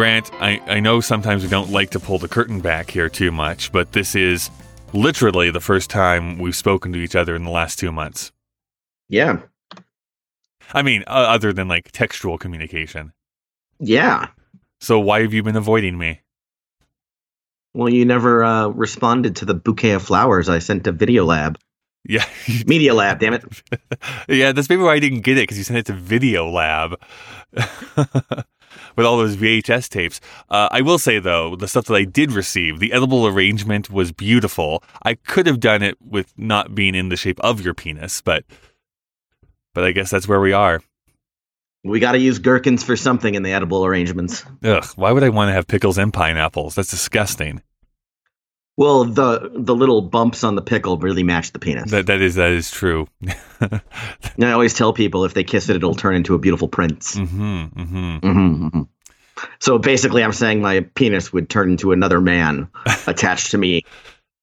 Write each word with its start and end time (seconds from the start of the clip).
Grant, 0.00 0.32
I, 0.40 0.62
I 0.66 0.80
know 0.80 1.02
sometimes 1.02 1.42
we 1.42 1.50
don't 1.50 1.72
like 1.72 1.90
to 1.90 2.00
pull 2.00 2.16
the 2.16 2.26
curtain 2.26 2.62
back 2.62 2.90
here 2.90 3.10
too 3.10 3.30
much, 3.30 3.70
but 3.70 3.92
this 3.92 4.14
is 4.14 4.48
literally 4.94 5.50
the 5.50 5.60
first 5.60 5.90
time 5.90 6.38
we've 6.38 6.56
spoken 6.56 6.90
to 6.94 6.98
each 6.98 7.14
other 7.14 7.36
in 7.36 7.44
the 7.44 7.50
last 7.50 7.78
two 7.78 7.92
months. 7.92 8.32
Yeah. 9.10 9.40
I 10.72 10.80
mean, 10.80 11.04
uh, 11.06 11.10
other 11.28 11.52
than 11.52 11.68
like 11.68 11.92
textual 11.92 12.38
communication. 12.38 13.12
Yeah. 13.78 14.28
So 14.80 14.98
why 14.98 15.20
have 15.20 15.34
you 15.34 15.42
been 15.42 15.54
avoiding 15.54 15.98
me? 15.98 16.22
Well, 17.74 17.90
you 17.90 18.06
never 18.06 18.42
uh, 18.42 18.68
responded 18.68 19.36
to 19.36 19.44
the 19.44 19.52
bouquet 19.52 19.90
of 19.90 20.02
flowers 20.02 20.48
I 20.48 20.60
sent 20.60 20.84
to 20.84 20.92
Video 20.92 21.26
Lab. 21.26 21.58
Yeah, 22.08 22.24
Media 22.66 22.94
Lab, 22.94 23.18
damn 23.18 23.34
it. 23.34 23.44
yeah. 24.30 24.52
That's 24.52 24.70
maybe 24.70 24.80
why 24.80 24.94
I 24.94 24.98
didn't 24.98 25.20
get 25.20 25.36
it 25.36 25.42
because 25.42 25.58
you 25.58 25.64
sent 25.64 25.78
it 25.78 25.84
to 25.88 25.92
Video 25.92 26.48
Lab 26.48 26.98
with 28.96 29.06
all 29.06 29.18
those 29.18 29.36
VHS 29.36 29.88
tapes. 29.88 30.20
Uh, 30.48 30.68
I 30.70 30.80
will 30.80 30.98
say 30.98 31.18
though, 31.18 31.56
the 31.56 31.68
stuff 31.68 31.86
that 31.86 31.94
I 31.94 32.04
did 32.04 32.32
receive, 32.32 32.78
the 32.78 32.92
edible 32.92 33.26
arrangement 33.26 33.90
was 33.90 34.12
beautiful. 34.12 34.82
I 35.02 35.14
could 35.14 35.46
have 35.46 35.60
done 35.60 35.82
it 35.82 35.96
with 36.00 36.32
not 36.36 36.74
being 36.74 36.94
in 36.94 37.08
the 37.08 37.16
shape 37.16 37.40
of 37.40 37.60
your 37.60 37.74
penis, 37.74 38.20
but 38.20 38.44
but 39.74 39.84
I 39.84 39.92
guess 39.92 40.10
that's 40.10 40.26
where 40.26 40.40
we 40.40 40.52
are. 40.52 40.80
We 41.82 42.00
got 42.00 42.12
to 42.12 42.18
use 42.18 42.38
gherkins 42.38 42.84
for 42.84 42.94
something 42.96 43.34
in 43.34 43.42
the 43.42 43.52
edible 43.52 43.86
arrangements. 43.86 44.44
Ugh, 44.62 44.84
why 44.96 45.12
would 45.12 45.22
I 45.22 45.30
want 45.30 45.48
to 45.48 45.52
have 45.52 45.66
pickles 45.66 45.96
and 45.96 46.12
pineapples? 46.12 46.74
That's 46.74 46.90
disgusting. 46.90 47.62
Well, 48.80 49.04
the 49.04 49.50
the 49.54 49.74
little 49.74 50.00
bumps 50.00 50.42
on 50.42 50.54
the 50.54 50.62
pickle 50.62 50.96
really 50.96 51.22
match 51.22 51.52
the 51.52 51.58
penis. 51.58 51.90
That 51.90 52.06
that 52.06 52.22
is 52.22 52.36
that 52.36 52.50
is 52.50 52.70
true. 52.70 53.06
And 53.60 54.44
I 54.46 54.52
always 54.52 54.72
tell 54.72 54.94
people 54.94 55.26
if 55.26 55.34
they 55.34 55.44
kiss 55.44 55.68
it, 55.68 55.76
it'll 55.76 55.94
turn 55.94 56.14
into 56.14 56.34
a 56.34 56.38
beautiful 56.38 56.66
prince. 56.66 57.14
hmm 57.14 57.64
hmm 57.64 58.16
hmm 58.16 58.68
hmm 58.68 58.82
So 59.58 59.76
basically, 59.76 60.24
I'm 60.24 60.32
saying 60.32 60.62
my 60.62 60.80
penis 60.94 61.30
would 61.30 61.50
turn 61.50 61.72
into 61.72 61.92
another 61.92 62.22
man 62.22 62.68
attached 63.06 63.50
to 63.50 63.58
me 63.58 63.84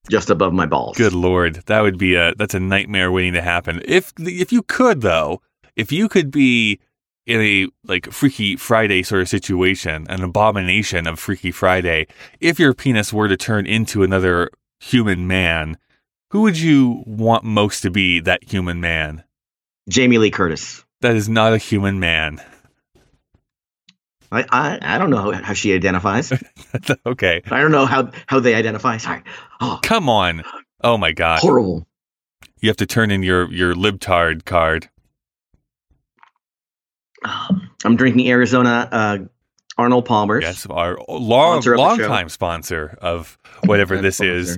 just 0.07 0.29
above 0.29 0.53
my 0.53 0.67
balls. 0.67 0.97
Good 0.97 1.13
lord, 1.13 1.55
that 1.65 1.81
would 1.81 1.97
be 1.97 2.13
a 2.13 2.35
that's 2.35 2.53
a 2.53 2.59
nightmare 2.59 3.11
waiting 3.11 3.33
to 3.33 3.41
happen. 3.41 3.81
If 3.85 4.13
if 4.19 4.51
you 4.51 4.61
could 4.61 5.01
though, 5.01 5.41
if 5.75 5.91
you 5.91 6.07
could 6.07 6.29
be 6.29 6.79
in 7.27 7.41
a 7.41 7.67
like 7.83 8.11
Freaky 8.11 8.55
Friday 8.55 9.03
sort 9.03 9.21
of 9.21 9.29
situation, 9.29 10.07
an 10.09 10.23
abomination 10.23 11.05
of 11.05 11.19
Freaky 11.19 11.51
Friday, 11.51 12.07
if 12.39 12.57
your 12.57 12.73
penis 12.73 13.11
were 13.11 13.27
to 13.27 13.37
turn 13.37 13.67
into 13.67 14.01
another 14.01 14.49
human 14.79 15.27
man, 15.27 15.77
who 16.31 16.41
would 16.41 16.57
you 16.57 17.03
want 17.05 17.43
most 17.43 17.81
to 17.81 17.91
be 17.91 18.21
that 18.21 18.49
human 18.49 18.79
man? 18.79 19.23
Jamie 19.89 20.17
Lee 20.17 20.31
Curtis. 20.31 20.83
That 21.01 21.15
is 21.15 21.29
not 21.29 21.53
a 21.53 21.57
human 21.57 21.99
man. 21.99 22.41
I, 24.31 24.45
I, 24.49 24.79
I 24.81 24.97
don't 24.97 25.09
know 25.09 25.31
how, 25.31 25.31
how 25.31 25.53
she 25.53 25.73
identifies. 25.73 26.33
okay, 27.05 27.41
I 27.49 27.61
don't 27.61 27.71
know 27.71 27.85
how, 27.85 28.11
how 28.25 28.39
they 28.39 28.55
identify. 28.55 28.97
Sorry. 28.97 29.21
Oh, 29.61 29.79
come 29.83 30.09
on. 30.09 30.43
Oh 30.83 30.97
my 30.97 31.11
god, 31.11 31.39
horrible. 31.39 31.85
you 32.59 32.69
have 32.69 32.77
to 32.77 32.85
turn 32.85 33.11
in 33.11 33.23
your 33.23 33.51
your 33.51 33.73
libtard 33.73 34.45
card. 34.45 34.89
I'm 37.83 37.95
drinking 37.95 38.27
Arizona 38.29 38.89
uh, 38.91 39.17
Arnold 39.77 40.05
Palmer's. 40.05 40.43
Yes, 40.43 40.65
our 40.67 40.97
long, 41.07 41.61
sponsor 41.61 41.77
long 41.77 41.99
time 41.99 42.29
sponsor 42.29 42.97
of 43.01 43.37
whatever 43.65 43.97
this 43.97 44.19
is, 44.19 44.57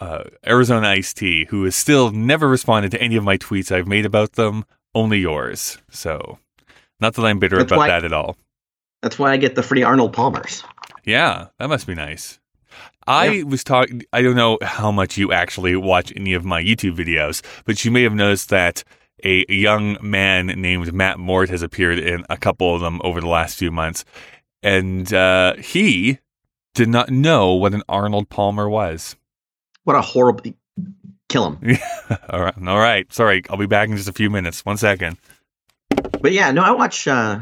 uh, 0.00 0.24
Arizona 0.46 0.88
Iced 0.88 1.16
Tea, 1.16 1.46
who 1.46 1.64
has 1.64 1.76
still 1.76 2.10
never 2.10 2.48
responded 2.48 2.90
to 2.92 3.02
any 3.02 3.16
of 3.16 3.24
my 3.24 3.36
tweets 3.36 3.72
I've 3.72 3.88
made 3.88 4.06
about 4.06 4.32
them. 4.32 4.64
Only 4.94 5.18
yours. 5.18 5.78
So, 5.90 6.38
not 7.00 7.14
that 7.14 7.24
I'm 7.24 7.38
bitter 7.38 7.58
That's 7.58 7.70
about 7.70 7.86
that 7.86 8.04
at 8.04 8.12
all. 8.12 8.36
That's 9.02 9.18
why 9.18 9.32
I 9.32 9.36
get 9.36 9.54
the 9.54 9.62
free 9.62 9.82
Arnold 9.82 10.12
Palmer's. 10.12 10.64
Yeah, 11.04 11.46
that 11.58 11.68
must 11.68 11.86
be 11.86 11.94
nice. 11.94 12.38
I 13.06 13.42
was 13.44 13.64
talking. 13.64 14.02
I 14.12 14.22
don't 14.22 14.36
know 14.36 14.58
how 14.62 14.92
much 14.92 15.16
you 15.16 15.32
actually 15.32 15.74
watch 15.74 16.12
any 16.14 16.34
of 16.34 16.44
my 16.44 16.62
YouTube 16.62 16.96
videos, 16.96 17.42
but 17.64 17.84
you 17.84 17.90
may 17.90 18.02
have 18.02 18.14
noticed 18.14 18.50
that 18.50 18.84
a 19.24 19.44
young 19.52 19.96
man 20.00 20.46
named 20.46 20.92
Matt 20.92 21.18
Mort 21.18 21.48
has 21.50 21.62
appeared 21.62 21.98
in 21.98 22.24
a 22.30 22.36
couple 22.36 22.74
of 22.74 22.80
them 22.80 23.00
over 23.04 23.20
the 23.20 23.28
last 23.28 23.58
few 23.58 23.70
months, 23.70 24.04
and 24.62 25.12
uh, 25.12 25.54
he 25.56 26.18
did 26.74 26.88
not 26.88 27.10
know 27.10 27.54
what 27.54 27.74
an 27.74 27.82
Arnold 27.88 28.28
Palmer 28.28 28.68
was. 28.68 29.16
What 29.84 29.96
a 29.96 30.02
horrible. 30.02 30.52
Kill 31.28 31.52
him. 31.52 31.78
all 32.28 32.40
right, 32.40 32.54
all 32.66 32.78
right. 32.78 33.12
Sorry, 33.12 33.42
I'll 33.48 33.56
be 33.56 33.66
back 33.66 33.88
in 33.88 33.96
just 33.96 34.08
a 34.08 34.12
few 34.12 34.30
minutes. 34.30 34.64
One 34.64 34.76
second. 34.76 35.16
But 36.20 36.32
yeah, 36.32 36.50
no, 36.50 36.62
I 36.62 36.72
watch. 36.72 37.06
Uh, 37.06 37.40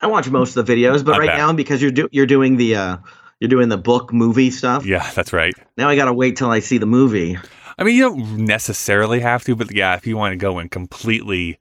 I 0.00 0.06
watch 0.06 0.28
most 0.28 0.56
of 0.56 0.66
the 0.66 0.72
videos, 0.72 1.04
but 1.04 1.14
I 1.14 1.18
right 1.18 1.26
bet. 1.28 1.38
now 1.38 1.52
because 1.52 1.80
you're 1.80 1.90
do, 1.90 2.08
you're 2.12 2.26
doing 2.26 2.56
the 2.56 2.76
uh, 2.76 2.96
you're 3.40 3.48
doing 3.48 3.68
the 3.68 3.78
book 3.78 4.12
movie 4.12 4.50
stuff. 4.50 4.84
Yeah, 4.84 5.08
that's 5.14 5.32
right. 5.32 5.54
Now 5.76 5.88
I 5.88 5.96
gotta 5.96 6.12
wait 6.12 6.36
till 6.36 6.50
I 6.50 6.58
see 6.58 6.78
the 6.78 6.86
movie. 6.86 7.38
I 7.78 7.84
mean, 7.84 7.96
you 7.96 8.02
don't 8.02 8.46
necessarily 8.46 9.20
have 9.20 9.44
to, 9.44 9.56
but 9.56 9.72
yeah, 9.72 9.94
if 9.94 10.06
you 10.06 10.16
want 10.16 10.32
to 10.32 10.36
go 10.36 10.58
in 10.58 10.68
completely, 10.68 11.58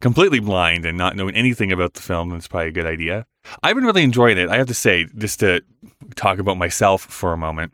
completely 0.00 0.40
blind 0.40 0.86
and 0.86 0.96
not 0.96 1.16
knowing 1.16 1.34
anything 1.34 1.72
about 1.72 1.94
the 1.94 2.00
film, 2.00 2.32
it's 2.34 2.48
probably 2.48 2.68
a 2.68 2.72
good 2.72 2.86
idea. 2.86 3.26
I've 3.62 3.74
been 3.74 3.84
really 3.84 4.02
enjoying 4.02 4.38
it. 4.38 4.48
I 4.48 4.56
have 4.56 4.68
to 4.68 4.74
say, 4.74 5.06
just 5.16 5.40
to 5.40 5.62
talk 6.16 6.38
about 6.38 6.56
myself 6.56 7.02
for 7.02 7.32
a 7.32 7.36
moment. 7.36 7.72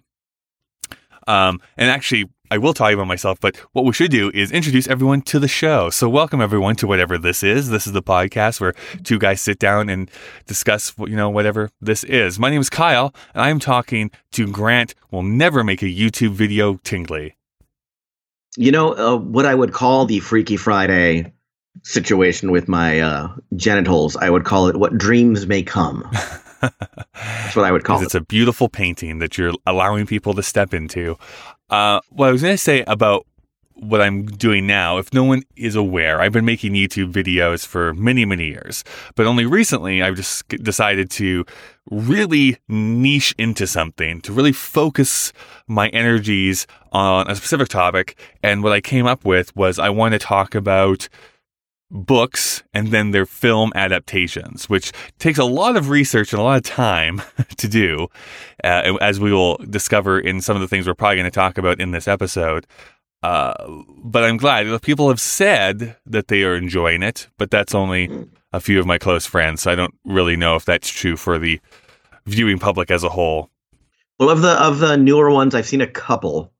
Um, 1.28 1.60
and 1.76 1.90
actually, 1.90 2.28
I 2.50 2.58
will 2.58 2.74
tell 2.74 2.90
you 2.90 2.96
about 2.96 3.06
myself, 3.06 3.38
but 3.38 3.56
what 3.72 3.84
we 3.84 3.92
should 3.92 4.10
do 4.10 4.32
is 4.34 4.50
introduce 4.50 4.88
everyone 4.88 5.22
to 5.22 5.38
the 5.38 5.46
show. 5.46 5.90
So, 5.90 6.08
welcome 6.08 6.40
everyone 6.40 6.74
to 6.76 6.88
whatever 6.88 7.16
this 7.16 7.44
is. 7.44 7.68
This 7.68 7.86
is 7.86 7.92
the 7.92 8.02
podcast 8.02 8.60
where 8.60 8.74
two 9.04 9.20
guys 9.20 9.40
sit 9.40 9.60
down 9.60 9.88
and 9.88 10.10
discuss, 10.46 10.92
you 10.98 11.14
know, 11.14 11.30
whatever 11.30 11.70
this 11.80 12.02
is. 12.02 12.40
My 12.40 12.50
name 12.50 12.60
is 12.60 12.68
Kyle, 12.68 13.14
and 13.34 13.44
I'm 13.44 13.60
talking 13.60 14.10
to 14.32 14.50
Grant. 14.50 14.96
Will 15.12 15.22
never 15.22 15.62
make 15.62 15.82
a 15.82 15.86
YouTube 15.86 16.32
video 16.32 16.78
tingly. 16.82 17.36
You 18.56 18.72
know 18.72 18.94
uh, 18.94 19.16
what 19.16 19.46
I 19.46 19.54
would 19.54 19.72
call 19.72 20.06
the 20.06 20.20
Freaky 20.20 20.56
Friday 20.56 21.32
situation 21.84 22.50
with 22.50 22.68
my 22.68 23.00
uh, 23.00 23.28
genitals? 23.56 24.16
I 24.16 24.30
would 24.30 24.44
call 24.44 24.68
it 24.68 24.76
what 24.76 24.98
dreams 24.98 25.46
may 25.46 25.62
come. 25.62 26.08
That's 26.60 27.54
what 27.54 27.64
I 27.64 27.72
would 27.72 27.84
call 27.84 28.00
it. 28.00 28.04
it's 28.04 28.14
a 28.14 28.20
beautiful 28.20 28.68
painting 28.68 29.18
that 29.20 29.38
you're 29.38 29.54
allowing 29.66 30.06
people 30.06 30.34
to 30.34 30.42
step 30.42 30.74
into. 30.74 31.16
Uh, 31.68 32.00
what 32.10 32.28
I 32.28 32.32
was 32.32 32.42
going 32.42 32.54
to 32.54 32.58
say 32.58 32.82
about 32.86 33.26
what 33.74 34.02
I'm 34.02 34.26
doing 34.26 34.66
now, 34.66 34.98
if 34.98 35.14
no 35.14 35.24
one 35.24 35.42
is 35.56 35.74
aware, 35.74 36.20
I've 36.20 36.32
been 36.32 36.44
making 36.44 36.74
YouTube 36.74 37.12
videos 37.12 37.64
for 37.64 37.94
many, 37.94 38.24
many 38.24 38.48
years, 38.48 38.84
but 39.14 39.26
only 39.26 39.46
recently 39.46 40.02
I've 40.02 40.16
just 40.16 40.46
decided 40.48 41.10
to 41.12 41.46
really 41.90 42.56
niche 42.68 43.34
into 43.36 43.66
something, 43.66 44.20
to 44.22 44.32
really 44.32 44.52
focus 44.52 45.32
my 45.66 45.88
energies 45.88 46.66
on 46.92 47.28
a 47.28 47.34
specific 47.34 47.68
topic. 47.68 48.18
And 48.42 48.62
what 48.62 48.72
I 48.72 48.80
came 48.80 49.06
up 49.06 49.24
with 49.24 49.54
was 49.56 49.78
I 49.78 49.90
want 49.90 50.12
to 50.12 50.18
talk 50.18 50.54
about 50.54 51.08
books 51.90 52.62
and 52.72 52.88
then 52.88 53.10
their 53.10 53.26
film 53.26 53.72
adaptations, 53.74 54.68
which 54.68 54.92
takes 55.18 55.38
a 55.38 55.44
lot 55.44 55.76
of 55.76 55.88
research 55.88 56.32
and 56.32 56.40
a 56.40 56.44
lot 56.44 56.56
of 56.58 56.62
time 56.62 57.20
to 57.56 57.68
do, 57.68 58.06
uh, 58.62 58.96
as 59.00 59.18
we 59.18 59.32
will 59.32 59.56
discover 59.68 60.18
in 60.18 60.40
some 60.40 60.56
of 60.56 60.62
the 60.62 60.68
things 60.68 60.86
we're 60.86 60.94
probably 60.94 61.16
going 61.16 61.24
to 61.24 61.30
talk 61.30 61.58
about 61.58 61.80
in 61.80 61.90
this 61.90 62.06
episode. 62.06 62.66
Uh, 63.22 63.54
but 64.02 64.24
I'm 64.24 64.38
glad 64.38 64.80
people 64.82 65.08
have 65.08 65.20
said 65.20 65.96
that 66.06 66.28
they 66.28 66.42
are 66.44 66.54
enjoying 66.54 67.02
it, 67.02 67.28
but 67.36 67.50
that's 67.50 67.74
only 67.74 68.08
a 68.52 68.60
few 68.60 68.80
of 68.80 68.86
my 68.86 68.98
close 68.98 69.26
friends. 69.26 69.62
So 69.62 69.72
I 69.72 69.74
don't 69.74 69.94
really 70.04 70.36
know 70.36 70.56
if 70.56 70.64
that's 70.64 70.88
true 70.88 71.16
for 71.16 71.38
the 71.38 71.60
viewing 72.30 72.58
public 72.58 72.90
as 72.90 73.02
a 73.04 73.08
whole. 73.08 73.50
well, 74.18 74.30
of 74.30 74.42
the 74.42 74.52
of 74.62 74.78
the 74.78 74.96
newer 74.96 75.30
ones, 75.30 75.54
I've 75.54 75.66
seen 75.66 75.80
a 75.80 75.86
couple 75.86 76.52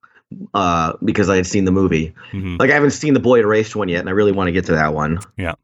uh, 0.55 0.93
because 1.05 1.29
I 1.29 1.37
had 1.37 1.47
seen 1.47 1.65
the 1.65 1.73
movie. 1.73 2.15
Mhm. 2.33 2.59
Like 2.59 2.71
I 2.71 2.75
haven't 2.75 2.91
seen 2.93 3.15
the 3.15 3.21
Boy 3.21 3.41
Erased 3.41 3.75
one 3.77 3.89
yet, 3.89 4.01
and 4.01 4.09
I 4.09 4.13
really 4.13 4.33
want 4.33 4.49
to 4.49 4.53
get 4.53 4.67
to 4.67 4.73
that 4.73 4.95
one. 4.95 5.19
Yeah. 5.37 5.55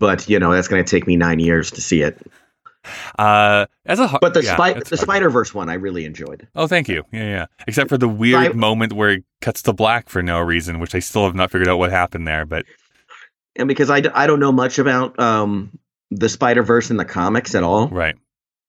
But 0.00 0.28
you 0.28 0.38
know 0.38 0.52
that's 0.52 0.68
going 0.68 0.84
to 0.84 0.90
take 0.90 1.06
me 1.06 1.16
nine 1.16 1.38
years 1.38 1.70
to 1.72 1.80
see 1.80 2.02
it. 2.02 2.18
Uh, 3.18 3.64
as 3.86 3.98
a 3.98 4.18
But 4.20 4.34
the 4.34 4.42
yeah, 4.42 4.80
the. 4.88 4.96
Spider 4.96 5.30
Verse 5.30 5.54
one, 5.54 5.70
I 5.70 5.74
really 5.74 6.04
enjoyed. 6.04 6.46
Oh, 6.54 6.66
thank 6.66 6.88
you. 6.88 7.04
Yeah, 7.12 7.24
yeah. 7.24 7.46
Except 7.66 7.88
for 7.88 7.96
the 7.96 8.08
weird 8.08 8.34
Right. 8.38 8.54
moment 8.54 8.92
where 8.92 9.10
it 9.10 9.24
cuts 9.40 9.62
to 9.62 9.72
black 9.72 10.10
for 10.10 10.22
no 10.22 10.38
reason, 10.40 10.80
which 10.80 10.94
I 10.94 10.98
still 10.98 11.24
have 11.24 11.34
not 11.34 11.50
figured 11.50 11.68
out 11.68 11.78
what 11.78 11.90
happened 11.90 12.28
there. 12.28 12.44
But 12.44 12.66
And 13.56 13.68
because 13.68 13.88
I, 13.88 14.00
d- 14.00 14.10
I 14.12 14.26
don't 14.26 14.40
know 14.40 14.52
much 14.52 14.78
about 14.78 15.18
um, 15.18 15.78
the 16.10 16.28
Spider 16.28 16.62
Verse 16.62 16.90
in 16.90 16.98
the 16.98 17.06
comics 17.06 17.54
at 17.54 17.62
all, 17.62 17.88
right. 17.88 18.16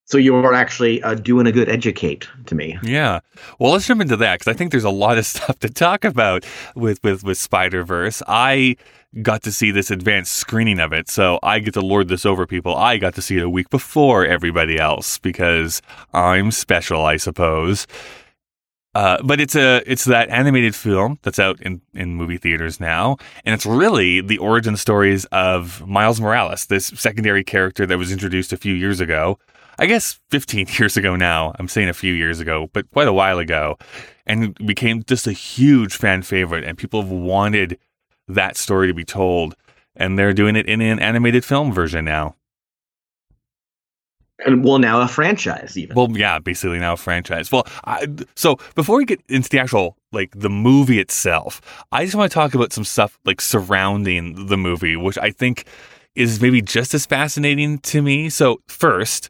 So 0.06 0.20
you 0.20 0.36
are 0.36 0.54
actually 0.54 1.02
uh, 1.04 1.16
doing 1.16 1.48
a 1.48 1.52
good 1.52 1.68
educate 1.68 2.28
to 2.46 2.56
me. 2.56 2.78
Yeah. 2.84 3.20
Well, 3.60 3.74
let's 3.74 3.88
jump 3.88 4.02
into 4.02 4.16
that 4.18 4.40
because 4.40 4.54
I 4.54 4.56
think 4.56 4.72
there's 4.72 4.84
a 4.84 4.90
lot 4.90 5.18
of 5.18 5.26
stuff 5.36 5.60
to 5.60 5.70
talk 5.70 6.06
about 6.06 6.46
with 6.76 7.04
with 7.04 7.24
with 7.24 7.38
Spider 7.38 7.84
Verse. 7.84 8.22
I 8.28 8.78
got 9.22 9.44
to 9.44 9.52
see 9.52 9.72
this 9.72 9.90
advanced 9.92 10.34
screening 10.34 10.80
of 10.80 10.94
it, 10.94 11.10
so 11.10 11.40
I 11.42 11.60
get 11.60 11.74
to 11.74 11.82
lord 11.82 12.08
this 12.08 12.26
over 12.26 12.46
people. 12.46 12.76
I 12.76 12.98
got 12.98 13.16
to 13.16 13.22
see 13.22 13.38
it 13.38 13.44
a 13.44 13.50
week 13.50 13.70
before 13.70 14.26
everybody 14.26 14.78
else 14.78 15.18
because 15.18 15.82
I'm 16.14 16.52
special, 16.52 17.04
I 17.04 17.18
suppose. 17.18 17.88
Uh, 18.94 19.22
but 19.24 19.42
it's 19.42 19.56
a 19.56 19.84
it's 19.86 20.06
that 20.06 20.30
animated 20.30 20.74
film 20.74 21.20
that's 21.24 21.40
out 21.40 21.60
in, 21.62 21.82
in 21.94 22.16
movie 22.16 22.38
theaters 22.38 22.80
now, 22.80 23.18
and 23.44 23.54
it's 23.54 23.66
really 23.66 24.22
the 24.22 24.38
origin 24.38 24.78
stories 24.78 25.26
of 25.26 25.86
Miles 25.86 26.22
Morales, 26.22 26.68
this 26.68 26.88
secondary 26.96 27.44
character 27.44 27.86
that 27.86 27.98
was 27.98 28.12
introduced 28.12 28.54
a 28.54 28.58
few 28.58 28.74
years 28.74 29.02
ago. 29.02 29.38
I 29.78 29.86
guess 29.86 30.20
15 30.30 30.68
years 30.80 30.98
ago 30.98 31.16
now. 31.16 31.54
I'm 31.60 31.68
saying 31.68 31.90
a 31.90 31.94
few 31.94 32.14
years 32.14 32.40
ago, 32.40 32.70
but 32.74 32.90
quite 32.92 33.08
a 33.08 33.14
while 33.14 33.40
ago, 33.40 33.78
and 34.26 34.56
became 34.66 35.04
just 35.04 35.28
a 35.28 35.32
huge 35.32 35.96
fan 35.96 36.22
favorite. 36.22 36.64
And 36.64 36.78
people 36.78 37.02
have 37.02 37.12
wanted 37.12 37.78
that 38.28 38.58
story 38.58 38.88
to 38.88 38.94
be 38.94 39.06
told, 39.06 39.56
and 39.96 40.18
they're 40.18 40.34
doing 40.34 40.56
it 40.56 40.68
in 40.68 40.82
an 40.82 41.00
animated 41.00 41.46
film 41.46 41.72
version 41.72 42.06
now. 42.06 42.36
And 44.46 44.66
well, 44.66 44.80
now 44.80 45.00
a 45.00 45.08
franchise 45.08 45.78
even. 45.78 45.96
Well, 45.96 46.10
yeah, 46.12 46.40
basically 46.40 46.80
now 46.80 46.94
a 46.94 46.98
franchise. 46.98 47.52
Well, 47.52 47.66
I, 47.86 48.06
so 48.36 48.58
before 48.76 48.98
we 48.98 49.06
get 49.06 49.22
into 49.30 49.50
the 49.50 49.60
actual 49.60 49.96
like 50.12 50.32
the 50.38 50.50
movie 50.50 51.00
itself, 51.00 51.62
I 51.94 52.04
just 52.04 52.16
want 52.16 52.32
to 52.32 52.34
talk 52.34 52.54
about 52.54 52.74
some 52.74 52.84
stuff 52.84 53.18
like 53.24 53.40
surrounding 53.40 54.48
the 54.48 54.58
movie, 54.58 54.98
which 54.98 55.18
I 55.18 55.32
think 55.32 55.66
is 56.16 56.42
maybe 56.42 56.62
just 56.62 56.94
as 56.94 57.06
fascinating 57.06 57.80
to 57.80 58.02
me. 58.02 58.30
So 58.30 58.60
first, 58.68 59.30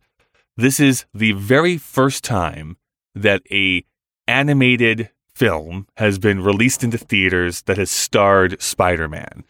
this 0.58 0.80
is 0.80 1.06
the 1.14 1.34
very 1.34 1.78
first 1.78 2.24
time 2.24 2.78
that 3.14 3.42
a 3.52 3.86
animated 4.28 5.10
film 5.36 5.86
has 5.98 6.18
been 6.18 6.42
released 6.42 6.82
into 6.82 6.98
theaters 6.98 7.62
that 7.64 7.78
has 7.78 7.92
starred 7.92 8.60
Spider-Man. 8.62 9.44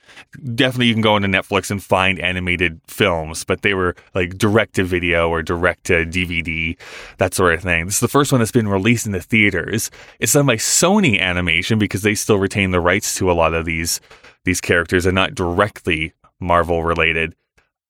Definitely 0.56 0.88
you 0.88 0.94
can 0.94 1.02
go 1.04 1.16
into 1.16 1.28
Netflix 1.28 1.70
and 1.70 1.82
find 1.82 2.20
animated 2.20 2.82
films, 2.88 3.44
but 3.44 3.62
they 3.62 3.76
were 3.76 3.96
like 4.16 4.36
direct 4.38 4.76
to 4.76 4.84
video 4.84 5.30
or 5.30 5.44
direct 5.44 5.86
to 5.86 6.06
DVD, 6.06 6.76
that 7.20 7.36
sort 7.36 7.54
of 7.54 7.62
thing. 7.62 7.86
This 7.86 7.96
is 7.96 8.00
the 8.00 8.08
first 8.08 8.32
one 8.32 8.40
that's 8.40 8.52
been 8.52 8.68
released 8.68 9.06
into 9.06 9.22
theaters. 9.22 9.92
It's 10.20 10.34
done 10.34 10.48
by 10.48 10.56
Sony 10.56 11.20
Animation 11.20 11.78
because 11.78 12.02
they 12.02 12.16
still 12.16 12.40
retain 12.40 12.72
the 12.72 12.82
rights 12.82 13.16
to 13.18 13.32
a 13.32 13.34
lot 13.34 13.54
of 13.54 13.66
these 13.66 14.02
these 14.44 14.62
characters 14.62 15.06
and 15.06 15.16
not 15.16 15.36
directly 15.36 16.14
Marvel 16.40 16.84
related. 16.84 17.36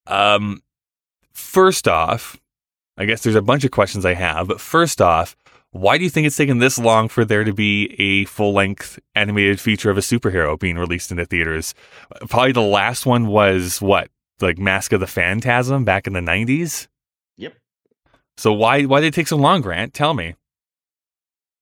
Um 0.07 0.61
first 1.31 1.87
off, 1.87 2.37
I 2.97 3.05
guess 3.05 3.23
there's 3.23 3.35
a 3.35 3.41
bunch 3.41 3.63
of 3.65 3.71
questions 3.71 4.05
I 4.05 4.13
have, 4.13 4.47
but 4.47 4.61
first 4.61 5.01
off, 5.01 5.35
why 5.71 5.97
do 5.97 6.05
you 6.05 6.09
think 6.09 6.25
it's 6.25 6.37
taken 6.37 6.59
this 6.59 6.77
long 6.79 7.09
for 7.09 7.25
there 7.25 7.43
to 7.43 7.51
be 7.53 7.93
a 7.99 8.23
full 8.25 8.53
length 8.53 8.97
animated 9.13 9.59
feature 9.59 9.89
of 9.89 9.97
a 9.97 10.01
superhero 10.01 10.57
being 10.57 10.77
released 10.77 11.11
into 11.11 11.25
theaters? 11.25 11.73
Probably 12.29 12.53
the 12.53 12.61
last 12.61 13.05
one 13.05 13.27
was 13.27 13.81
what, 13.81 14.09
like 14.39 14.57
Mask 14.57 14.93
of 14.93 15.01
the 15.01 15.07
Phantasm 15.07 15.83
back 15.83 16.07
in 16.07 16.13
the 16.13 16.21
90s? 16.21 16.87
Yep. 17.37 17.53
So 18.37 18.53
why 18.53 18.83
why 18.83 19.01
did 19.01 19.07
it 19.07 19.13
take 19.13 19.27
so 19.27 19.35
long, 19.35 19.59
Grant? 19.61 19.93
Tell 19.93 20.13
me. 20.13 20.35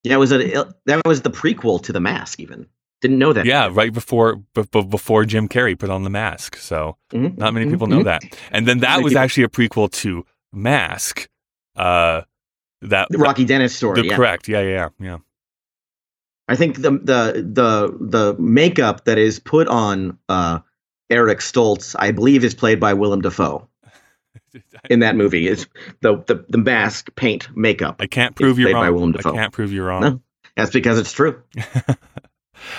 Yeah, 0.04 0.16
it 0.16 0.18
was 0.18 0.32
a 0.32 0.74
that 0.86 1.02
was 1.06 1.22
the 1.22 1.32
prequel 1.32 1.82
to 1.84 1.92
the 1.94 2.00
Mask. 2.00 2.40
Even 2.40 2.68
didn't 3.02 3.18
know 3.20 3.34
that. 3.34 3.46
Yeah, 3.46 3.70
right 3.72 3.92
before 3.94 4.36
b- 4.54 4.64
b- 4.72 4.84
before 4.84 5.26
Jim 5.26 5.48
Carrey 5.50 5.78
put 5.78 5.90
on 5.90 6.04
the 6.04 6.10
mask. 6.10 6.56
So 6.58 6.98
Mhm, 7.12 7.38
not 7.38 7.54
many 7.54 7.66
mhm, 7.66 7.72
people 7.72 7.88
know 7.88 8.00
mhm. 8.00 8.06
that. 8.06 8.24
And 8.52 8.68
then 8.68 8.80
that 8.80 9.02
was 9.02 9.16
actually 9.16 9.44
a 9.44 9.50
prequel 9.50 9.92
to 9.92 10.26
Mask. 10.54 11.28
Uh, 11.76 12.22
that 12.82 13.08
The 13.10 13.18
Rocky 13.18 13.46
Dennis 13.46 13.76
story. 13.76 14.02
the 14.02 14.08
yeah. 14.08 14.16
correct. 14.16 14.48
Yeah, 14.48 14.62
yeah, 14.62 14.90
yeah. 15.00 15.18
I 16.48 16.56
think 16.56 16.82
the 16.82 16.92
the 16.92 17.46
the 17.54 17.98
the 18.00 18.36
makeup 18.38 19.06
that 19.06 19.18
is 19.18 19.40
put 19.40 19.68
on 19.68 20.18
uh, 20.28 20.60
Eric 21.10 21.40
Stoltz, 21.40 21.96
I 21.98 22.12
believe, 22.12 22.44
is 22.44 22.54
played 22.54 22.80
by 22.80 22.94
Willem 22.94 23.22
Dafoe 23.22 23.68
in 24.90 25.00
that 25.00 25.16
movie. 25.16 25.48
Is 25.48 25.68
the 26.02 26.18
the, 26.28 26.46
the 26.50 26.58
mask 26.58 27.16
paint 27.16 27.48
makeup? 27.56 27.98
I 28.00 28.08
can't 28.08 28.36
prove 28.36 28.60
you're 28.60 28.74
wrong. 28.74 29.16
I 29.18 29.22
can't 29.22 29.54
prove 29.54 29.72
you're 29.72 29.88
wrong. 29.88 30.02
No. 30.02 30.22
That's 30.56 30.72
because 30.72 31.00
it's 31.00 31.12
true. 31.12 31.42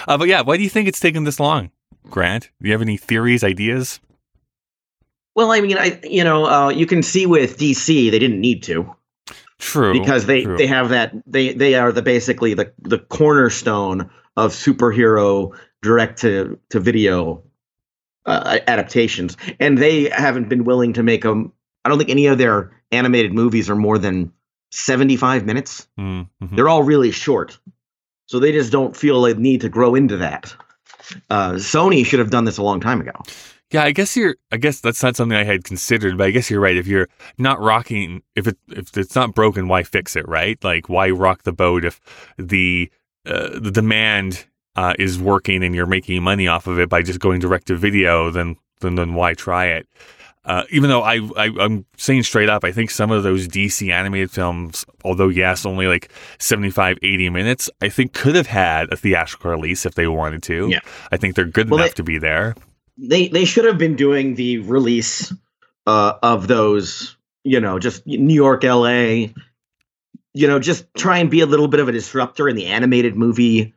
uh, 0.07 0.19
but 0.19 0.29
yeah, 0.29 0.43
why 0.43 0.57
do 0.57 0.63
you 0.63 0.69
think 0.69 0.87
it's 0.87 1.01
taken 1.01 1.25
this 1.25 1.41
long, 1.41 1.71
Grant? 2.09 2.51
Do 2.61 2.69
you 2.69 2.73
have 2.73 2.83
any 2.83 2.97
theories, 2.97 3.43
ideas? 3.43 4.01
Well, 5.35 5.51
I 5.51 5.61
mean, 5.61 5.77
I 5.79 6.01
you 6.05 6.25
know, 6.25 6.47
uh, 6.47 6.69
you 6.69 6.87
can 6.87 7.03
see 7.03 7.27
with 7.27 7.59
DC 7.59 8.11
they 8.11 8.19
didn't 8.19 8.41
need 8.41 8.63
to 8.65 8.95
True, 9.59 9.93
because 9.93 10.27
they 10.27 10.45
true. 10.45 10.57
they 10.57 10.67
have 10.67 10.91
that 10.91 11.13
they 11.27 11.53
they 11.53 11.75
are 11.75 11.93
the 11.93 12.03
basically 12.03 12.55
the 12.55 12.73
the 12.79 12.99
cornerstone 12.99 14.11
of 14.37 14.53
superhero 14.53 15.57
direct 15.83 16.21
to 16.21 16.59
to 16.71 16.81
video 16.81 17.43
uh, 18.27 18.59
adaptations, 18.67 19.37
and 19.61 19.79
they 19.79 20.09
haven't 20.11 20.49
been 20.49 20.65
willing 20.65 20.93
to 20.95 21.03
make 21.03 21.23
them. 21.23 21.53
I 21.85 21.89
don't 21.89 21.99
think 21.99 22.11
any 22.11 22.27
of 22.27 22.39
their 22.39 22.73
animated 22.93 23.33
movies 23.33 23.69
are 23.71 23.77
more 23.77 23.99
than 23.99 24.33
seventy 24.71 25.17
five 25.17 25.45
minutes. 25.45 25.87
Mm, 25.99 26.29
mhm. 26.43 26.57
They're 26.57 26.69
all 26.69 26.83
really 26.83 27.11
short, 27.11 27.59
so 28.27 28.39
they 28.39 28.53
just 28.53 28.73
don't 28.73 28.97
feel 28.97 29.25
a 29.25 29.35
need 29.35 29.61
to 29.63 29.69
grow 29.69 29.95
into 29.95 30.17
that. 30.19 30.55
Uh, 31.31 31.53
Sony 31.53 32.05
should 32.05 32.19
have 32.19 32.31
done 32.31 32.45
this 32.45 32.59
a 32.59 32.63
long 32.63 32.81
time 32.81 33.01
ago. 33.01 33.13
Yeah, 33.71 33.83
I 33.85 33.91
guess 33.93 34.17
you're. 34.17 34.37
I 34.53 34.57
guess 34.57 34.81
that's 34.81 35.03
not 35.03 35.17
something 35.17 35.37
I 35.37 35.43
had 35.45 35.65
considered, 35.65 36.17
but 36.17 36.27
I 36.29 36.31
guess 36.31 36.49
you're 36.51 36.61
right. 36.61 36.77
If 36.77 36.87
you're 36.87 37.09
not 37.39 37.61
rocking, 37.61 38.23
if 38.37 38.47
it 38.47 38.57
if 38.69 38.97
it's 38.97 39.15
not 39.17 39.35
broken, 39.35 39.67
why 39.69 39.83
fix 39.83 40.15
it? 40.17 40.29
Right? 40.29 40.63
Like, 40.63 40.89
why 40.89 41.11
rock 41.11 41.43
the 41.43 41.53
boat 41.53 41.85
if 41.85 42.01
the 42.39 42.91
uh, 43.27 43.59
the 43.59 43.71
demand 43.73 44.47
uh, 44.77 44.95
is 44.99 45.19
working 45.19 45.65
and 45.65 45.75
you're 45.75 45.87
making 45.87 46.23
money 46.23 46.47
off 46.47 46.67
of 46.67 46.79
it 46.79 46.89
by 46.89 47.03
just 47.03 47.19
going 47.21 47.41
direct 47.41 47.67
to 47.69 47.75
video? 47.77 48.31
Then 48.31 48.57
then 48.81 48.95
then 48.95 49.15
why 49.15 49.35
try 49.35 49.67
it? 49.67 49.89
Uh, 50.45 50.65
even 50.71 50.91
though 50.91 51.03
I, 51.03 51.21
I 51.37 51.51
I'm 51.59 51.87
saying 51.97 52.25
straight 52.25 52.51
up, 52.51 52.65
I 52.65 52.71
think 52.71 52.91
some 52.91 53.11
of 53.11 53.23
those 53.23 53.49
DC 53.49 53.91
animated 53.91 54.31
films, 54.31 54.85
although 55.03 55.29
yes, 55.31 55.65
only 55.65 55.87
like 55.87 56.13
75, 56.39 56.99
80 57.03 57.31
minutes, 57.31 57.71
I 57.81 57.89
think 57.89 58.13
could 58.13 58.35
have 58.35 58.47
had 58.49 58.93
a 58.93 58.97
theatrical 58.97 59.51
release 59.51 59.87
if 59.87 59.95
they 59.95 60.07
wanted 60.07 60.43
to. 60.45 60.69
Yeah. 60.69 60.81
I 61.11 61.17
think 61.17 61.35
they're 61.35 61.47
good 61.47 61.71
Well, 61.71 61.81
enough 61.81 61.93
they- 61.93 62.03
to 62.03 62.03
be 62.05 62.19
there. 62.19 62.55
They 62.97 63.29
they 63.29 63.45
should 63.45 63.65
have 63.65 63.79
been 63.79 63.97
doing 63.97 64.35
the 64.35 64.59
release 64.59 65.33
uh, 65.87 66.15
of 66.23 66.49
those 66.49 67.17
you 67.43 67.61
know 67.61 67.79
just 67.79 68.07
new 68.07 68.35
york 68.35 68.63
la 68.63 68.89
you 68.89 70.47
know 70.47 70.59
just 70.59 70.87
try 70.97 71.19
and 71.19 71.31
be 71.31 71.41
a 71.41 71.47
little 71.47 71.69
bit 71.69 71.81
of 71.81 71.89
a 71.89 71.93
disruptor 71.93 72.49
in 72.49 72.57
the 72.57 72.67
animated 72.67 73.17
movie 73.17 73.75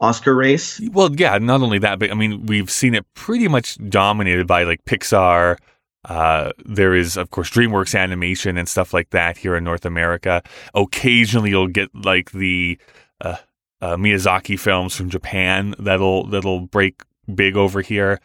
oscar 0.00 0.34
race 0.34 0.80
Well, 0.92 1.14
yeah, 1.14 1.38
not 1.38 1.62
only 1.62 1.78
that, 1.78 1.98
but 1.98 2.10
I 2.10 2.14
mean, 2.14 2.46
we've 2.46 2.70
seen 2.70 2.94
it 2.94 3.06
pretty 3.14 3.48
much 3.48 3.78
dominated 3.88 4.46
by 4.46 4.64
like 4.64 4.84
Pixar. 4.84 5.58
Uh, 6.04 6.52
there 6.64 6.94
is, 6.94 7.16
of 7.16 7.30
course, 7.30 7.50
DreamWorks 7.50 7.98
animation 7.98 8.56
and 8.56 8.68
stuff 8.68 8.94
like 8.94 9.10
that 9.10 9.36
here 9.36 9.56
in 9.56 9.64
North 9.64 9.84
America. 9.84 10.42
Occasionally, 10.74 11.50
you'll 11.50 11.66
get 11.66 11.88
like 11.94 12.30
the 12.30 12.78
uh, 13.20 13.36
uh, 13.80 13.96
Miyazaki 13.96 14.58
films 14.58 14.94
from 14.94 15.10
Japan 15.10 15.74
that'll 15.78 16.26
that'll 16.26 16.60
break 16.60 17.02
big 17.34 17.56
over 17.56 17.80
here. 17.80 18.20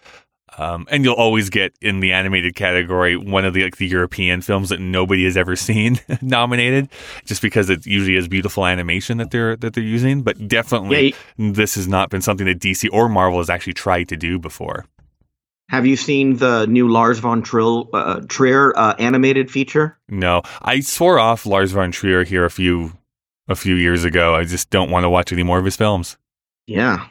Um, 0.57 0.85
and 0.91 1.03
you'll 1.05 1.13
always 1.13 1.49
get 1.49 1.73
in 1.81 2.01
the 2.01 2.11
animated 2.11 2.55
category 2.55 3.15
one 3.15 3.45
of 3.45 3.53
the 3.53 3.63
like 3.63 3.77
the 3.77 3.87
European 3.87 4.41
films 4.41 4.69
that 4.69 4.79
nobody 4.81 5.23
has 5.23 5.37
ever 5.37 5.55
seen 5.67 5.99
nominated, 6.21 6.89
just 7.25 7.41
because 7.41 7.69
it 7.69 7.85
usually 7.85 8.17
is 8.17 8.27
beautiful 8.27 8.65
animation 8.65 9.17
that 9.19 9.31
they're 9.31 9.55
that 9.57 9.73
they're 9.73 9.83
using. 9.83 10.23
But 10.23 10.47
definitely, 10.47 11.15
yeah, 11.37 11.51
this 11.53 11.75
has 11.75 11.87
not 11.87 12.09
been 12.09 12.21
something 12.21 12.45
that 12.47 12.59
DC 12.59 12.89
or 12.91 13.07
Marvel 13.07 13.39
has 13.39 13.49
actually 13.49 13.73
tried 13.73 14.09
to 14.09 14.17
do 14.17 14.39
before. 14.39 14.85
have 15.69 15.85
you 15.85 15.95
seen 15.95 16.35
the 16.37 16.65
new 16.67 16.89
lars 16.89 17.19
von 17.19 17.41
Trill, 17.41 17.89
uh, 17.93 18.19
trier 18.27 18.77
uh, 18.77 18.93
animated 18.99 19.49
feature 19.49 19.97
No, 20.09 20.41
I 20.61 20.81
swore 20.81 21.17
off 21.17 21.45
Lars 21.45 21.71
von 21.71 21.91
Trier 21.93 22.25
here 22.25 22.43
a 22.43 22.51
few 22.51 22.91
a 23.47 23.55
few 23.55 23.75
years 23.75 24.03
ago. 24.03 24.35
I 24.35 24.43
just 24.43 24.69
don't 24.69 24.91
want 24.91 25.05
to 25.05 25.09
watch 25.09 25.31
any 25.31 25.43
more 25.43 25.59
of 25.59 25.65
his 25.65 25.77
films. 25.77 26.17
yeah 26.67 27.07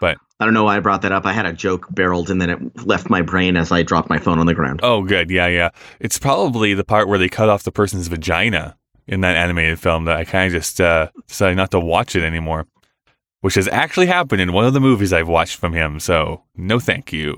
But- 0.00 0.18
i 0.40 0.44
don't 0.44 0.54
know 0.54 0.64
why 0.64 0.76
i 0.76 0.80
brought 0.80 1.02
that 1.02 1.12
up 1.12 1.26
i 1.26 1.32
had 1.32 1.46
a 1.46 1.52
joke 1.52 1.86
barreled 1.90 2.30
and 2.30 2.40
then 2.40 2.50
it 2.50 2.86
left 2.86 3.10
my 3.10 3.22
brain 3.22 3.56
as 3.56 3.72
i 3.72 3.82
dropped 3.82 4.08
my 4.08 4.18
phone 4.18 4.38
on 4.38 4.46
the 4.46 4.54
ground 4.54 4.80
Oh, 4.82 5.02
good, 5.02 5.30
yeah, 5.30 5.48
yeah. 5.48 5.70
It's 6.00 6.18
probably 6.18 6.74
the 6.74 6.84
part 6.84 7.08
where 7.08 7.18
they 7.18 7.28
cut 7.28 7.48
off 7.48 7.64
the 7.64 7.72
person's 7.72 8.06
vagina 8.08 8.76
in 9.06 9.20
that 9.22 9.34
animated 9.36 9.80
film 9.80 10.04
that 10.04 10.16
I 10.16 10.24
kind 10.24 10.46
of 10.46 10.52
just 10.52 10.80
uh, 10.80 11.08
decided 11.26 11.56
not 11.56 11.70
to 11.72 11.80
watch 11.80 12.14
it 12.14 12.22
anymore, 12.22 12.66
which 13.40 13.54
has 13.54 13.66
actually 13.68 14.06
happened 14.06 14.40
in 14.42 14.52
one 14.52 14.64
of 14.66 14.74
the 14.74 14.80
movies 14.80 15.12
I've 15.12 15.28
watched 15.28 15.56
from 15.56 15.72
him. 15.72 15.98
So 15.98 16.42
no, 16.54 16.78
thank 16.78 17.12
you. 17.12 17.34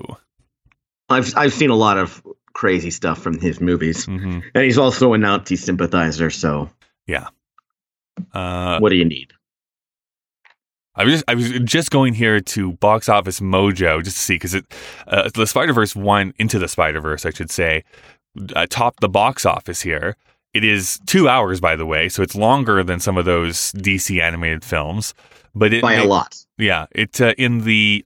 i've 1.09 1.33
i've 1.37 1.53
seen 1.53 1.69
a 1.71 1.75
lot 1.75 1.97
of 1.97 2.21
crazy 2.53 2.91
stuff 2.91 3.19
from 3.21 3.39
his 3.39 3.59
movies 3.61 4.05
hmm 4.05 4.39
and 4.53 4.63
he's 4.63 4.77
also 4.77 5.13
a 5.13 5.17
nazi 5.17 5.55
sympathizer 5.55 6.29
so 6.29 6.69
yeah, 7.07 7.27
Uh, 8.33 8.77
what 8.79 8.89
do 8.89 8.95
you 8.95 9.05
need 9.05 9.33
I 10.95 11.05
was 11.05 11.13
just 11.13 11.23
I 11.27 11.35
was 11.35 11.49
just 11.59 11.91
going 11.91 12.13
here 12.13 12.41
to 12.41 12.73
Box 12.73 13.07
Office 13.07 13.39
Mojo 13.39 14.03
just 14.03 14.17
to 14.17 14.23
see 14.23 14.35
because 14.35 14.53
it 14.53 14.65
uh, 15.07 15.29
the 15.33 15.47
Spider 15.47 15.73
Verse 15.73 15.95
one 15.95 16.33
into 16.37 16.59
the 16.59 16.67
Spider 16.67 16.99
Verse 16.99 17.25
I 17.25 17.29
should 17.29 17.51
say 17.51 17.83
uh, 18.55 18.65
topped 18.69 18.99
the 18.99 19.09
box 19.09 19.45
office 19.45 19.81
here. 19.81 20.15
It 20.53 20.65
is 20.65 20.99
two 21.05 21.29
hours 21.29 21.61
by 21.61 21.75
the 21.75 21.85
way, 21.85 22.09
so 22.09 22.21
it's 22.21 22.35
longer 22.35 22.83
than 22.83 22.99
some 22.99 23.17
of 23.17 23.25
those 23.25 23.71
DC 23.73 24.21
animated 24.21 24.65
films. 24.65 25.13
But 25.55 25.73
it 25.73 25.81
by 25.81 25.95
a 25.95 26.05
lot 26.05 26.35
yeah, 26.57 26.85
it 26.91 27.19
uh, 27.19 27.33
in 27.37 27.61
the 27.61 28.05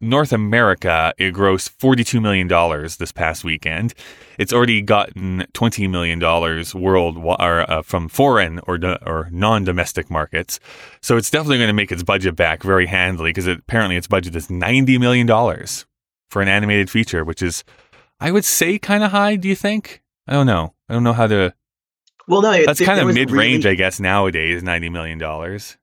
North 0.00 0.32
America 0.32 1.14
it 1.16 1.32
grossed 1.34 1.70
forty 1.70 2.04
two 2.04 2.20
million 2.20 2.46
dollars 2.48 2.96
this 2.98 3.12
past 3.12 3.44
weekend. 3.44 3.94
It's 4.38 4.52
already 4.52 4.82
gotten 4.82 5.46
twenty 5.54 5.88
million 5.88 6.18
dollars 6.18 6.74
world 6.74 7.16
or 7.16 7.70
uh, 7.70 7.82
from 7.82 8.08
foreign 8.08 8.60
or 8.66 8.76
do- 8.76 8.98
or 9.06 9.28
non 9.32 9.64
domestic 9.64 10.10
markets. 10.10 10.60
So 11.00 11.16
it's 11.16 11.30
definitely 11.30 11.58
going 11.58 11.68
to 11.68 11.72
make 11.74 11.90
its 11.90 12.02
budget 12.02 12.36
back 12.36 12.62
very 12.62 12.86
handily 12.86 13.30
because 13.30 13.46
it, 13.46 13.58
apparently 13.60 13.96
its 13.96 14.06
budget 14.06 14.36
is 14.36 14.50
ninety 14.50 14.98
million 14.98 15.26
dollars 15.26 15.86
for 16.30 16.42
an 16.42 16.48
animated 16.48 16.90
feature, 16.90 17.24
which 17.24 17.40
is 17.42 17.64
I 18.20 18.30
would 18.32 18.44
say 18.44 18.78
kind 18.78 19.02
of 19.02 19.12
high. 19.12 19.36
Do 19.36 19.48
you 19.48 19.56
think? 19.56 20.02
I 20.28 20.32
don't 20.34 20.46
know. 20.46 20.74
I 20.88 20.94
don't 20.94 21.04
know 21.04 21.12
how 21.14 21.26
to. 21.28 21.54
Well, 22.28 22.42
no, 22.42 22.64
That's 22.66 22.84
kind 22.84 22.98
of 23.00 23.06
mid 23.14 23.30
range, 23.30 23.64
really- 23.64 23.74
I 23.74 23.76
guess, 23.76 23.98
nowadays. 24.00 24.62
Ninety 24.62 24.90
million 24.90 25.16
dollars. 25.18 25.78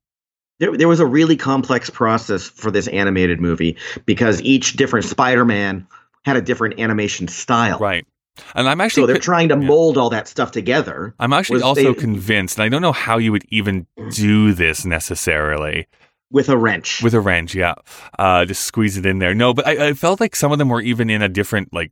There, 0.63 0.77
there 0.77 0.87
was 0.87 1.01
a 1.01 1.05
really 1.05 1.35
complex 1.35 1.89
process 1.89 2.47
for 2.47 2.71
this 2.71 2.87
animated 2.87 3.41
movie 3.41 3.75
because 4.05 4.41
each 4.41 4.73
different 4.73 5.05
Spider-Man 5.05 5.85
had 6.23 6.37
a 6.37 6.41
different 6.41 6.79
animation 6.79 7.27
style. 7.27 7.79
Right. 7.79 8.07
And 8.55 8.69
I'm 8.69 8.79
actually 8.79 9.03
So 9.03 9.07
they're 9.07 9.17
trying 9.17 9.49
to 9.49 9.55
yeah. 9.55 9.67
mold 9.67 9.97
all 9.97 10.09
that 10.11 10.27
stuff 10.29 10.51
together. 10.51 11.13
I'm 11.19 11.33
actually 11.33 11.61
also 11.61 11.93
they- 11.93 11.99
convinced, 11.99 12.57
and 12.57 12.63
I 12.63 12.69
don't 12.69 12.81
know 12.81 12.93
how 12.93 13.17
you 13.17 13.33
would 13.33 13.45
even 13.49 13.87
do 14.11 14.53
this 14.53 14.85
necessarily 14.85 15.87
with 16.31 16.47
a 16.47 16.57
wrench. 16.57 17.03
with 17.03 17.13
a 17.13 17.19
wrench. 17.19 17.53
Yeah, 17.53 17.75
uh, 18.17 18.45
just 18.45 18.63
squeeze 18.63 18.97
it 18.97 19.05
in 19.05 19.19
there. 19.19 19.35
No, 19.35 19.53
but 19.53 19.67
I, 19.67 19.89
I 19.89 19.93
felt 19.93 20.21
like 20.21 20.35
some 20.35 20.51
of 20.53 20.59
them 20.59 20.69
were 20.69 20.81
even 20.81 21.09
in 21.09 21.21
a 21.21 21.29
different, 21.29 21.73
like, 21.73 21.91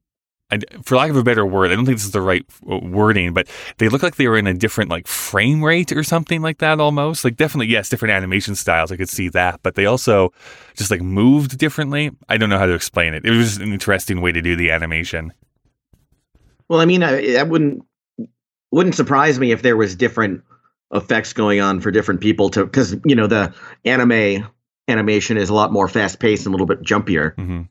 for 0.83 0.97
lack 0.97 1.09
of 1.09 1.15
a 1.15 1.23
better 1.23 1.45
word, 1.45 1.71
I 1.71 1.75
don't 1.75 1.85
think 1.85 1.97
this 1.97 2.05
is 2.05 2.11
the 2.11 2.21
right 2.21 2.45
uh, 2.69 2.79
wording, 2.79 3.33
but 3.33 3.47
they 3.77 3.89
look 3.89 4.03
like 4.03 4.15
they 4.15 4.27
were 4.27 4.37
in 4.37 4.47
a 4.47 4.53
different 4.53 4.89
like 4.89 5.07
frame 5.07 5.63
rate 5.63 5.91
or 5.91 6.03
something 6.03 6.41
like 6.41 6.57
that. 6.59 6.79
Almost 6.79 7.23
like 7.23 7.37
definitely 7.37 7.67
yes, 7.67 7.89
different 7.89 8.13
animation 8.13 8.55
styles. 8.55 8.91
I 8.91 8.97
could 8.97 9.09
see 9.09 9.29
that, 9.29 9.61
but 9.63 9.75
they 9.75 9.85
also 9.85 10.33
just 10.75 10.91
like 10.91 11.01
moved 11.01 11.57
differently. 11.57 12.11
I 12.27 12.37
don't 12.37 12.49
know 12.49 12.57
how 12.57 12.65
to 12.65 12.73
explain 12.73 13.13
it. 13.13 13.25
It 13.25 13.31
was 13.31 13.47
just 13.49 13.61
an 13.61 13.71
interesting 13.71 14.21
way 14.21 14.31
to 14.31 14.41
do 14.41 14.55
the 14.55 14.71
animation. 14.71 15.33
well, 16.67 16.79
I 16.79 16.85
mean, 16.85 17.03
I, 17.03 17.33
that 17.33 17.47
wouldn't 17.49 17.85
wouldn't 18.71 18.95
surprise 18.95 19.39
me 19.39 19.51
if 19.51 19.61
there 19.61 19.77
was 19.77 19.95
different 19.95 20.43
effects 20.93 21.33
going 21.33 21.61
on 21.61 21.79
for 21.79 21.91
different 21.91 22.19
people 22.19 22.49
to 22.49 22.65
because 22.65 22.95
you 23.05 23.15
know 23.15 23.27
the 23.27 23.53
anime 23.85 24.49
animation 24.89 25.37
is 25.37 25.49
a 25.49 25.53
lot 25.53 25.71
more 25.71 25.87
fast 25.87 26.19
paced 26.19 26.45
and 26.45 26.53
a 26.53 26.57
little 26.57 26.67
bit 26.67 26.81
jumpier 26.81 27.33
hmm 27.35 27.61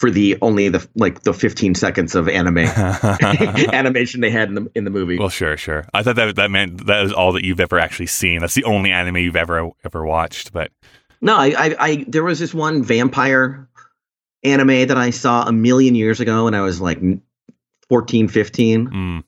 for 0.00 0.10
the 0.10 0.38
only 0.40 0.70
the 0.70 0.86
like 0.94 1.24
the 1.24 1.34
15 1.34 1.74
seconds 1.74 2.14
of 2.14 2.26
anime 2.26 2.56
animation 3.72 4.22
they 4.22 4.30
had 4.30 4.48
in 4.48 4.54
the 4.54 4.70
in 4.74 4.84
the 4.84 4.90
movie. 4.90 5.18
Well, 5.18 5.28
sure, 5.28 5.58
sure. 5.58 5.84
I 5.92 6.02
thought 6.02 6.16
that 6.16 6.36
that 6.36 6.50
meant 6.50 6.86
that 6.86 7.02
was 7.02 7.12
all 7.12 7.32
that 7.32 7.44
you've 7.44 7.60
ever 7.60 7.78
actually 7.78 8.06
seen. 8.06 8.40
That's 8.40 8.54
the 8.54 8.64
only 8.64 8.92
anime 8.92 9.18
you've 9.18 9.36
ever 9.36 9.70
ever 9.84 10.04
watched. 10.04 10.54
But 10.54 10.70
No, 11.20 11.36
I, 11.36 11.48
I, 11.50 11.76
I, 11.78 12.04
there 12.08 12.24
was 12.24 12.38
this 12.38 12.54
one 12.54 12.82
vampire 12.82 13.68
anime 14.42 14.88
that 14.88 14.96
I 14.96 15.10
saw 15.10 15.42
a 15.46 15.52
million 15.52 15.94
years 15.94 16.18
ago 16.18 16.44
when 16.44 16.54
I 16.54 16.62
was 16.62 16.80
like 16.80 16.98
14, 17.90 18.28
15. 18.28 18.88
mm, 18.88 19.24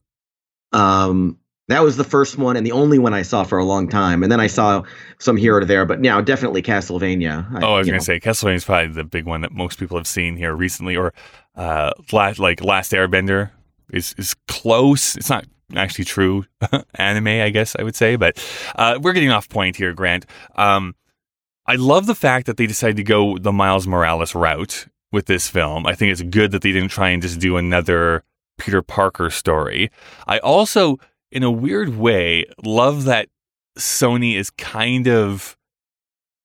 Um, 0.72 1.38
that 1.72 1.82
was 1.82 1.96
the 1.96 2.04
first 2.04 2.38
one 2.38 2.56
and 2.56 2.66
the 2.66 2.72
only 2.72 2.98
one 2.98 3.14
I 3.14 3.22
saw 3.22 3.44
for 3.44 3.58
a 3.58 3.64
long 3.64 3.88
time. 3.88 4.22
And 4.22 4.30
then 4.30 4.40
I 4.40 4.46
saw 4.46 4.82
some 5.18 5.36
here 5.36 5.56
or 5.56 5.64
there, 5.64 5.86
but 5.86 6.00
now 6.00 6.20
definitely 6.20 6.62
Castlevania. 6.62 7.46
oh, 7.62 7.74
I 7.74 7.78
was 7.78 7.86
gonna 7.86 8.00
say 8.00 8.20
Castlevania 8.20 8.56
is 8.56 8.64
probably 8.64 8.92
the 8.92 9.04
big 9.04 9.24
one 9.24 9.40
that 9.40 9.52
most 9.52 9.78
people 9.78 9.96
have 9.96 10.06
seen 10.06 10.36
here 10.36 10.54
recently, 10.54 10.96
or 10.96 11.12
uh, 11.56 11.92
last, 12.12 12.38
like 12.38 12.62
Last 12.62 12.92
Airbender 12.92 13.50
is 13.90 14.14
is 14.18 14.34
close. 14.48 15.16
It's 15.16 15.30
not 15.30 15.46
actually 15.74 16.04
true 16.04 16.44
anime, 16.96 17.28
I 17.28 17.50
guess 17.50 17.74
I 17.78 17.82
would 17.82 17.96
say, 17.96 18.16
but 18.16 18.44
uh, 18.76 18.98
we're 19.00 19.12
getting 19.12 19.30
off 19.30 19.48
point 19.48 19.76
here, 19.76 19.92
Grant. 19.94 20.26
Um, 20.56 20.94
I 21.66 21.76
love 21.76 22.06
the 22.06 22.14
fact 22.14 22.46
that 22.46 22.56
they 22.56 22.66
decided 22.66 22.96
to 22.96 23.04
go 23.04 23.38
the 23.38 23.52
Miles 23.52 23.86
Morales 23.86 24.34
route 24.34 24.88
with 25.12 25.26
this 25.26 25.48
film. 25.48 25.86
I 25.86 25.94
think 25.94 26.10
it's 26.10 26.22
good 26.22 26.50
that 26.50 26.62
they 26.62 26.72
didn't 26.72 26.90
try 26.90 27.10
and 27.10 27.22
just 27.22 27.38
do 27.38 27.56
another 27.56 28.24
Peter 28.58 28.82
Parker 28.82 29.30
story. 29.30 29.90
I 30.26 30.38
also, 30.38 30.98
in 31.32 31.42
a 31.42 31.50
weird 31.50 31.96
way, 31.96 32.44
love 32.64 33.04
that 33.04 33.28
Sony 33.78 34.36
is 34.36 34.50
kind 34.50 35.08
of. 35.08 35.56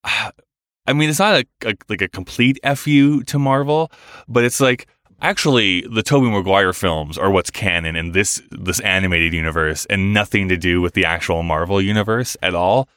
I 0.04 0.94
mean, 0.94 1.10
it's 1.10 1.20
not 1.20 1.42
a, 1.42 1.70
a 1.70 1.76
like 1.90 2.02
a 2.02 2.08
complete 2.08 2.60
fu 2.78 3.22
to 3.24 3.38
Marvel, 3.38 3.92
but 4.30 4.46
it's 4.46 4.62
like 4.62 4.88
actually 5.22 5.82
the 5.82 6.02
Tobey 6.02 6.30
Maguire 6.30 6.72
films 6.72 7.18
are 7.18 7.30
what's 7.30 7.52
canon 7.52 7.98
in 7.98 8.14
this 8.14 8.42
this 8.52 8.80
animated 8.80 9.34
universe, 9.34 9.86
and 9.90 10.14
nothing 10.14 10.48
to 10.48 10.56
do 10.56 10.80
with 10.80 10.94
the 10.94 11.04
actual 11.04 11.44
Marvel 11.44 11.82
universe 11.82 12.38
at 12.42 12.56
all. 12.56 12.88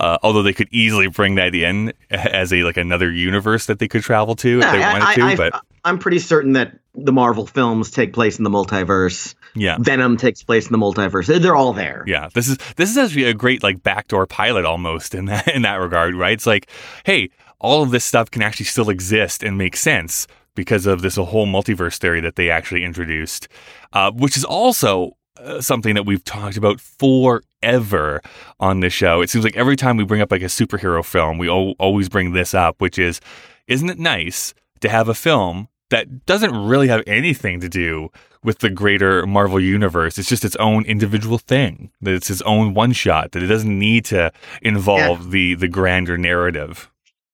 Uh, 0.00 0.18
although 0.22 0.42
they 0.42 0.54
could 0.54 0.68
easily 0.72 1.06
bring 1.06 1.36
that 1.36 1.54
in 1.54 1.92
as 2.10 2.52
a 2.52 2.62
like 2.62 2.78
another 2.78 3.12
universe 3.12 3.66
that 3.66 3.78
they 3.78 3.88
could 3.88 4.02
travel 4.02 4.34
to 4.34 4.60
if 4.60 4.72
they 4.72 4.80
wanted 4.80 5.04
I, 5.04 5.14
to, 5.14 5.22
I, 5.22 5.36
but 5.36 5.62
I'm 5.84 5.98
pretty 5.98 6.18
certain 6.18 6.52
that 6.52 6.78
the 6.94 7.12
Marvel 7.12 7.46
films 7.46 7.90
take 7.90 8.12
place 8.12 8.38
in 8.38 8.44
the 8.44 8.50
multiverse. 8.50 9.34
Yeah. 9.54 9.76
Venom 9.80 10.16
takes 10.16 10.42
place 10.42 10.66
in 10.66 10.72
the 10.72 10.78
multiverse. 10.78 11.26
They're, 11.26 11.38
they're 11.38 11.56
all 11.56 11.72
there. 11.72 12.04
Yeah, 12.06 12.28
this 12.34 12.48
is 12.48 12.58
this 12.76 12.90
is 12.90 12.98
actually 12.98 13.24
a 13.24 13.34
great 13.34 13.62
like 13.62 13.82
backdoor 13.82 14.26
pilot 14.26 14.64
almost 14.64 15.14
in 15.14 15.26
that 15.26 15.48
in 15.48 15.62
that 15.62 15.76
regard, 15.76 16.14
right? 16.14 16.32
It's 16.32 16.46
like, 16.46 16.68
hey, 17.04 17.30
all 17.60 17.82
of 17.82 17.90
this 17.90 18.04
stuff 18.04 18.30
can 18.30 18.42
actually 18.42 18.66
still 18.66 18.90
exist 18.90 19.42
and 19.42 19.56
make 19.56 19.76
sense 19.76 20.26
because 20.54 20.86
of 20.86 21.02
this 21.02 21.16
whole 21.16 21.46
multiverse 21.46 21.98
theory 21.98 22.20
that 22.20 22.36
they 22.36 22.50
actually 22.50 22.84
introduced, 22.84 23.48
uh, 23.92 24.10
which 24.12 24.36
is 24.36 24.44
also 24.44 25.16
uh, 25.38 25.60
something 25.60 25.94
that 25.94 26.06
we've 26.06 26.24
talked 26.24 26.56
about 26.56 26.80
forever 26.80 28.20
on 28.60 28.80
this 28.80 28.92
show. 28.92 29.20
It 29.20 29.30
seems 29.30 29.44
like 29.44 29.56
every 29.56 29.76
time 29.76 29.96
we 29.96 30.04
bring 30.04 30.20
up 30.20 30.30
like 30.30 30.42
a 30.42 30.46
superhero 30.46 31.04
film, 31.04 31.38
we 31.38 31.48
al- 31.48 31.74
always 31.78 32.08
bring 32.08 32.32
this 32.32 32.54
up, 32.54 32.80
which 32.80 32.98
is, 32.98 33.20
isn't 33.66 33.90
it 33.90 33.98
nice 33.98 34.54
to 34.80 34.88
have 34.88 35.08
a 35.08 35.14
film 35.14 35.68
that 35.90 36.26
doesn't 36.26 36.54
really 36.54 36.88
have 36.88 37.02
anything 37.06 37.60
to 37.60 37.68
do 37.68 38.10
with 38.44 38.58
the 38.60 38.70
greater 38.70 39.26
Marvel 39.26 39.58
universe. 39.58 40.18
It's 40.18 40.28
just 40.28 40.44
its 40.44 40.56
own 40.56 40.84
individual 40.84 41.38
thing. 41.38 41.90
That 42.00 42.14
it's 42.14 42.30
its 42.30 42.42
own 42.42 42.74
one 42.74 42.92
shot. 42.92 43.32
That 43.32 43.42
it 43.42 43.46
doesn't 43.48 43.78
need 43.78 44.04
to 44.06 44.32
involve 44.62 45.30
the 45.30 45.54
the 45.54 45.68
grander 45.68 46.16
narrative. 46.16 46.90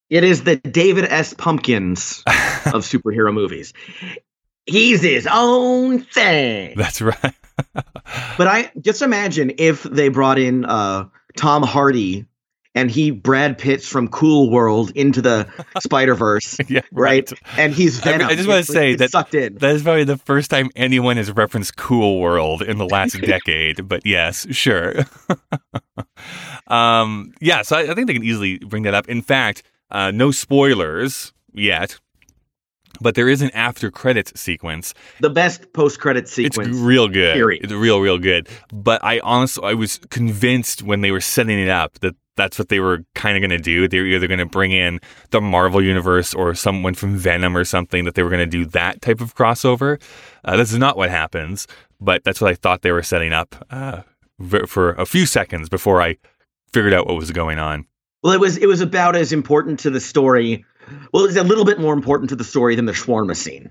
It 0.09 0.25
is 0.25 0.45
the 0.45 0.57
David 0.57 1.05
S. 1.05 1.35
Pumpkins 1.35 2.23
of 2.27 2.83
superhero 2.83 3.33
movies. 3.33 3.73
He's 4.67 5.03
his 5.03 5.29
own 5.31 6.01
thing. 6.01 6.75
That's 6.77 7.01
right. 7.01 7.35
But 8.37 8.49
I 8.49 8.73
just 8.81 9.03
imagine 9.03 9.53
if 9.59 9.83
they 9.83 10.09
brought 10.09 10.39
in 10.39 10.65
uh, 10.65 11.09
Tom 11.37 11.63
Hardy 11.63 12.27
and 12.75 12.91
he 12.91 13.11
Brad 13.11 13.59
Pitts 13.59 13.87
from 13.87 14.09
Cool 14.09 14.51
World 14.51 14.93
into 14.95 15.21
the 15.21 15.49
Spider 15.81 16.15
Verse, 16.15 16.57
yeah, 16.69 16.81
right? 16.93 17.31
right. 17.31 17.41
And 17.59 17.75
he's 17.75 18.07
I 18.07 18.13
mean, 18.13 18.23
I 18.23 18.35
just 18.35 18.47
wanna 18.49 18.61
It's- 18.61 18.67
say 18.73 18.95
that- 18.95 19.11
sucked 19.11 19.35
in. 19.35 19.55
That 19.57 19.75
is 19.75 19.83
probably 19.83 20.05
the 20.05 20.17
first 20.19 20.51
time 20.51 20.71
anyone 20.77 21.17
has 21.17 21.31
referenced 21.33 21.77
Cool 21.77 22.21
World 22.21 22.63
in 22.63 22.79
the 22.79 22.87
last 22.87 23.21
decade. 23.21 23.89
But 23.89 24.07
yes, 24.07 24.47
sure. 24.55 24.95
um, 26.69 27.33
yeah, 27.41 27.63
so 27.63 27.77
I, 27.77 27.91
I 27.91 27.95
think 27.95 28.07
they 28.07 28.15
can 28.15 28.25
easily 28.25 28.59
bring 28.59 28.85
that 28.85 28.95
up. 28.95 29.09
In 29.09 29.23
fact, 29.23 29.63
uh, 29.91 30.11
no 30.11 30.31
spoilers 30.31 31.33
yet, 31.53 31.99
but 33.01 33.15
there 33.15 33.29
is 33.29 33.43
an 33.43 33.51
after 33.55 33.91
credits 33.91 34.39
sequence 34.41 34.95
the 35.21 35.31
best 35.31 35.73
post 35.73 35.99
credit 36.01 36.29
sequence. 36.29 36.69
It's 36.69 36.79
real 36.79 37.09
good. 37.09 37.35
period. 37.35 37.65
It's 37.65 37.73
real, 37.73 38.01
real 38.01 38.19
good. 38.19 38.49
But 38.73 39.03
I 39.03 39.21
honestly, 39.21 39.65
I 39.65 39.75
was 39.75 39.99
convinced 40.11 40.83
when 40.83 41.01
they 41.01 41.11
were 41.11 41.21
setting 41.21 41.59
it 41.59 41.69
up 41.69 41.99
that 42.01 42.15
that's 42.37 42.59
what 42.59 42.69
they 42.69 42.81
were 42.81 43.05
kind 43.15 43.37
of 43.37 43.41
going 43.41 43.57
to 43.57 43.63
do. 43.63 43.87
They 43.89 44.01
were 44.01 44.07
either 44.07 44.27
going 44.27 44.39
to 44.39 44.47
bring 44.47 44.73
in 44.73 45.01
the 45.31 45.41
Marvel 45.41 45.83
universe 45.83 46.33
or 46.33 46.55
someone 46.55 46.95
from 46.95 47.17
Venom 47.17 47.57
or 47.57 47.65
something. 47.65 48.05
That 48.05 48.15
they 48.15 48.23
were 48.23 48.31
going 48.31 48.41
to 48.41 48.47
do 48.47 48.65
that 48.67 49.03
type 49.03 49.21
of 49.21 49.35
crossover. 49.35 50.01
Uh, 50.45 50.57
this 50.57 50.73
is 50.73 50.79
not 50.79 50.97
what 50.97 51.11
happens, 51.11 51.67
but 52.01 52.25
that's 52.25 52.41
what 52.41 52.51
I 52.51 52.55
thought 52.55 52.83
they 52.83 52.93
were 52.93 53.03
setting 53.03 53.33
up 53.33 53.67
uh, 53.71 54.03
for 54.67 54.93
a 54.93 55.07
few 55.07 55.27
seconds 55.27 55.69
before 55.69 56.01
I 56.01 56.17
figured 56.73 56.95
out 56.95 57.07
what 57.07 57.17
was 57.17 57.31
going 57.31 57.59
on. 57.59 57.87
Well, 58.23 58.33
it 58.33 58.41
was 58.41 58.57
it 58.59 58.67
was 58.67 58.81
about 58.81 59.17
as 59.17 59.33
important 59.33 59.81
to 59.81 59.91
the 59.91 60.01
story. 60.01 60.65
Well, 61.13 61.25
it 61.25 61.29
was 61.29 61.37
a 61.37 61.45
little 61.45 61.65
bit 61.65 61.79
more 61.79 61.95
important 61.95 62.31
to 62.31 62.37
the 62.37 62.45
story 62.45 62.75
than 62.75 62.87
the 62.87 62.93
shawarma 62.93 63.37
scene 63.37 63.71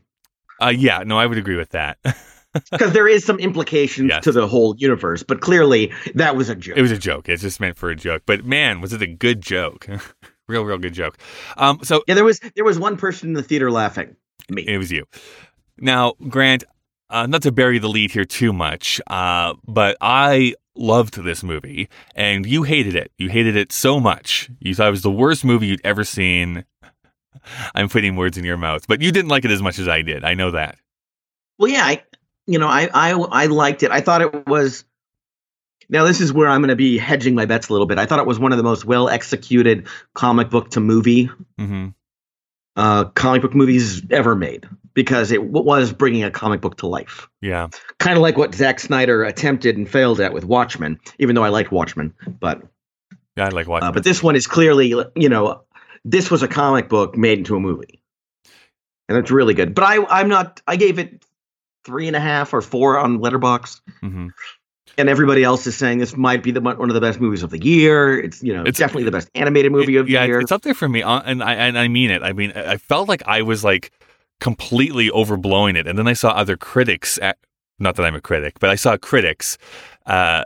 Uh, 0.62 0.70
yeah, 0.70 1.04
no, 1.06 1.18
I 1.18 1.26
would 1.26 1.38
agree 1.38 1.58
with 1.58 1.70
that. 1.70 1.98
because 2.72 2.94
there 2.94 3.08
is 3.08 3.24
some 3.26 3.40
implications 3.40 4.10
Yes. 4.10 4.24
to 4.24 4.32
the 4.32 4.48
whole 4.48 4.76
universe. 4.78 5.24
But 5.24 5.42
clearly, 5.42 5.92
that 6.16 6.36
was 6.36 6.50
a 6.50 6.56
joke. 6.56 6.78
It 6.78 6.82
was 6.82 6.92
a 6.92 6.98
joke. 6.98 7.30
It's 7.30 7.42
just 7.42 7.60
meant 7.60 7.78
for 7.78 7.90
a 7.90 7.96
joke. 7.96 8.24
But 8.26 8.46
man, 8.46 8.82
was 8.82 8.94
it 8.94 9.02
a 9.02 9.08
good 9.08 9.42
joke? 9.42 9.88
real, 10.48 10.64
real 10.66 10.78
good 10.78 10.94
joke. 10.94 11.18
Um, 11.58 11.80
so 11.84 12.04
yeah, 12.08 12.16
there 12.16 12.26
was 12.26 12.40
there 12.56 12.66
was 12.66 12.80
one 12.80 12.98
person 12.98 13.30
in 13.30 13.34
the 13.34 13.44
theater 13.44 13.72
laughing. 13.72 14.16
Me. 14.50 14.64
It 14.68 14.78
was 14.78 14.92
you. 14.92 15.06
Now, 15.78 16.14
Grant, 16.28 16.64
uh, 17.10 17.28
not 17.28 17.44
to 17.44 17.52
bury 17.52 17.78
the 17.80 17.88
lead 17.90 18.12
here 18.12 18.26
too 18.26 18.52
much, 18.52 19.00
uh, 19.08 19.54
but 19.68 19.96
I 20.02 20.56
loved 20.76 21.24
this 21.24 21.44
movie, 21.44 21.88
and 22.16 22.46
you 22.46 22.64
hated 22.64 22.96
it. 22.96 23.12
You 23.18 23.30
hated 23.30 23.56
it 23.56 23.72
so 23.72 24.00
much. 24.00 24.50
You 24.60 24.74
thought 24.74 24.88
it 24.88 24.92
was 24.92 25.04
the 25.04 25.12
worst 25.12 25.46
movie 25.46 25.68
you'd 25.68 25.82
ever 25.84 26.04
seen. 26.04 26.66
I'm 27.76 27.90
putting 27.90 28.16
words 28.16 28.38
in 28.38 28.44
your 28.44 28.58
mouth, 28.58 28.88
but 28.88 29.02
you 29.02 29.12
didn't 29.12 29.30
like 29.30 29.46
it 29.46 29.52
as 29.52 29.62
much 29.62 29.78
as 29.80 29.88
I 29.88 30.02
did. 30.02 30.24
I 30.24 30.34
know 30.34 30.52
that. 30.52 30.78
Well, 31.58 31.70
yeah, 31.70 31.84
I, 31.84 32.02
you 32.52 32.60
know, 32.60 32.68
I, 32.68 32.90
I, 32.94 33.12
I 33.12 33.46
liked 33.46 33.84
it. 33.84 33.92
I 33.92 34.02
thought 34.02 34.22
it 34.22 34.48
was. 34.48 34.84
Now 35.92 36.04
this 36.06 36.22
is 36.22 36.32
where 36.32 36.48
I'm 36.48 36.62
going 36.62 36.70
to 36.70 36.76
be 36.76 36.98
hedging 36.98 37.34
my 37.36 37.46
bets 37.46 37.70
a 37.70 37.72
little 37.74 37.88
bit. 37.88 37.98
I 37.98 38.06
thought 38.06 38.20
it 38.20 38.26
was 38.28 38.40
one 38.40 38.52
of 38.52 38.58
the 38.58 38.64
most 38.64 38.86
well 38.86 39.10
executed 39.10 39.88
comic 40.14 40.50
book 40.50 40.72
to 40.72 40.80
movie 40.80 41.30
hmm 41.58 41.90
uh, 42.76 43.06
comic 43.06 43.42
book 43.42 43.54
movies 43.54 44.02
ever 44.10 44.36
made 44.36 44.66
because 44.94 45.32
it 45.32 45.38
w- 45.42 45.66
was 45.66 45.92
bringing 45.92 46.24
a 46.24 46.32
comic 46.32 46.62
book 46.62 46.78
to 46.78 46.88
life. 46.88 47.28
Yeah. 47.42 47.68
Kind 47.98 48.16
of 48.16 48.22
like 48.22 48.38
what 48.38 48.56
Zack 48.56 48.80
Snyder 48.80 49.24
attempted 49.26 49.76
and 49.76 49.90
failed 49.90 50.22
at 50.22 50.32
with 50.32 50.46
Watchmen. 50.46 50.98
Even 51.18 51.36
though 51.36 51.44
I 51.44 51.50
liked 51.50 51.72
Watchmen, 51.74 52.14
but 52.40 52.62
Yeah, 53.36 53.48
I 53.48 53.50
like 53.50 53.68
watching. 53.68 53.88
uh, 53.88 53.92
but 53.92 54.06
this 54.06 54.24
one 54.24 54.38
is 54.38 54.48
clearly, 54.48 54.94
you 55.16 55.28
know, 55.28 55.64
this 56.06 56.32
was 56.32 56.42
a 56.42 56.48
comic 56.48 56.88
book 56.88 57.18
made 57.18 57.40
into 57.40 57.56
a 57.58 57.60
movie, 57.60 58.02
and 59.10 59.18
it's 59.18 59.32
really 59.32 59.56
good. 59.56 59.76
But 59.76 59.84
I, 59.84 60.06
I'm 60.06 60.30
not. 60.30 60.62
I 60.66 60.78
gave 60.78 61.00
it 61.00 61.26
three 61.86 62.08
and 62.08 62.16
a 62.16 62.20
half 62.20 62.54
or 62.54 62.62
four 62.62 62.98
on 62.98 63.20
Letterboxd. 63.20 63.82
hmm 64.02 64.28
and 64.98 65.08
everybody 65.08 65.44
else 65.44 65.66
is 65.66 65.78
saying 65.78 66.00
this 66.00 66.18
might 66.18 66.44
be 66.44 66.52
the 66.52 66.60
one 66.60 66.90
of 66.90 66.94
the 66.94 67.00
best 67.00 67.22
movies 67.22 67.42
of 67.44 67.52
the 67.52 67.64
year. 67.64 68.20
It's 68.20 68.44
you 68.44 68.52
know 68.54 68.62
It's- 68.62 68.78
definitely 68.78 69.04
the 69.04 69.12
best 69.12 69.30
animated 69.36 69.72
movie 69.72 69.96
of 69.96 70.08
the 70.08 70.12
yeah, 70.14 70.26
year. 70.26 70.42
it's 70.42 70.52
up 70.52 70.64
there 70.64 70.74
for 70.74 70.90
me, 70.90 71.04
uh, 71.04 71.22
and 71.26 71.42
I 71.44 71.54
and 71.54 71.78
I 71.78 71.88
mean 71.88 72.10
it. 72.12 72.22
I 72.24 72.34
mean, 72.34 72.52
I 72.54 72.76
felt 72.78 73.08
like 73.08 73.24
I 73.26 73.42
was 73.44 73.64
like 73.64 73.92
completely 74.42 75.10
overblowing 75.12 75.78
it, 75.78 75.88
and 75.88 75.98
then 75.98 76.08
I 76.08 76.14
saw 76.14 76.30
other 76.32 76.58
critics. 76.58 77.18
At, 77.22 77.38
not 77.78 77.96
that 77.96 78.04
I'm 78.06 78.16
a 78.16 78.20
critic, 78.20 78.56
but 78.60 78.70
I 78.72 78.76
saw 78.76 78.98
critics 78.98 79.58
uh, 80.06 80.44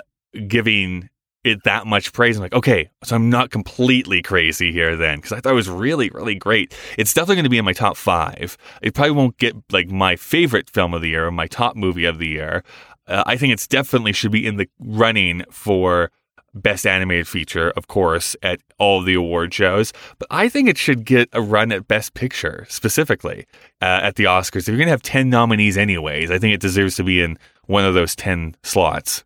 giving 0.47 1.09
it 1.43 1.63
that 1.63 1.85
much 1.85 2.13
praise. 2.13 2.38
I'm 2.38 2.43
like, 2.43 2.53
okay, 2.53 2.89
so 3.03 3.15
I'm 3.15 3.29
not 3.29 3.50
completely 3.50 4.21
crazy 4.21 4.71
here 4.71 4.95
then, 4.95 5.17
because 5.17 5.31
I 5.31 5.39
thought 5.39 5.51
it 5.51 5.55
was 5.55 5.69
really, 5.69 6.09
really 6.09 6.35
great. 6.35 6.75
It's 6.97 7.13
definitely 7.13 7.35
going 7.35 7.43
to 7.45 7.50
be 7.50 7.57
in 7.57 7.65
my 7.65 7.73
top 7.73 7.97
five. 7.97 8.57
It 8.81 8.93
probably 8.93 9.12
won't 9.12 9.38
get 9.38 9.55
like 9.71 9.89
my 9.89 10.15
favorite 10.15 10.69
film 10.69 10.93
of 10.93 11.01
the 11.01 11.09
year 11.09 11.27
or 11.27 11.31
my 11.31 11.47
top 11.47 11.75
movie 11.75 12.05
of 12.05 12.17
the 12.17 12.27
year. 12.27 12.63
Uh, 13.07 13.23
I 13.25 13.35
think 13.35 13.51
it's 13.51 13.67
definitely 13.67 14.13
should 14.13 14.31
be 14.31 14.45
in 14.45 14.57
the 14.57 14.69
running 14.79 15.43
for 15.51 16.12
best 16.53 16.85
animated 16.85 17.27
feature, 17.27 17.71
of 17.71 17.88
course, 17.88 18.35
at 18.43 18.62
all 18.77 19.01
the 19.01 19.15
award 19.15 19.53
shows. 19.53 19.91
But 20.19 20.27
I 20.31 20.50
think 20.50 20.69
it 20.69 20.77
should 20.77 21.03
get 21.05 21.29
a 21.33 21.41
run 21.41 21.71
at 21.71 21.88
best 21.88 22.13
picture 22.13 22.65
specifically 22.69 23.45
uh, 23.81 24.01
at 24.03 24.15
the 24.15 24.25
Oscars. 24.25 24.62
If 24.62 24.67
you're 24.69 24.77
going 24.77 24.88
to 24.88 24.91
have 24.91 25.01
10 25.01 25.29
nominees, 25.29 25.77
anyways, 25.77 26.31
I 26.31 26.38
think 26.38 26.53
it 26.53 26.62
deserves 26.62 26.95
to 26.97 27.03
be 27.03 27.21
in 27.21 27.38
one 27.65 27.85
of 27.85 27.93
those 27.93 28.15
10 28.15 28.55
slots. 28.63 29.23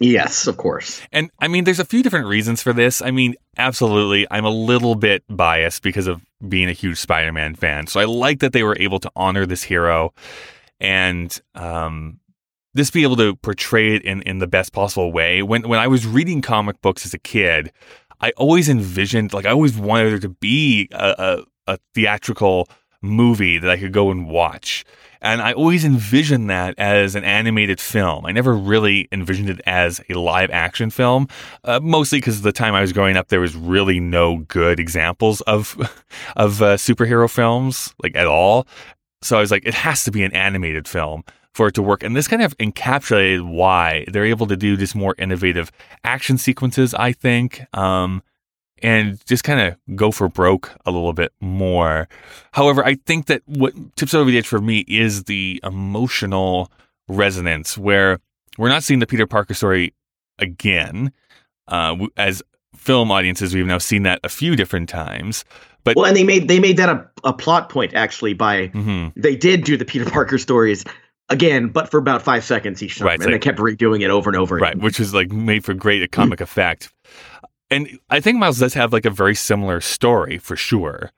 Yes, 0.00 0.46
of 0.46 0.56
course. 0.56 1.02
And 1.12 1.30
I 1.38 1.48
mean, 1.48 1.64
there's 1.64 1.80
a 1.80 1.84
few 1.84 2.02
different 2.02 2.26
reasons 2.26 2.62
for 2.62 2.72
this. 2.72 3.02
I 3.02 3.10
mean, 3.10 3.34
absolutely, 3.56 4.26
I'm 4.30 4.44
a 4.44 4.50
little 4.50 4.94
bit 4.94 5.24
biased 5.28 5.82
because 5.82 6.06
of 6.06 6.22
being 6.48 6.68
a 6.68 6.72
huge 6.72 6.98
Spider 6.98 7.32
Man 7.32 7.54
fan. 7.54 7.86
So 7.86 8.00
I 8.00 8.04
like 8.04 8.40
that 8.40 8.52
they 8.52 8.62
were 8.62 8.76
able 8.78 8.98
to 9.00 9.10
honor 9.16 9.46
this 9.46 9.62
hero 9.62 10.12
and 10.80 11.40
um, 11.54 12.20
just 12.76 12.92
be 12.92 13.02
able 13.02 13.16
to 13.16 13.36
portray 13.36 13.94
it 13.96 14.02
in, 14.02 14.22
in 14.22 14.38
the 14.38 14.46
best 14.46 14.72
possible 14.72 15.12
way. 15.12 15.42
When, 15.42 15.68
when 15.68 15.78
I 15.78 15.86
was 15.86 16.06
reading 16.06 16.42
comic 16.42 16.80
books 16.82 17.06
as 17.06 17.14
a 17.14 17.18
kid, 17.18 17.72
I 18.20 18.32
always 18.32 18.68
envisioned, 18.68 19.32
like, 19.32 19.46
I 19.46 19.50
always 19.50 19.76
wanted 19.76 20.10
there 20.10 20.18
to 20.20 20.28
be 20.28 20.88
a, 20.92 21.44
a, 21.66 21.72
a 21.72 21.78
theatrical 21.94 22.68
movie 23.02 23.58
that 23.58 23.70
I 23.70 23.78
could 23.78 23.92
go 23.92 24.10
and 24.10 24.28
watch. 24.28 24.84
And 25.26 25.42
I 25.42 25.54
always 25.54 25.84
envisioned 25.84 26.48
that 26.50 26.78
as 26.78 27.16
an 27.16 27.24
animated 27.24 27.80
film. 27.80 28.24
I 28.24 28.30
never 28.30 28.54
really 28.54 29.08
envisioned 29.10 29.50
it 29.50 29.60
as 29.66 30.00
a 30.08 30.14
live 30.14 30.52
action 30.52 30.88
film, 30.88 31.26
uh, 31.64 31.80
mostly 31.82 32.18
because 32.18 32.42
the 32.42 32.52
time 32.52 32.76
I 32.76 32.80
was 32.80 32.92
growing 32.92 33.16
up, 33.16 33.26
there 33.26 33.40
was 33.40 33.56
really 33.56 33.98
no 33.98 34.36
good 34.46 34.78
examples 34.78 35.40
of 35.40 35.76
of 36.36 36.62
uh, 36.62 36.76
superhero 36.76 37.28
films, 37.28 37.92
like 38.04 38.14
at 38.14 38.28
all. 38.28 38.68
So 39.20 39.36
I 39.36 39.40
was 39.40 39.50
like, 39.50 39.66
it 39.66 39.74
has 39.74 40.04
to 40.04 40.12
be 40.12 40.22
an 40.22 40.32
animated 40.32 40.86
film 40.86 41.24
for 41.54 41.66
it 41.66 41.74
to 41.74 41.82
work. 41.82 42.04
And 42.04 42.14
this 42.14 42.28
kind 42.28 42.42
of 42.42 42.56
encapsulated 42.58 43.50
why 43.50 44.04
they're 44.12 44.26
able 44.26 44.46
to 44.46 44.56
do 44.56 44.76
just 44.76 44.94
more 44.94 45.16
innovative 45.18 45.72
action 46.04 46.38
sequences, 46.38 46.94
I 46.94 47.10
think. 47.10 47.64
Um, 47.76 48.22
and 48.82 49.24
just 49.26 49.42
kind 49.44 49.60
of 49.60 49.96
go 49.96 50.10
for 50.10 50.28
broke 50.28 50.70
a 50.84 50.90
little 50.90 51.12
bit 51.12 51.32
more. 51.40 52.08
However, 52.52 52.84
I 52.84 52.96
think 53.06 53.26
that 53.26 53.42
what 53.46 53.72
tips 53.96 54.14
over 54.14 54.30
the 54.30 54.38
edge 54.38 54.46
for 54.48 54.60
me 54.60 54.84
is 54.88 55.24
the 55.24 55.60
emotional 55.64 56.70
resonance 57.08 57.78
where 57.78 58.18
we're 58.58 58.68
not 58.68 58.82
seeing 58.82 59.00
the 59.00 59.06
Peter 59.06 59.26
Parker 59.26 59.54
story 59.54 59.94
again. 60.38 61.12
Uh, 61.68 62.06
as 62.16 62.42
film 62.76 63.10
audiences, 63.10 63.54
we've 63.54 63.66
now 63.66 63.78
seen 63.78 64.02
that 64.04 64.20
a 64.22 64.28
few 64.28 64.54
different 64.56 64.88
times. 64.88 65.44
But 65.84 65.96
Well, 65.96 66.04
and 66.06 66.16
they 66.16 66.24
made 66.24 66.48
they 66.48 66.58
made 66.60 66.76
that 66.78 66.88
a, 66.88 67.08
a 67.24 67.32
plot 67.32 67.68
point 67.70 67.94
actually 67.94 68.34
by 68.34 68.68
Mhm. 68.68 69.12
they 69.16 69.36
did 69.36 69.64
do 69.64 69.76
the 69.76 69.84
Peter 69.84 70.04
Parker 70.10 70.36
stories 70.36 70.84
again, 71.28 71.68
but 71.68 71.90
for 71.90 71.98
about 71.98 72.22
five 72.22 72.44
seconds 72.44 72.82
each 72.82 72.98
time, 72.98 73.06
Right, 73.06 73.14
and 73.14 73.24
so- 73.24 73.30
they 73.30 73.38
kept 73.38 73.58
redoing 73.58 74.02
it 74.02 74.10
over 74.10 74.28
and 74.30 74.36
over. 74.36 74.56
right, 74.56 74.72
again. 74.74 74.84
which 74.84 74.98
is 75.00 75.14
like 75.14 75.30
made 75.32 75.64
for 75.64 75.74
great 75.74 76.10
comic 76.12 76.40
effect. 76.40 76.90
And 77.70 77.98
I 78.10 78.20
think 78.20 78.38
Miles 78.38 78.58
does 78.58 78.74
have 78.74 78.92
like 78.92 79.06
a 79.06 79.10
very 79.10 79.34
similar 79.34 79.80
story 79.80 80.38
for 80.38 80.56
sure. 80.56 81.12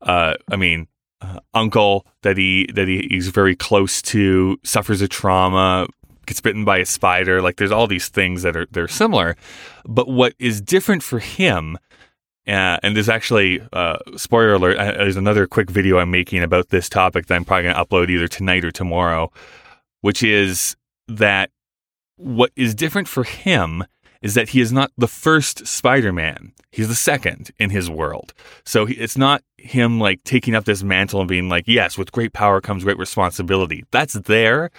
Uh, 0.00 0.34
I 0.50 0.56
mean, 0.56 0.88
uh, 1.20 1.40
uncle 1.52 2.06
that 2.22 2.36
he 2.36 2.68
that 2.74 2.88
he, 2.88 3.06
he's 3.10 3.28
very 3.28 3.56
close 3.56 4.02
to 4.02 4.58
suffers 4.64 5.00
a 5.00 5.08
trauma, 5.08 5.86
gets 6.26 6.40
bitten 6.40 6.64
by 6.64 6.78
a 6.78 6.86
spider. 6.86 7.42
Like 7.42 7.56
there's 7.56 7.70
all 7.70 7.86
these 7.86 8.08
things 8.08 8.42
that 8.42 8.56
are 8.56 8.66
they're 8.70 8.88
similar, 8.88 9.36
but 9.86 10.08
what 10.08 10.34
is 10.38 10.60
different 10.60 11.02
for 11.02 11.18
him. 11.18 11.78
Uh, 12.46 12.76
and 12.82 12.94
there's 12.94 13.08
actually 13.08 13.66
uh, 13.72 13.96
spoiler 14.16 14.52
alert. 14.54 14.76
Uh, 14.76 14.92
there's 14.92 15.16
another 15.16 15.46
quick 15.46 15.70
video 15.70 15.98
I'm 15.98 16.10
making 16.10 16.42
about 16.42 16.68
this 16.68 16.90
topic 16.90 17.26
that 17.26 17.34
I'm 17.34 17.44
probably 17.46 17.64
going 17.64 17.74
to 17.74 17.82
upload 17.82 18.10
either 18.10 18.28
tonight 18.28 18.66
or 18.66 18.70
tomorrow, 18.70 19.32
which 20.02 20.22
is 20.22 20.76
that 21.08 21.50
what 22.16 22.52
is 22.54 22.74
different 22.74 23.08
for 23.08 23.24
him 23.24 23.84
is 24.24 24.32
that 24.32 24.48
he 24.48 24.60
is 24.62 24.72
not 24.72 24.90
the 24.96 25.06
first 25.06 25.66
Spider-Man. 25.66 26.52
He's 26.72 26.88
the 26.88 26.94
second 26.94 27.50
in 27.58 27.68
his 27.68 27.90
world. 27.90 28.32
So 28.64 28.86
he, 28.86 28.94
it's 28.94 29.18
not 29.18 29.44
him 29.58 30.00
like 30.00 30.24
taking 30.24 30.54
up 30.54 30.64
this 30.64 30.82
mantle 30.82 31.20
and 31.20 31.28
being 31.28 31.50
like, 31.50 31.64
"Yes, 31.66 31.98
with 31.98 32.10
great 32.10 32.32
power 32.32 32.60
comes 32.62 32.84
great 32.84 32.98
responsibility." 32.98 33.84
That's 33.90 34.14
there, 34.14 34.70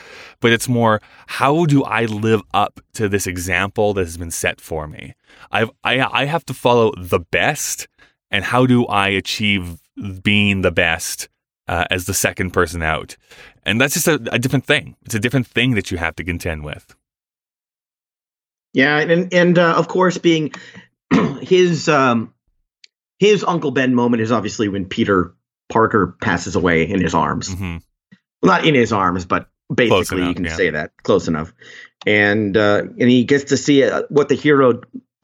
but 0.42 0.52
it's 0.52 0.68
more 0.68 1.00
how 1.28 1.66
do 1.66 1.84
I 1.84 2.06
live 2.06 2.42
up 2.56 2.80
to 2.96 3.08
this 3.08 3.28
example 3.28 3.94
that 3.94 4.02
has 4.02 4.18
been 4.18 4.32
set 4.32 4.60
for 4.60 4.88
me? 4.88 5.14
I've 5.52 5.70
I 5.84 6.02
I 6.02 6.26
have 6.26 6.46
to 6.46 6.54
follow 6.54 6.92
the 6.98 7.20
best, 7.20 7.88
and 8.32 8.44
how 8.44 8.66
do 8.66 8.88
I 8.88 9.10
achieve 9.10 9.80
being 10.24 10.64
the 10.64 10.72
best 10.72 11.30
uh, 11.68 11.86
as 11.92 12.06
the 12.06 12.16
second 12.16 12.50
person 12.50 12.82
out? 12.82 13.16
And 13.64 13.80
that's 13.80 13.94
just 13.94 14.08
a, 14.08 14.16
a 14.32 14.40
different 14.40 14.66
thing. 14.66 14.96
It's 15.04 15.16
a 15.16 15.20
different 15.20 15.46
thing 15.46 15.76
that 15.76 15.92
you 15.92 15.98
have 16.00 16.16
to 16.16 16.24
contend 16.24 16.66
with. 16.66 16.96
Yeah, 18.76 19.00
and 19.00 19.34
and 19.34 19.58
uh, 19.58 19.74
of 19.78 19.88
course, 19.88 20.18
being 20.18 20.52
his 21.42 21.88
um 21.90 22.34
his 23.20 23.44
Uncle 23.44 23.72
Ben 23.72 23.96
moment 23.96 24.22
is 24.22 24.32
obviously 24.32 24.68
when 24.68 24.86
Peter 24.86 25.34
Parker 25.70 26.16
passes 26.22 26.56
away 26.56 26.84
in 26.88 27.02
his 27.02 27.16
arms. 27.16 27.52
hmm 27.54 27.78
Well, 28.42 28.52
not 28.52 28.66
in 28.66 28.76
his 28.76 28.92
arms, 28.92 29.26
but 29.26 29.48
basically 29.74 30.18
enough, 30.18 30.28
you 30.30 30.36
can 30.36 30.46
yeah. 30.46 30.56
say 30.56 30.70
that 30.72 30.92
close 31.04 31.28
enough. 31.28 31.54
And 32.06 32.56
uh, 32.58 32.82
and 33.00 33.10
he 33.10 33.24
gets 33.24 33.46
to 33.46 33.58
see 33.58 33.84
uh, 33.84 34.04
what 34.10 34.28
the 34.30 34.36
hero, 34.36 34.82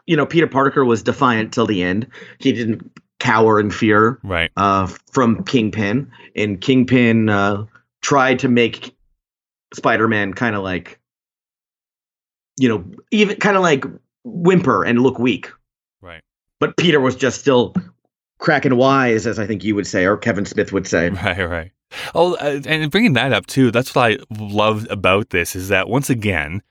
you 0.07 0.15
know, 0.15 0.25
Peter 0.25 0.47
Parker 0.47 0.85
was 0.85 1.03
defiant 1.03 1.53
till 1.53 1.67
the 1.67 1.83
end. 1.83 2.07
He 2.39 2.53
didn't 2.53 2.89
cower 3.19 3.59
in 3.59 3.69
fear 3.69 4.17
Right. 4.23 4.49
uh, 4.57 4.87
from 5.11 5.43
Kingpin, 5.43 6.09
and 6.35 6.59
Kingpin 6.59 7.27
uh, 7.29 7.65
tried 8.01 8.39
to 8.39 8.47
make 8.47 8.95
Spider-Man 9.75 10.33
kind 10.33 10.55
of 10.55 10.63
like, 10.63 10.99
you 12.57 12.69
know, 12.69 12.83
even 13.11 13.37
kind 13.37 13.55
of 13.55 13.63
like 13.63 13.85
whimper 14.23 14.83
and 14.83 14.99
look 15.01 15.19
weak. 15.19 15.49
Right. 16.01 16.21
But 16.59 16.77
Peter 16.77 16.99
was 16.99 17.15
just 17.15 17.39
still 17.39 17.73
cracking 18.39 18.75
wise, 18.75 19.25
as 19.25 19.39
I 19.39 19.47
think 19.47 19.63
you 19.63 19.75
would 19.75 19.87
say, 19.87 20.05
or 20.05 20.17
Kevin 20.17 20.45
Smith 20.45 20.71
would 20.73 20.87
say. 20.87 21.09
Right, 21.23 21.49
right. 21.49 21.71
Oh, 22.15 22.35
uh, 22.35 22.61
and 22.65 22.89
bringing 22.89 23.13
that 23.13 23.33
up 23.33 23.47
too, 23.47 23.71
that's 23.71 23.93
what 23.93 24.11
I 24.11 24.17
loved 24.39 24.89
about 24.89 25.29
this 25.29 25.55
is 25.55 25.67
that 25.67 25.89
once 25.89 26.09
again, 26.09 26.61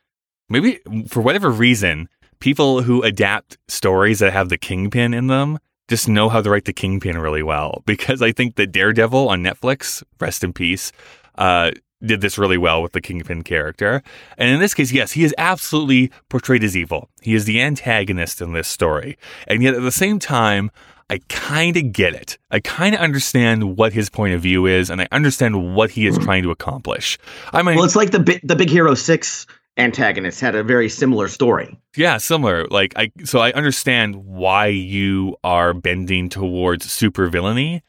maybe 0.49 0.81
for 1.09 1.21
whatever 1.21 1.51
reason, 1.51 2.09
people 2.41 2.83
who 2.83 3.03
adapt 3.03 3.59
stories 3.69 4.19
that 4.21 4.33
have 4.33 4.49
the 4.49 4.57
kingpin 4.57 5.13
in 5.13 5.27
them 5.27 5.59
just 5.89 6.09
know 6.09 6.29
how 6.29 6.41
to 6.41 6.49
write 6.49 6.65
the 6.65 6.73
kingpin 6.73 7.19
really 7.19 7.43
well. 7.43 7.83
Because 7.87 8.23
I 8.23 8.33
think 8.33 8.55
the 8.55 8.67
Daredevil 8.67 9.29
on 9.29 9.43
Netflix, 9.43 10.03
rest 10.21 10.43
in 10.43 10.53
peace, 10.53 10.93
uh, 11.37 11.73
did 12.03 12.21
this 12.21 12.39
really 12.39 12.59
well 12.59 12.83
with 12.83 12.93
the 12.93 13.01
kingpin 13.01 13.43
character. 13.43 14.03
And 14.39 14.51
in 14.51 14.61
this 14.61 14.75
case, 14.75 14.93
yes, 14.93 15.13
he 15.13 15.25
is 15.25 15.35
absolutely 15.39 16.11
portrayed 16.29 16.65
as 16.65 16.77
evil. 16.77 17.09
He 17.21 17.35
is 17.35 17.45
the 17.45 17.61
antagonist 17.61 18.41
in 18.41 18.53
this 18.53 18.69
story. 18.69 19.19
And 19.47 19.63
yet 19.63 19.75
at 19.75 19.83
the 19.83 19.93
same 19.93 20.19
time, 20.19 20.71
I 21.11 21.19
kind 21.29 21.77
of 21.77 21.93
get 21.93 22.15
it. 22.15 22.39
I 22.53 22.61
kind 22.61 22.95
of 22.95 23.01
understand 23.01 23.77
what 23.77 23.93
his 23.93 24.09
point 24.09 24.33
of 24.33 24.41
view 24.41 24.67
is, 24.67 24.91
and 24.91 25.01
I 25.01 25.09
understand 25.11 25.75
what 25.75 25.91
he 25.91 26.07
is 26.07 26.17
hmm. 26.17 26.23
trying 26.23 26.43
to 26.45 26.53
accomplish. 26.53 27.19
I 27.53 27.63
mean, 27.63 27.75
Well, 27.75 27.85
it's 27.85 27.97
like 27.97 28.13
the 28.13 28.21
Bi- 28.21 28.41
the 28.45 28.55
Big 28.55 28.71
Hero 28.71 28.95
Six 28.95 29.47
antagonist 29.77 30.41
had 30.41 30.55
a 30.55 30.63
very 30.63 30.89
similar 30.89 31.27
story. 31.27 31.77
yeah, 31.97 32.19
similar. 32.19 32.67
Like 32.67 32.93
I, 32.97 33.11
so 33.25 33.41
I 33.41 33.51
understand 33.53 34.25
why 34.25 34.67
you 34.67 35.37
are 35.43 35.75
bending 35.75 36.29
towards 36.29 36.91
super 36.91 37.29
villainy. 37.29 37.83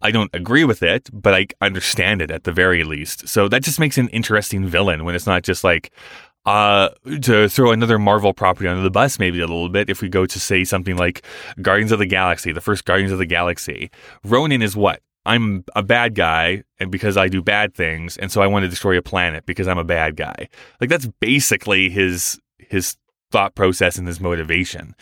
I 0.00 0.10
don't 0.10 0.30
agree 0.32 0.64
with 0.64 0.82
it, 0.82 1.10
but 1.12 1.34
I 1.34 1.46
understand 1.60 2.22
it 2.22 2.30
at 2.30 2.44
the 2.44 2.52
very 2.52 2.84
least. 2.84 3.28
So 3.28 3.48
that 3.48 3.62
just 3.62 3.80
makes 3.80 3.98
an 3.98 4.08
interesting 4.08 4.66
villain 4.66 5.04
when 5.04 5.14
it's 5.14 5.26
not 5.26 5.42
just 5.42 5.64
like 5.64 5.90
uh 6.46 6.90
to 7.20 7.48
throw 7.48 7.72
another 7.72 7.98
Marvel 7.98 8.32
property 8.32 8.68
under 8.68 8.82
the 8.82 8.90
bus 8.90 9.18
maybe 9.18 9.40
a 9.40 9.46
little 9.46 9.68
bit 9.68 9.90
if 9.90 10.00
we 10.00 10.08
go 10.08 10.24
to 10.24 10.40
say 10.40 10.64
something 10.64 10.96
like 10.96 11.22
Guardians 11.60 11.92
of 11.92 11.98
the 11.98 12.06
Galaxy, 12.06 12.52
the 12.52 12.60
first 12.60 12.84
Guardians 12.84 13.12
of 13.12 13.18
the 13.18 13.26
Galaxy. 13.26 13.90
Ronan 14.24 14.62
is 14.62 14.76
what? 14.76 15.02
I'm 15.26 15.64
a 15.74 15.82
bad 15.82 16.14
guy 16.14 16.62
and 16.78 16.90
because 16.90 17.16
I 17.16 17.28
do 17.28 17.42
bad 17.42 17.74
things 17.74 18.16
and 18.16 18.30
so 18.30 18.40
I 18.40 18.46
want 18.46 18.62
to 18.62 18.68
destroy 18.68 18.96
a 18.96 19.02
planet 19.02 19.46
because 19.46 19.66
I'm 19.66 19.78
a 19.78 19.84
bad 19.84 20.16
guy. 20.16 20.48
Like 20.80 20.90
that's 20.90 21.08
basically 21.20 21.90
his 21.90 22.40
his 22.58 22.96
thought 23.30 23.54
process 23.54 23.98
and 23.98 24.06
his 24.06 24.20
motivation. 24.20 24.94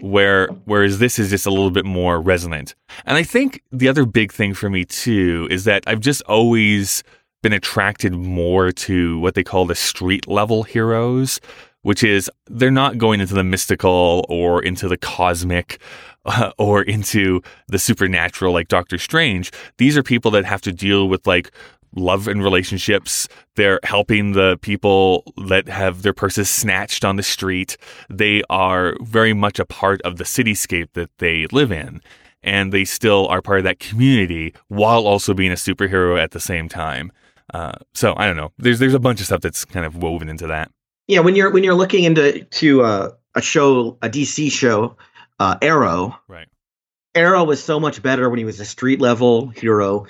Where 0.00 0.48
whereas 0.66 0.98
this 0.98 1.18
is 1.18 1.30
just 1.30 1.46
a 1.46 1.50
little 1.50 1.70
bit 1.70 1.86
more 1.86 2.20
resonant. 2.20 2.74
And 3.06 3.16
I 3.16 3.22
think 3.22 3.62
the 3.72 3.88
other 3.88 4.04
big 4.04 4.32
thing 4.32 4.52
for 4.52 4.68
me 4.68 4.84
too 4.84 5.48
is 5.50 5.64
that 5.64 5.84
I've 5.86 6.00
just 6.00 6.22
always 6.22 7.02
been 7.42 7.52
attracted 7.52 8.12
more 8.12 8.72
to 8.72 9.18
what 9.20 9.34
they 9.34 9.44
call 9.44 9.64
the 9.66 9.74
street 9.74 10.26
level 10.28 10.64
heroes, 10.64 11.40
which 11.82 12.02
is 12.02 12.30
they're 12.46 12.70
not 12.70 12.98
going 12.98 13.20
into 13.20 13.34
the 13.34 13.44
mystical 13.44 14.26
or 14.28 14.62
into 14.62 14.88
the 14.88 14.96
cosmic 14.96 15.80
or 16.58 16.82
into 16.82 17.42
the 17.68 17.78
supernatural 17.78 18.52
like 18.52 18.68
Doctor 18.68 18.98
Strange. 18.98 19.52
These 19.78 19.96
are 19.96 20.02
people 20.02 20.30
that 20.32 20.44
have 20.44 20.60
to 20.62 20.72
deal 20.72 21.08
with 21.08 21.26
like 21.26 21.50
love 21.94 22.28
and 22.28 22.42
relationships. 22.42 23.28
They're 23.54 23.80
helping 23.84 24.32
the 24.32 24.58
people 24.60 25.32
that 25.46 25.68
have 25.68 26.02
their 26.02 26.12
purses 26.12 26.50
snatched 26.50 27.04
on 27.04 27.16
the 27.16 27.22
street. 27.22 27.76
They 28.10 28.42
are 28.50 28.96
very 29.00 29.32
much 29.32 29.58
a 29.58 29.64
part 29.64 30.02
of 30.02 30.16
the 30.16 30.24
cityscape 30.24 30.88
that 30.94 31.10
they 31.18 31.46
live 31.52 31.72
in. 31.72 32.00
And 32.42 32.72
they 32.72 32.84
still 32.84 33.26
are 33.28 33.42
part 33.42 33.58
of 33.58 33.64
that 33.64 33.80
community 33.80 34.54
while 34.68 35.06
also 35.06 35.34
being 35.34 35.50
a 35.50 35.56
superhero 35.56 36.20
at 36.20 36.30
the 36.30 36.40
same 36.40 36.68
time. 36.68 37.10
Uh, 37.52 37.72
so 37.94 38.14
I 38.16 38.26
don't 38.26 38.36
know. 38.36 38.52
There's 38.58 38.78
there's 38.78 38.94
a 38.94 39.00
bunch 39.00 39.20
of 39.20 39.26
stuff 39.26 39.40
that's 39.40 39.64
kind 39.64 39.86
of 39.86 39.96
woven 39.96 40.28
into 40.28 40.46
that. 40.48 40.70
Yeah, 41.06 41.20
when 41.20 41.36
you're 41.36 41.50
when 41.50 41.64
you're 41.64 41.74
looking 41.74 42.04
into 42.04 42.44
to 42.44 42.82
uh, 42.82 43.10
a 43.34 43.42
show, 43.42 43.98
a 44.02 44.08
DC 44.08 44.50
show, 44.50 44.96
uh, 45.38 45.56
Arrow. 45.62 46.18
Right. 46.28 46.48
Arrow 47.14 47.44
was 47.44 47.62
so 47.62 47.80
much 47.80 48.02
better 48.02 48.28
when 48.28 48.38
he 48.38 48.44
was 48.44 48.60
a 48.60 48.64
street 48.64 49.00
level 49.00 49.48
hero. 49.48 50.06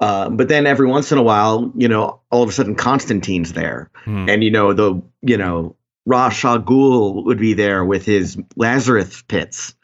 Uh, 0.00 0.28
but 0.28 0.48
then 0.48 0.66
every 0.66 0.86
once 0.86 1.12
in 1.12 1.18
a 1.18 1.22
while, 1.22 1.72
you 1.76 1.88
know, 1.88 2.20
all 2.30 2.42
of 2.42 2.48
a 2.48 2.52
sudden 2.52 2.74
Constantine's 2.74 3.52
there, 3.52 3.90
Hmm. 4.04 4.28
and 4.28 4.42
you 4.44 4.50
know 4.50 4.72
the 4.72 5.00
you 5.22 5.36
know 5.36 5.76
Ra's 6.06 6.44
al 6.44 6.58
Ghul 6.60 7.24
would 7.24 7.38
be 7.38 7.54
there 7.54 7.84
with 7.84 8.04
his 8.04 8.36
Lazarus 8.56 9.22
pits, 9.22 9.74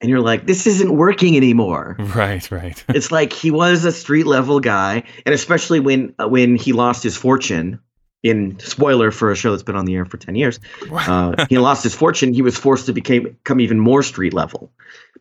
and 0.00 0.10
you're 0.10 0.20
like, 0.20 0.46
this 0.46 0.66
isn't 0.66 0.96
working 0.96 1.36
anymore. 1.36 1.96
Right, 2.14 2.50
right. 2.50 2.84
it's 2.88 3.10
like 3.12 3.32
he 3.32 3.50
was 3.50 3.84
a 3.84 3.92
street 3.92 4.26
level 4.26 4.60
guy, 4.60 5.04
and 5.24 5.34
especially 5.34 5.80
when 5.80 6.14
uh, 6.18 6.28
when 6.28 6.56
he 6.56 6.72
lost 6.72 7.02
his 7.02 7.16
fortune. 7.16 7.78
In 8.22 8.58
spoiler 8.58 9.10
for 9.12 9.30
a 9.30 9.34
show 9.34 9.52
that's 9.52 9.62
been 9.62 9.76
on 9.76 9.86
the 9.86 9.94
air 9.94 10.04
for 10.04 10.18
ten 10.18 10.34
years, 10.34 10.60
uh, 10.92 11.46
he 11.48 11.56
lost 11.56 11.82
his 11.82 11.94
fortune. 11.94 12.34
He 12.34 12.42
was 12.42 12.54
forced 12.54 12.84
to 12.84 12.92
became, 12.92 13.22
become 13.22 13.60
even 13.60 13.80
more 13.80 14.02
street 14.02 14.34
level 14.34 14.70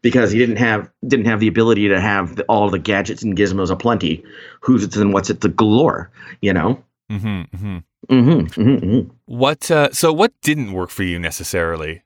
because 0.02 0.32
he 0.32 0.40
didn't 0.40 0.58
have 0.58 0.90
didn't 1.08 1.26
have 1.26 1.40
the 1.40 1.48
ability 1.48 1.88
to 1.90 2.00
have 2.00 2.38
the, 2.38 2.44
all 2.44 2.70
the 2.70 2.80
gadgets 2.80 3.24
and 3.24 3.38
gizmos 3.38 3.70
aplenty. 3.70 4.24
Who's 4.62 4.84
it 4.84 4.96
and 4.96 5.14
what's 5.14 5.30
it 5.30 5.42
the 5.42 5.50
galore, 5.50 6.12
you 6.42 6.54
know. 6.54 6.84
hmm 7.10 7.44
hmm 7.56 7.78
Mm-hmm, 8.10 8.62
mm-hmm. 8.62 9.10
What? 9.26 9.70
Uh, 9.70 9.92
so 9.92 10.14
what 10.14 10.34
didn't 10.42 10.74
work 10.74 10.90
for 10.90 11.04
you 11.04 11.20
necessarily? 11.20 12.04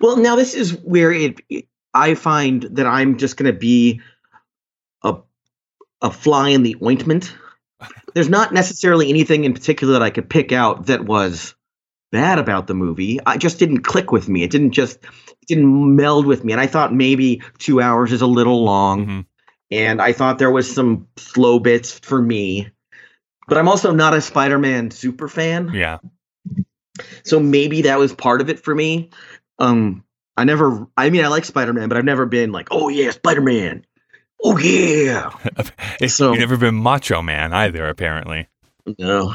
Well, 0.00 0.16
now 0.16 0.36
this 0.36 0.54
is 0.54 0.72
where 0.78 1.12
it. 1.12 1.40
I 1.92 2.14
find 2.14 2.62
that 2.62 2.86
I'm 2.86 3.18
just 3.18 3.36
going 3.36 3.52
to 3.52 3.58
be 3.58 4.00
a 5.02 5.16
a 6.00 6.10
fly 6.10 6.50
in 6.50 6.62
the 6.62 6.76
ointment. 6.82 7.34
There's 8.14 8.28
not 8.28 8.54
necessarily 8.54 9.08
anything 9.08 9.44
in 9.44 9.52
particular 9.52 9.94
that 9.94 10.02
I 10.02 10.10
could 10.10 10.30
pick 10.30 10.52
out 10.52 10.86
that 10.86 11.04
was 11.04 11.54
bad 12.12 12.38
about 12.38 12.66
the 12.66 12.74
movie. 12.74 13.18
I 13.26 13.36
just 13.36 13.58
didn't 13.58 13.82
click 13.82 14.12
with 14.12 14.28
me. 14.28 14.42
It 14.42 14.50
didn't 14.50 14.72
just 14.72 14.98
it 15.02 15.29
didn't 15.54 15.96
meld 15.96 16.26
with 16.26 16.44
me. 16.44 16.52
And 16.52 16.60
I 16.60 16.66
thought 16.66 16.94
maybe 16.94 17.42
two 17.58 17.80
hours 17.80 18.12
is 18.12 18.22
a 18.22 18.26
little 18.26 18.64
long. 18.64 19.06
Mhm. 19.06 19.26
And 19.70 20.00
I 20.02 20.12
thought 20.12 20.38
there 20.38 20.50
was 20.50 20.72
some 20.72 21.06
slow 21.16 21.58
bits 21.58 21.98
for 21.98 22.20
me. 22.20 22.68
But 23.46 23.58
I'm 23.58 23.68
also 23.68 23.92
not 23.92 24.14
a 24.14 24.20
Spider-Man 24.20 24.90
super 24.90 25.28
fan. 25.28 25.70
Yeah. 25.74 25.98
So 27.24 27.40
maybe 27.40 27.82
that 27.82 27.98
was 27.98 28.12
part 28.12 28.40
of 28.40 28.48
it 28.48 28.58
for 28.60 28.74
me. 28.74 29.10
Um, 29.58 30.04
I 30.36 30.44
never, 30.44 30.86
I 30.96 31.10
mean, 31.10 31.24
I 31.24 31.28
like 31.28 31.44
Spider 31.44 31.72
Man, 31.72 31.88
but 31.88 31.98
I've 31.98 32.04
never 32.04 32.26
been 32.26 32.52
like, 32.52 32.68
oh 32.70 32.88
yeah, 32.88 33.10
Spider 33.10 33.40
Man. 33.42 33.84
Oh 34.42 34.56
yeah. 34.58 35.30
So- 36.08 36.30
You've 36.32 36.40
never 36.40 36.56
been 36.56 36.74
Macho 36.76 37.22
Man 37.22 37.52
either, 37.52 37.86
apparently. 37.88 38.48
No, 38.98 39.34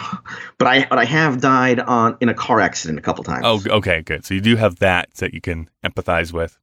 but 0.58 0.68
I, 0.68 0.86
but 0.86 0.98
I 0.98 1.06
have 1.06 1.41
died 1.41 1.80
on 1.80 2.18
in 2.22 2.30
a 2.30 2.34
car 2.34 2.60
accident 2.60 3.00
a 3.00 3.02
couple 3.02 3.24
times. 3.24 3.44
Oh, 3.46 3.62
okay, 3.78 4.02
good. 4.02 4.26
So 4.26 4.34
you 4.34 4.41
do 4.41 4.56
have 4.56 4.78
that 4.80 5.13
that 5.15 5.34
you 5.34 5.41
can 5.41 5.70
empathize 5.84 6.32
with. 6.34 6.58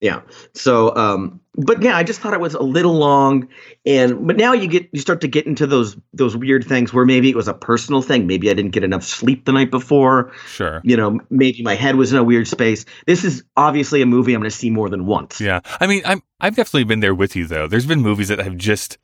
yeah. 0.00 0.22
So, 0.54 0.94
um, 0.96 1.40
but 1.54 1.82
yeah, 1.82 1.96
I 1.96 2.04
just 2.04 2.20
thought 2.20 2.32
it 2.32 2.40
was 2.40 2.54
a 2.54 2.62
little 2.62 2.94
long, 2.94 3.48
and 3.84 4.26
but 4.26 4.36
now 4.36 4.52
you 4.54 4.66
get 4.68 4.88
you 4.92 5.00
start 5.00 5.20
to 5.22 5.28
get 5.28 5.46
into 5.46 5.66
those 5.66 5.96
those 6.14 6.34
weird 6.36 6.64
things 6.64 6.92
where 6.94 7.04
maybe 7.04 7.28
it 7.28 7.36
was 7.36 7.48
a 7.48 7.54
personal 7.54 8.00
thing. 8.00 8.26
Maybe 8.26 8.48
I 8.50 8.54
didn't 8.54 8.70
get 8.70 8.84
enough 8.84 9.02
sleep 9.02 9.44
the 9.44 9.52
night 9.52 9.70
before. 9.70 10.32
Sure. 10.46 10.80
You 10.84 10.96
know, 10.96 11.20
maybe 11.28 11.62
my 11.62 11.74
head 11.74 11.96
was 11.96 12.12
in 12.12 12.18
a 12.18 12.24
weird 12.24 12.48
space. 12.48 12.86
This 13.06 13.24
is 13.24 13.42
obviously 13.56 14.00
a 14.00 14.06
movie 14.06 14.32
I'm 14.32 14.40
going 14.40 14.50
to 14.50 14.56
see 14.56 14.70
more 14.70 14.88
than 14.88 15.04
once. 15.06 15.40
Yeah. 15.40 15.60
I 15.80 15.86
mean, 15.86 16.02
I'm 16.06 16.22
I've 16.40 16.56
definitely 16.56 16.84
been 16.84 17.00
there 17.00 17.14
with 17.14 17.36
you 17.36 17.46
though. 17.46 17.66
There's 17.66 17.86
been 17.86 18.00
movies 18.00 18.28
that 18.28 18.40
I've 18.40 18.56
just 18.56 18.96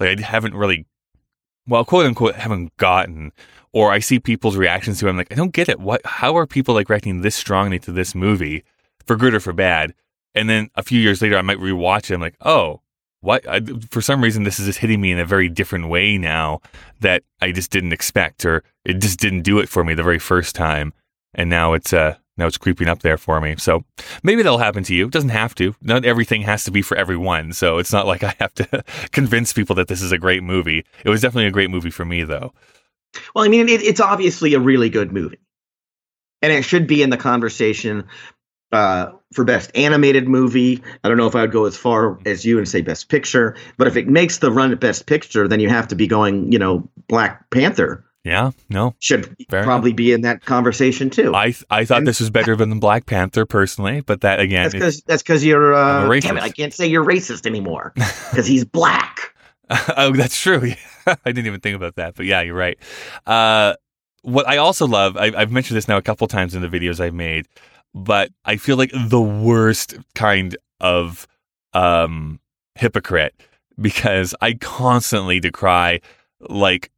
like 0.00 0.18
I 0.18 0.22
haven't 0.22 0.54
really 0.54 0.86
well, 1.68 1.84
quote 1.84 2.06
unquote 2.06 2.34
haven't 2.34 2.76
gotten 2.78 3.32
or 3.72 3.92
I 3.92 3.98
see 3.98 4.18
people's 4.18 4.56
reactions 4.56 4.98
to 4.98 5.06
it. 5.06 5.10
I'm 5.10 5.16
like, 5.16 5.30
I 5.32 5.34
don't 5.34 5.52
get 5.52 5.68
it. 5.68 5.78
What 5.78 6.04
how 6.04 6.36
are 6.36 6.46
people 6.46 6.74
like 6.74 6.88
reacting 6.88 7.20
this 7.20 7.36
strongly 7.36 7.78
to 7.80 7.92
this 7.92 8.14
movie 8.14 8.64
for 9.06 9.16
good 9.16 9.34
or 9.34 9.40
for 9.40 9.52
bad? 9.52 9.94
And 10.34 10.48
then 10.48 10.70
a 10.74 10.82
few 10.82 11.00
years 11.00 11.20
later 11.22 11.36
I 11.36 11.42
might 11.42 11.58
rewatch 11.58 12.10
it. 12.10 12.14
I'm 12.14 12.20
like, 12.20 12.36
"Oh, 12.44 12.80
what 13.20 13.46
I, 13.48 13.60
for 13.90 14.00
some 14.00 14.22
reason 14.22 14.44
this 14.44 14.58
is 14.58 14.66
just 14.66 14.78
hitting 14.78 15.00
me 15.00 15.12
in 15.12 15.18
a 15.18 15.24
very 15.24 15.48
different 15.48 15.88
way 15.88 16.16
now 16.18 16.60
that 17.00 17.22
I 17.40 17.52
just 17.52 17.70
didn't 17.70 17.92
expect 17.92 18.44
or 18.44 18.62
it 18.84 19.00
just 19.00 19.18
didn't 19.20 19.42
do 19.42 19.58
it 19.58 19.68
for 19.68 19.84
me 19.84 19.94
the 19.94 20.02
very 20.02 20.18
first 20.18 20.54
time." 20.54 20.92
And 21.34 21.50
now 21.50 21.74
it's 21.74 21.92
uh 21.92 22.16
now 22.38 22.46
it's 22.46 22.58
creeping 22.58 22.88
up 22.88 23.00
there 23.00 23.18
for 23.18 23.40
me. 23.40 23.56
So 23.56 23.84
maybe 24.22 24.42
that'll 24.42 24.58
happen 24.58 24.84
to 24.84 24.94
you. 24.94 25.06
It 25.06 25.12
doesn't 25.12 25.30
have 25.30 25.54
to. 25.56 25.74
Not 25.82 26.04
everything 26.04 26.42
has 26.42 26.64
to 26.64 26.70
be 26.70 26.82
for 26.82 26.96
everyone. 26.96 27.52
So 27.52 27.78
it's 27.78 27.92
not 27.92 28.06
like 28.06 28.22
I 28.22 28.34
have 28.38 28.54
to 28.54 28.84
convince 29.12 29.52
people 29.52 29.74
that 29.76 29.88
this 29.88 30.02
is 30.02 30.12
a 30.12 30.18
great 30.18 30.42
movie. 30.42 30.84
It 31.04 31.10
was 31.10 31.20
definitely 31.20 31.46
a 31.46 31.52
great 31.52 31.70
movie 31.70 31.90
for 31.90 32.04
me, 32.04 32.22
though. 32.22 32.52
Well, 33.34 33.44
I 33.44 33.48
mean, 33.48 33.68
it, 33.68 33.82
it's 33.82 34.00
obviously 34.00 34.54
a 34.54 34.60
really 34.60 34.90
good 34.90 35.12
movie, 35.12 35.40
and 36.42 36.52
it 36.52 36.62
should 36.62 36.86
be 36.86 37.02
in 37.02 37.10
the 37.10 37.16
conversation 37.16 38.04
uh, 38.70 39.12
for 39.32 39.44
best 39.44 39.70
animated 39.74 40.28
movie. 40.28 40.82
I 41.02 41.08
don't 41.08 41.16
know 41.16 41.26
if 41.26 41.34
I 41.34 41.42
would 41.42 41.52
go 41.52 41.64
as 41.64 41.76
far 41.76 42.18
as 42.26 42.44
you 42.44 42.58
and 42.58 42.68
say 42.68 42.82
best 42.82 43.08
picture, 43.08 43.56
but 43.76 43.88
if 43.88 43.96
it 43.96 44.08
makes 44.08 44.38
the 44.38 44.52
run 44.52 44.72
at 44.72 44.80
best 44.80 45.06
picture, 45.06 45.48
then 45.48 45.60
you 45.60 45.68
have 45.68 45.88
to 45.88 45.96
be 45.96 46.06
going. 46.06 46.52
You 46.52 46.58
know, 46.58 46.88
Black 47.08 47.48
Panther 47.50 48.04
Yeah, 48.24 48.50
no, 48.68 48.94
should 48.98 49.34
Fair 49.48 49.62
probably 49.64 49.92
be 49.92 50.12
in 50.12 50.20
that 50.22 50.44
conversation 50.44 51.08
too. 51.08 51.34
I 51.34 51.54
I 51.70 51.84
thought 51.84 51.98
And- 51.98 52.06
this 52.06 52.20
was 52.20 52.30
better 52.30 52.54
than 52.56 52.78
Black 52.80 53.06
Panther 53.06 53.46
personally, 53.46 54.00
but 54.02 54.20
that 54.22 54.40
again, 54.40 54.70
that's 54.70 55.00
because 55.22 55.44
you're. 55.44 55.74
I'm 55.74 56.10
Uh, 56.10 56.12
a 56.12 56.20
damn 56.20 56.36
it, 56.36 56.40
racist. 56.40 56.42
I 56.44 56.48
can't 56.50 56.74
say 56.74 56.86
you're 56.86 57.04
racist 57.04 57.46
anymore 57.46 57.92
because 57.96 58.46
he's 58.46 58.64
black. 58.64 59.34
oh, 59.96 60.12
that's 60.14 60.38
true. 60.40 60.72
I 61.06 61.16
didn't 61.24 61.46
even 61.46 61.60
think 61.60 61.76
about 61.76 61.94
that, 61.96 62.16
but 62.16 62.26
yeah, 62.26 62.40
you're 62.42 62.54
right. 62.56 62.78
Uh, 63.26 63.74
what 64.22 64.46
I 64.48 64.56
also 64.56 64.86
love, 64.86 65.16
I, 65.16 65.32
I've 65.36 65.52
mentioned 65.52 65.76
this 65.76 65.88
now 65.88 65.96
a 65.96 66.02
couple 66.02 66.26
times 66.26 66.54
in 66.54 66.60
the 66.62 66.68
videos 66.68 67.00
I've 67.00 67.14
made, 67.14 67.46
but 67.94 68.30
I 68.44 68.56
feel 68.56 68.76
like 68.76 68.90
the 68.94 69.20
worst 69.20 69.96
kind 70.14 70.56
of 70.80 71.26
um, 71.72 72.40
hypocrite 72.74 73.34
because 73.80 74.34
I 74.40 74.54
constantly 74.54 75.38
decry 75.40 76.00
like 76.40 76.90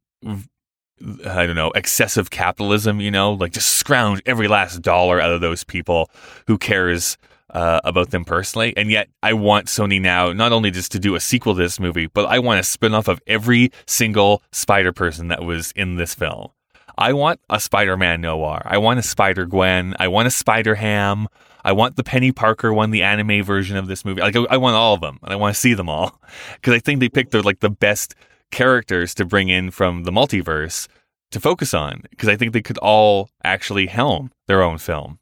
I 1.25 1.45
don't 1.45 1.55
know 1.55 1.71
excessive 1.71 2.29
capitalism. 2.29 2.99
You 2.99 3.11
know, 3.11 3.33
like 3.33 3.53
just 3.53 3.75
scrounge 3.75 4.21
every 4.25 4.47
last 4.47 4.81
dollar 4.81 5.19
out 5.21 5.31
of 5.31 5.41
those 5.41 5.63
people. 5.63 6.09
Who 6.47 6.57
cares? 6.57 7.17
uh, 7.51 7.81
about 7.83 8.11
them 8.11 8.25
personally. 8.25 8.73
And 8.75 8.89
yet, 8.89 9.09
I 9.21 9.33
want 9.33 9.67
Sony 9.67 10.01
now 10.01 10.31
not 10.33 10.51
only 10.51 10.71
just 10.71 10.91
to 10.93 10.99
do 10.99 11.15
a 11.15 11.19
sequel 11.19 11.53
to 11.55 11.61
this 11.61 11.79
movie, 11.79 12.07
but 12.07 12.25
I 12.25 12.39
want 12.39 12.59
a 12.59 12.63
spin 12.63 12.93
off 12.93 13.07
of 13.07 13.21
every 13.27 13.71
single 13.85 14.41
Spider 14.51 14.93
person 14.93 15.27
that 15.27 15.43
was 15.43 15.71
in 15.75 15.97
this 15.97 16.15
film. 16.15 16.49
I 16.97 17.13
want 17.13 17.39
a 17.49 17.59
Spider 17.59 17.97
Man 17.97 18.21
noir. 18.21 18.61
I 18.65 18.77
want 18.77 18.99
a 18.99 19.03
Spider 19.03 19.45
Gwen. 19.45 19.95
I 19.99 20.07
want 20.07 20.27
a 20.27 20.31
Spider 20.31 20.75
Ham. 20.75 21.27
I 21.63 21.73
want 21.73 21.95
the 21.95 22.03
Penny 22.03 22.31
Parker 22.31 22.73
one, 22.73 22.91
the 22.91 23.03
anime 23.03 23.43
version 23.43 23.77
of 23.77 23.87
this 23.87 24.03
movie. 24.03 24.21
Like, 24.21 24.35
I 24.35 24.45
I 24.51 24.57
want 24.57 24.75
all 24.75 24.93
of 24.93 25.01
them, 25.01 25.19
and 25.23 25.31
I 25.31 25.35
want 25.35 25.53
to 25.53 25.59
see 25.59 25.73
them 25.73 25.89
all 25.89 26.19
because 26.55 26.73
I 26.73 26.79
think 26.79 26.99
they 26.99 27.09
picked 27.09 27.31
the 27.31 27.41
like 27.43 27.59
the 27.59 27.69
best 27.69 28.15
characters 28.51 29.13
to 29.15 29.25
bring 29.25 29.49
in 29.49 29.71
from 29.71 30.03
the 30.03 30.11
multiverse 30.11 30.87
to 31.31 31.39
focus 31.39 31.73
on 31.73 32.01
because 32.09 32.29
I 32.29 32.35
think 32.35 32.53
they 32.53 32.61
could 32.61 32.77
all 32.79 33.29
actually 33.43 33.87
helm 33.87 34.31
their 34.47 34.61
own 34.61 34.77
film. 34.77 35.19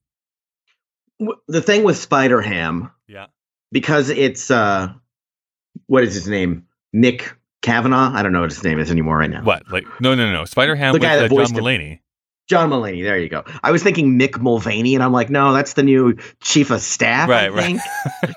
The 1.48 1.62
thing 1.62 1.84
with 1.84 1.98
Spider 1.98 2.42
Ham, 2.42 2.92
Yeah. 3.08 3.28
because 3.72 4.10
it's 4.10 4.50
uh, 4.50 4.94
what 5.88 6.04
is 6.04 6.14
his 6.14 6.28
name? 6.28 6.66
Nick 6.94 7.34
Kavanaugh. 7.62 8.12
I 8.14 8.24
don't 8.24 8.32
know 8.32 8.42
what 8.42 8.50
his 8.52 8.64
name 8.64 8.80
is 8.80 8.90
anymore 8.90 9.18
right 9.18 9.30
now. 9.30 9.44
What? 9.44 9.70
Like 9.72 9.86
no, 10.00 10.16
no, 10.16 10.32
no. 10.32 10.46
Spider 10.46 10.76
Ham 10.76 10.94
The 10.94 10.96
with 10.96 11.02
guy 11.02 11.18
that 11.18 11.26
uh, 11.26 11.28
John 11.28 11.38
voiced 11.38 11.52
him. 11.52 11.64
Mulaney. 11.64 12.00
John 12.50 12.70
Mulaney. 12.72 13.04
There 13.04 13.18
you 13.20 13.30
go. 13.30 13.44
I 13.64 13.72
was 13.72 13.84
thinking 13.84 14.18
Mick 14.20 14.40
Mulvaney, 14.42 14.96
and 14.96 15.04
I'm 15.04 15.12
like, 15.14 15.30
no, 15.30 15.54
that's 15.54 15.74
the 15.74 15.84
new 15.84 16.18
chief 16.42 16.72
of 16.72 16.82
staff. 16.82 17.30
I 17.30 17.48
Right, 17.50 17.54
right. 17.54 17.80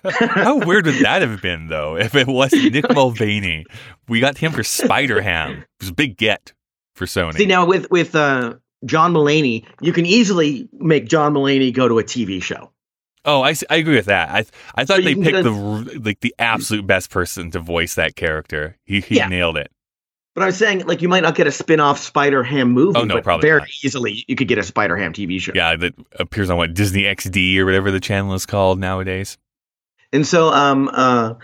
How 0.30 0.58
weird 0.58 0.86
would 0.86 0.96
that 1.04 1.22
have 1.22 1.40
been 1.42 1.68
though 1.68 1.96
if 1.96 2.14
it 2.14 2.26
was 2.26 2.52
Nick 2.52 2.84
Mulvaney? 2.94 3.64
We 4.08 4.20
got 4.20 4.36
him 4.38 4.52
for 4.52 4.62
Spider 4.62 5.20
Ham. 5.22 5.52
It 5.58 5.66
was 5.80 5.88
a 5.88 5.94
big 5.94 6.16
get 6.16 6.52
for 6.94 7.06
Sony. 7.06 7.36
See 7.38 7.46
now 7.46 7.64
with 7.66 7.90
with 7.90 8.14
uh, 8.14 8.54
John 8.84 9.12
Mulaney, 9.14 9.64
you 9.80 9.92
can 9.92 10.04
easily 10.06 10.68
make 10.72 11.06
John 11.08 11.32
Mulaney 11.32 11.72
go 11.72 11.88
to 11.88 11.98
a 11.98 12.04
TV 12.04 12.42
show. 12.42 12.70
oh, 13.24 13.42
I, 13.42 13.54
I 13.70 13.76
agree 13.76 13.94
with 13.96 14.06
that. 14.06 14.28
I 14.28 14.44
I 14.74 14.84
thought 14.84 14.96
So 14.98 15.02
they 15.02 15.14
picked 15.14 15.42
the 15.44 16.00
like 16.04 16.20
the 16.20 16.34
absolute 16.38 16.86
best 16.86 17.08
person 17.10 17.50
to 17.52 17.60
voice 17.60 17.94
that 17.94 18.14
character. 18.16 18.76
He 18.84 19.00
he 19.00 19.16
Yeah. 19.16 19.28
nailed 19.28 19.56
it. 19.56 19.70
But 20.34 20.44
I 20.44 20.46
was 20.46 20.56
saying, 20.56 20.86
like, 20.86 21.02
you 21.02 21.08
might 21.10 21.22
not 21.22 21.34
get 21.34 21.46
a 21.46 21.52
spin-off 21.52 21.98
Spider 21.98 22.42
Ham 22.42 22.70
movie. 22.72 22.98
Oh, 22.98 23.04
no, 23.04 23.16
but 23.16 23.24
probably 23.24 23.46
very 23.48 23.60
not. 23.60 23.68
easily 23.84 24.24
you 24.28 24.34
could 24.34 24.48
get 24.48 24.56
a 24.56 24.62
Spider 24.62 24.96
Ham 24.96 25.12
TV 25.12 25.38
show. 25.38 25.52
Yeah, 25.54 25.76
that 25.76 25.94
appears 26.18 26.48
on 26.48 26.56
what 26.56 26.72
Disney 26.72 27.02
XD 27.02 27.58
or 27.58 27.66
whatever 27.66 27.90
the 27.90 28.00
channel 28.00 28.32
is 28.32 28.46
called 28.46 28.78
nowadays. 28.80 29.36
And 30.12 30.26
so, 30.26 30.48
um, 30.48 30.88
uh, 30.92 31.34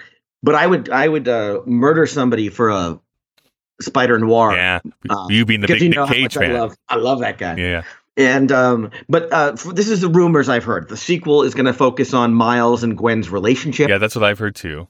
but 0.43 0.55
I 0.55 0.67
would, 0.67 0.89
I 0.89 1.07
would 1.09 1.29
uh, 1.29 1.61
murder 1.67 2.07
somebody 2.07 2.49
for 2.49 2.71
a 2.71 2.99
Spider 3.83 4.19
Noir. 4.19 4.55
Yeah, 4.55 4.81
uh, 5.11 5.27
you 5.29 5.45
being 5.45 5.61
the 5.61 5.67
big 5.69 5.83
you 5.83 5.91
know 5.91 6.05
Nick 6.07 6.15
Cage 6.15 6.23
much 6.23 6.37
I 6.39 6.41
fan. 6.49 6.55
love, 6.55 6.77
I 6.89 6.97
love 6.97 7.21
that 7.21 7.37
guy. 7.39 7.57
Yeah, 7.57 7.83
And 8.17 8.51
um, 8.51 8.91
but 9.09 9.31
uh, 9.33 9.53
f- 9.55 9.75
this 9.75 9.89
is 9.91 10.01
the 10.01 10.09
rumors 10.09 10.49
I've 10.49 10.65
heard. 10.65 10.89
The 10.89 10.97
sequel 10.97 11.43
is 11.43 11.55
going 11.55 11.67
to 11.67 11.73
focus 11.75 12.15
on 12.15 12.33
Miles 12.35 12.83
and 12.83 12.97
Gwen's 12.97 13.29
relationship, 13.31 13.89
yeah, 13.91 13.99
that's 13.99 14.15
what 14.17 14.25
I've 14.25 14.39
heard 14.39 14.55
too. 14.55 14.89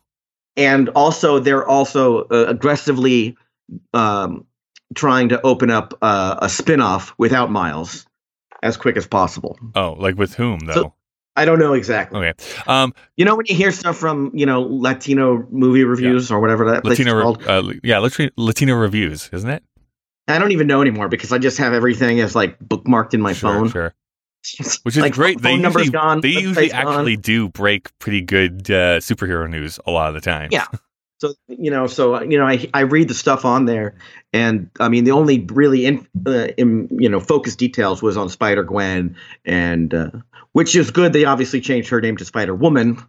and 0.56 0.88
also 0.90 1.38
they're 1.40 1.66
also 1.66 2.22
uh, 2.24 2.46
aggressively 2.48 3.36
um, 3.94 4.46
trying 4.94 5.28
to 5.30 5.40
open 5.42 5.70
up 5.70 5.94
uh, 6.02 6.36
a 6.40 6.48
spin-off 6.48 7.14
without 7.18 7.50
Miles 7.50 8.06
as 8.62 8.76
quick 8.76 8.96
as 8.96 9.06
possible. 9.06 9.58
Oh, 9.74 9.92
like 9.98 10.16
with 10.16 10.34
whom 10.34 10.60
though? 10.60 10.72
So- 10.74 10.94
I 11.36 11.44
don't 11.44 11.60
know 11.60 11.74
exactly. 11.74 12.18
okay, 12.18 12.32
um, 12.66 12.92
You 13.16 13.24
know 13.24 13.36
when 13.36 13.46
you 13.46 13.54
hear 13.54 13.70
stuff 13.70 13.96
from 13.96 14.32
you 14.34 14.44
know 14.44 14.62
Latino 14.62 15.46
movie 15.52 15.84
reviews 15.84 16.32
or 16.32 16.40
whatever 16.40 16.72
that 16.72 16.84
Latino, 16.84 17.22
called. 17.22 17.46
uh, 17.46 17.62
yeah, 17.84 17.98
Latino, 17.98 18.30
Latino 18.36 18.74
reviews, 18.74 19.30
isn't 19.32 19.48
it? 19.48 19.62
I 20.26 20.40
don't 20.40 20.50
even 20.50 20.66
know 20.66 20.82
anymore 20.82 21.06
because 21.08 21.30
I 21.32 21.38
just 21.38 21.58
have 21.58 21.74
everything 21.74 22.18
as 22.18 22.34
like 22.34 22.58
bookmarked 22.58 23.14
in 23.14 23.20
my 23.20 23.34
sure, 23.34 23.52
phone. 23.54 23.70
sure. 23.70 23.94
Which 24.82 24.96
is 24.96 24.98
like, 24.98 25.12
great. 25.12 25.40
Phone 25.40 25.58
They 25.58 25.62
number's 25.62 25.82
usually, 25.86 25.92
gone. 25.98 26.20
they 26.22 26.28
usually 26.30 26.68
gone. 26.70 26.88
actually 26.88 27.16
do 27.16 27.48
break 27.48 27.96
pretty 28.00 28.20
good 28.22 28.68
uh, 28.70 28.98
superhero 28.98 29.48
news 29.48 29.78
a 29.86 29.92
lot 29.92 30.08
of 30.08 30.14
the 30.14 30.20
time. 30.20 30.48
Yeah. 30.50 30.66
So 31.18 31.34
you 31.48 31.70
know, 31.70 31.86
so 31.86 32.22
you 32.22 32.38
know, 32.38 32.46
I 32.46 32.68
I 32.72 32.80
read 32.80 33.08
the 33.08 33.14
stuff 33.14 33.44
on 33.44 33.64
there, 33.64 33.96
and 34.32 34.70
I 34.78 34.88
mean, 34.88 35.04
the 35.04 35.10
only 35.10 35.40
really 35.52 35.84
in, 35.84 36.06
uh, 36.26 36.48
in 36.56 36.88
you 36.92 37.08
know 37.08 37.18
focused 37.18 37.58
details 37.58 38.00
was 38.02 38.16
on 38.16 38.28
Spider 38.28 38.62
Gwen, 38.62 39.16
and 39.44 39.92
uh, 39.92 40.10
which 40.52 40.76
is 40.76 40.90
good. 40.92 41.12
They 41.12 41.24
obviously 41.24 41.60
changed 41.60 41.88
her 41.90 42.00
name 42.00 42.16
to 42.18 42.24
Spider 42.24 42.54
Woman 42.54 43.02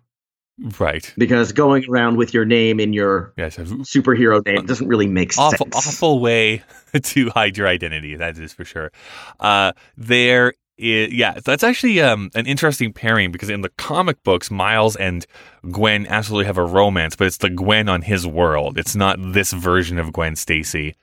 right. 0.79 1.13
because 1.17 1.51
going 1.51 1.85
around 1.89 2.17
with 2.17 2.33
your 2.33 2.45
name 2.45 2.79
in 2.79 2.93
your 2.93 3.33
Yes, 3.37 3.57
superhero 3.57 4.45
name 4.45 4.65
doesn't 4.65 4.87
really 4.87 5.07
make 5.07 5.37
awful, 5.37 5.67
sense. 5.71 5.87
awful 5.87 6.19
way 6.19 6.63
to 7.01 7.29
hide 7.29 7.57
your 7.57 7.67
identity. 7.67 8.15
That 8.15 8.37
is 8.37 8.53
for 8.53 8.65
sure. 8.65 8.91
Uh, 9.39 9.73
there 9.97 10.53
is, 10.79 11.13
yeah, 11.13 11.39
that's 11.43 11.63
actually 11.63 12.01
um, 12.01 12.31
an 12.35 12.45
interesting 12.45 12.93
pairing 12.93 13.31
because 13.31 13.49
in 13.49 13.61
the 13.61 13.69
comic 13.69 14.23
books, 14.23 14.49
Miles 14.49 14.95
and 14.95 15.25
Gwen 15.69 16.07
absolutely 16.07 16.45
have 16.45 16.57
a 16.57 16.63
romance, 16.63 17.15
but 17.15 17.27
it's 17.27 17.37
the 17.37 17.49
Gwen 17.49 17.89
on 17.89 18.01
his 18.01 18.25
world. 18.25 18.77
It's 18.77 18.95
not 18.95 19.17
this 19.19 19.51
version 19.51 19.99
of 19.99 20.13
Gwen 20.13 20.35
Stacy 20.35 20.95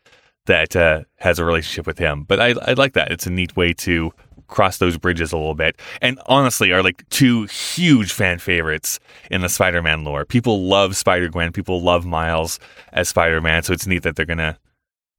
that 0.46 0.74
uh, 0.74 1.02
has 1.16 1.38
a 1.38 1.44
relationship 1.44 1.86
with 1.86 1.98
him. 1.98 2.24
But 2.24 2.40
I, 2.40 2.54
I 2.62 2.72
like 2.72 2.94
that. 2.94 3.12
It's 3.12 3.26
a 3.26 3.30
neat 3.30 3.56
way 3.56 3.72
to 3.74 4.12
cross 4.48 4.78
those 4.78 4.96
bridges 4.96 5.32
a 5.32 5.36
little 5.36 5.54
bit. 5.54 5.78
And 6.00 6.20
honestly, 6.26 6.72
are 6.72 6.82
like 6.82 7.06
two 7.10 7.44
huge 7.44 8.12
fan 8.12 8.38
favorites 8.38 8.98
in 9.30 9.40
the 9.40 9.48
Spider-Man 9.48 10.04
lore. 10.04 10.24
People 10.24 10.62
love 10.62 10.96
Spider-Gwen. 10.96 11.52
People 11.52 11.82
love 11.82 12.06
Miles 12.06 12.58
as 12.92 13.08
Spider-Man. 13.08 13.64
So 13.64 13.72
it's 13.72 13.86
neat 13.86 14.04
that 14.04 14.16
they're 14.16 14.24
gonna 14.24 14.58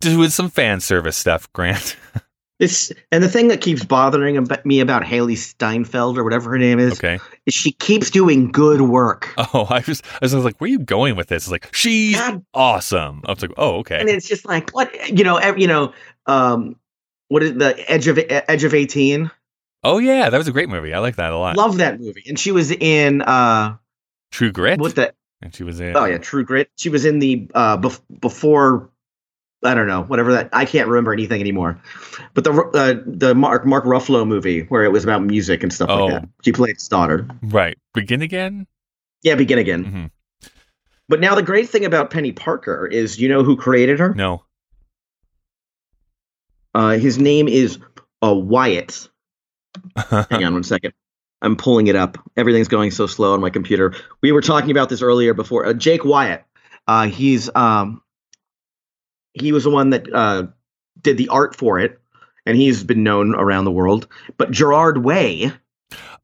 do 0.01 0.27
some 0.29 0.49
fan 0.49 0.79
service 0.79 1.17
stuff. 1.17 1.51
Grant. 1.53 1.95
It's 2.59 2.91
and 3.11 3.23
the 3.23 3.29
thing 3.29 3.49
that 3.49 3.61
keeps 3.61 3.85
bothering 3.85 4.47
me 4.65 4.79
about 4.79 5.03
Hailee 5.03 5.37
Steinfeld 5.37 6.17
or 6.17 6.23
whatever 6.23 6.49
her 6.49 6.57
name 6.57 6.79
is 6.79 6.93
okay. 6.93 7.19
is 7.45 7.53
she 7.53 7.71
keeps 7.71 8.09
doing 8.09 8.51
good 8.51 8.81
work. 8.81 9.33
Oh, 9.53 9.67
I 9.69 9.83
was 9.87 10.01
I 10.21 10.25
was 10.25 10.33
like, 10.33 10.59
where 10.59 10.67
are 10.67 10.71
you 10.71 10.79
going 10.79 11.15
with 11.15 11.27
this? 11.27 11.43
It's 11.43 11.51
like 11.51 11.73
she's 11.75 12.15
God 12.17 12.43
awesome. 12.55 13.21
I 13.27 13.31
was 13.31 13.41
like, 13.41 13.53
oh, 13.57 13.77
okay. 13.79 13.99
and 13.99 14.09
it's 14.09 14.27
just 14.27 14.45
like 14.45 14.71
what 14.71 14.91
you 15.15 15.23
know 15.23 15.39
you 15.55 15.67
know 15.67 15.93
um 16.25 16.75
what 17.27 17.43
is 17.43 17.53
the 17.53 17.91
edge 17.91 18.07
of 18.07 18.17
edge 18.27 18.63
of 18.63 18.73
18 18.73 19.29
oh 19.83 19.99
yeah, 19.99 20.29
that 20.29 20.37
was 20.37 20.47
a 20.47 20.51
great 20.51 20.69
movie. 20.69 20.93
I 20.93 20.99
like 20.99 21.17
that 21.17 21.31
a 21.31 21.37
lot. 21.37 21.55
love 21.57 21.77
that 21.77 21.99
movie 21.99 22.23
and 22.27 22.39
she 22.39 22.51
was 22.51 22.71
in 22.71 23.21
uh 23.21 23.75
True 24.31 24.51
Grit. 24.51 24.79
what 24.79 24.95
the 24.95 25.13
and 25.41 25.53
she 25.53 25.63
was 25.63 25.79
in. 25.79 25.95
oh 25.95 26.05
yeah 26.05 26.17
true 26.17 26.43
grit 26.43 26.69
she 26.77 26.89
was 26.89 27.05
in 27.05 27.19
the 27.19 27.49
uh 27.53 27.77
bef- 27.77 28.01
before 28.19 28.89
i 29.63 29.73
don't 29.73 29.87
know 29.87 30.03
whatever 30.03 30.33
that 30.33 30.49
i 30.53 30.65
can't 30.65 30.87
remember 30.87 31.11
anything 31.13 31.41
anymore 31.41 31.79
but 32.33 32.43
the 32.43 32.51
uh, 32.51 32.95
the 33.05 33.33
mark 33.35 33.65
mark 33.65 33.83
ruffalo 33.85 34.27
movie 34.27 34.61
where 34.63 34.83
it 34.83 34.91
was 34.91 35.03
about 35.03 35.23
music 35.23 35.63
and 35.63 35.73
stuff 35.73 35.89
Oh. 35.89 36.05
like 36.05 36.13
that 36.21 36.29
she 36.43 36.51
played 36.51 36.75
his 36.75 36.87
daughter 36.87 37.27
Right. 37.41 37.77
Begin 37.93 38.21
again. 38.21 38.67
yeah 39.23 39.35
begin 39.35 39.57
again 39.59 39.83
hmm 39.83 40.05
but 41.09 41.19
now 41.21 41.35
the 41.35 41.41
great 41.43 41.69
thing 41.69 41.85
about 41.85 42.09
penny 42.11 42.31
parker 42.33 42.85
is 42.85 43.19
you 43.19 43.29
know 43.29 43.43
who 43.43 43.55
created 43.57 43.99
her 43.99 44.13
No. 44.13 44.43
uh 46.75 46.91
his 46.97 47.17
name 47.17 47.47
is 47.47 47.79
uh 48.23 48.33
wyatt 48.33 49.09
Hang 50.09 50.43
on 50.43 50.53
one 50.53 50.63
second. 50.63 50.93
I'm 51.39 51.55
pulling 51.55 51.85
it 51.85 51.95
up. 51.95 52.17
Everything's 52.35 52.67
going 52.67 52.89
so 52.89 53.05
slow 53.05 53.33
on 53.35 53.41
my 53.41 53.51
computer. 53.51 53.93
We 54.21 54.31
were 54.31 54.41
talking 54.41 54.71
about 54.71 54.89
this 54.89 55.03
earlier 55.03 55.35
before. 55.35 55.67
Uh, 55.67 55.73
Jake 55.73 56.03
Wyatt. 56.03 56.43
Uh, 56.87 57.05
he's 57.07 57.47
um, 57.53 58.01
he 59.41 59.51
was 59.51 59.63
the 59.63 59.69
one 59.69 59.89
that 59.91 60.11
uh, 60.13 60.47
did 61.01 61.17
the 61.17 61.27
art 61.29 61.55
for 61.55 61.79
it, 61.79 61.99
and 62.45 62.57
he's 62.57 62.83
been 62.83 63.03
known 63.03 63.35
around 63.35 63.65
the 63.65 63.71
world. 63.71 64.07
But 64.37 64.51
Gerard 64.51 65.03
Way 65.03 65.51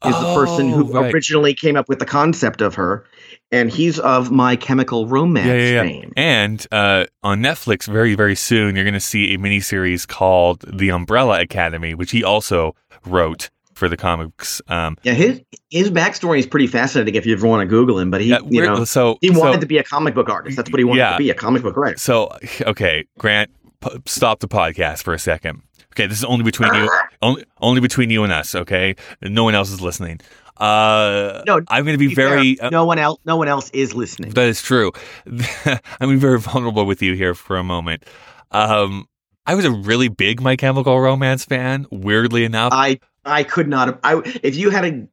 is 0.05 0.19
the 0.19 0.33
person 0.35 0.67
who 0.69 0.89
Oh, 0.89 1.01
right. 1.01 1.13
originally 1.13 1.53
came 1.53 1.75
up 1.77 1.87
with 1.87 1.99
the 1.99 2.05
concept 2.05 2.61
of 2.61 2.75
her, 2.75 3.05
and 3.51 3.69
he's 3.71 3.99
of 3.99 4.31
My 4.31 4.55
Chemical 4.57 5.07
Romance 5.07 5.47
Yeah, 5.47 5.53
yeah, 5.55 5.71
yeah. 5.73 5.81
fame. 5.81 6.13
And 6.17 6.67
uh, 6.71 7.05
on 7.23 7.39
Netflix, 7.41 7.85
very, 7.85 8.13
very 8.15 8.35
soon, 8.35 8.75
you're 8.75 8.83
going 8.83 8.93
to 8.93 8.99
see 8.99 9.33
a 9.33 9.37
miniseries 9.37 10.05
called 10.07 10.65
The 10.67 10.89
Umbrella 10.89 11.39
Academy, 11.41 11.93
which 11.93 12.11
he 12.11 12.23
also 12.23 12.75
wrote 13.05 13.49
for 13.73 13.89
the 13.89 13.97
comics. 13.97 14.61
Um, 14.67 14.97
Yeah, 15.03 15.13
his 15.13 15.41
his 15.69 15.89
backstory 15.91 16.39
is 16.39 16.45
pretty 16.47 16.67
fascinating 16.67 17.15
if 17.15 17.25
you 17.25 17.33
ever 17.33 17.47
want 17.47 17.61
to 17.61 17.65
Google 17.67 17.99
him. 17.99 18.11
But 18.11 18.21
he, 18.21 18.29
yeah, 18.29 18.39
you 18.47 18.61
know, 18.61 18.85
so 18.85 19.17
he 19.21 19.33
so, 19.33 19.39
wanted 19.39 19.61
to 19.61 19.67
be 19.67 19.77
a 19.77 19.83
comic 19.83 20.13
book 20.15 20.29
artist. 20.29 20.57
That's 20.57 20.69
what 20.71 20.79
he 20.79 20.83
wanted 20.83 20.99
Yeah. 20.99 21.11
to 21.13 21.17
be, 21.17 21.29
a 21.29 21.33
comic 21.33 21.61
book 21.63 21.75
writer. 21.77 21.97
So, 21.97 22.35
okay, 22.61 23.05
Grant, 23.17 23.49
p- 23.81 23.89
stop 24.05 24.39
the 24.39 24.47
podcast 24.47 25.03
for 25.03 25.13
a 25.13 25.19
second. 25.19 25.61
Okay, 25.93 26.07
this 26.07 26.17
is 26.17 26.23
only 26.23 26.43
between 26.43 26.73
you, 26.73 26.89
only, 27.21 27.43
only 27.61 27.79
between 27.81 28.09
you 28.09 28.23
and 28.23 28.33
us. 28.33 28.55
Okay, 28.55 28.95
no 29.21 29.43
one 29.43 29.53
else 29.55 29.69
is 29.69 29.79
listening. 29.81 30.19
Uh, 30.57 31.41
No, 31.47 31.61
I'm 31.67 31.83
going 31.83 31.93
to 31.95 31.97
be 31.97 32.07
be 32.07 32.15
fair, 32.15 32.29
very. 32.29 32.59
uh, 32.59 32.69
no 32.69 32.85
one 32.85 32.99
else 32.99 33.19
no 33.25 33.35
one 33.37 33.47
else 33.47 33.69
is 33.71 33.93
listening 33.95 34.31
That 34.31 34.45
is 34.47 34.61
true. 34.61 34.91
I'm 35.27 35.79
gonna 35.99 36.13
be 36.13 36.15
very 36.15 36.39
vulnerable 36.39 36.85
with 36.85 37.01
you 37.01 37.13
here 37.15 37.33
for 37.33 37.57
a 37.57 37.63
moment. 37.63 38.05
Um, 38.51 39.07
I 39.45 39.55
was 39.55 39.65
a 39.65 39.71
really 39.71 40.07
big 40.09 40.41
My 40.41 40.55
Chemical 40.55 40.99
Romance 40.99 41.43
fan. 41.43 41.85
Weirdly 41.91 42.45
enough, 42.45 42.71
i 42.73 42.99
i 43.25 43.43
could 43.43 43.67
not 43.67 43.87
have 43.87 43.99
i 44.03 44.21
if 44.43 44.55
you 44.55 44.69
had 44.69 44.85
a 44.85 45.07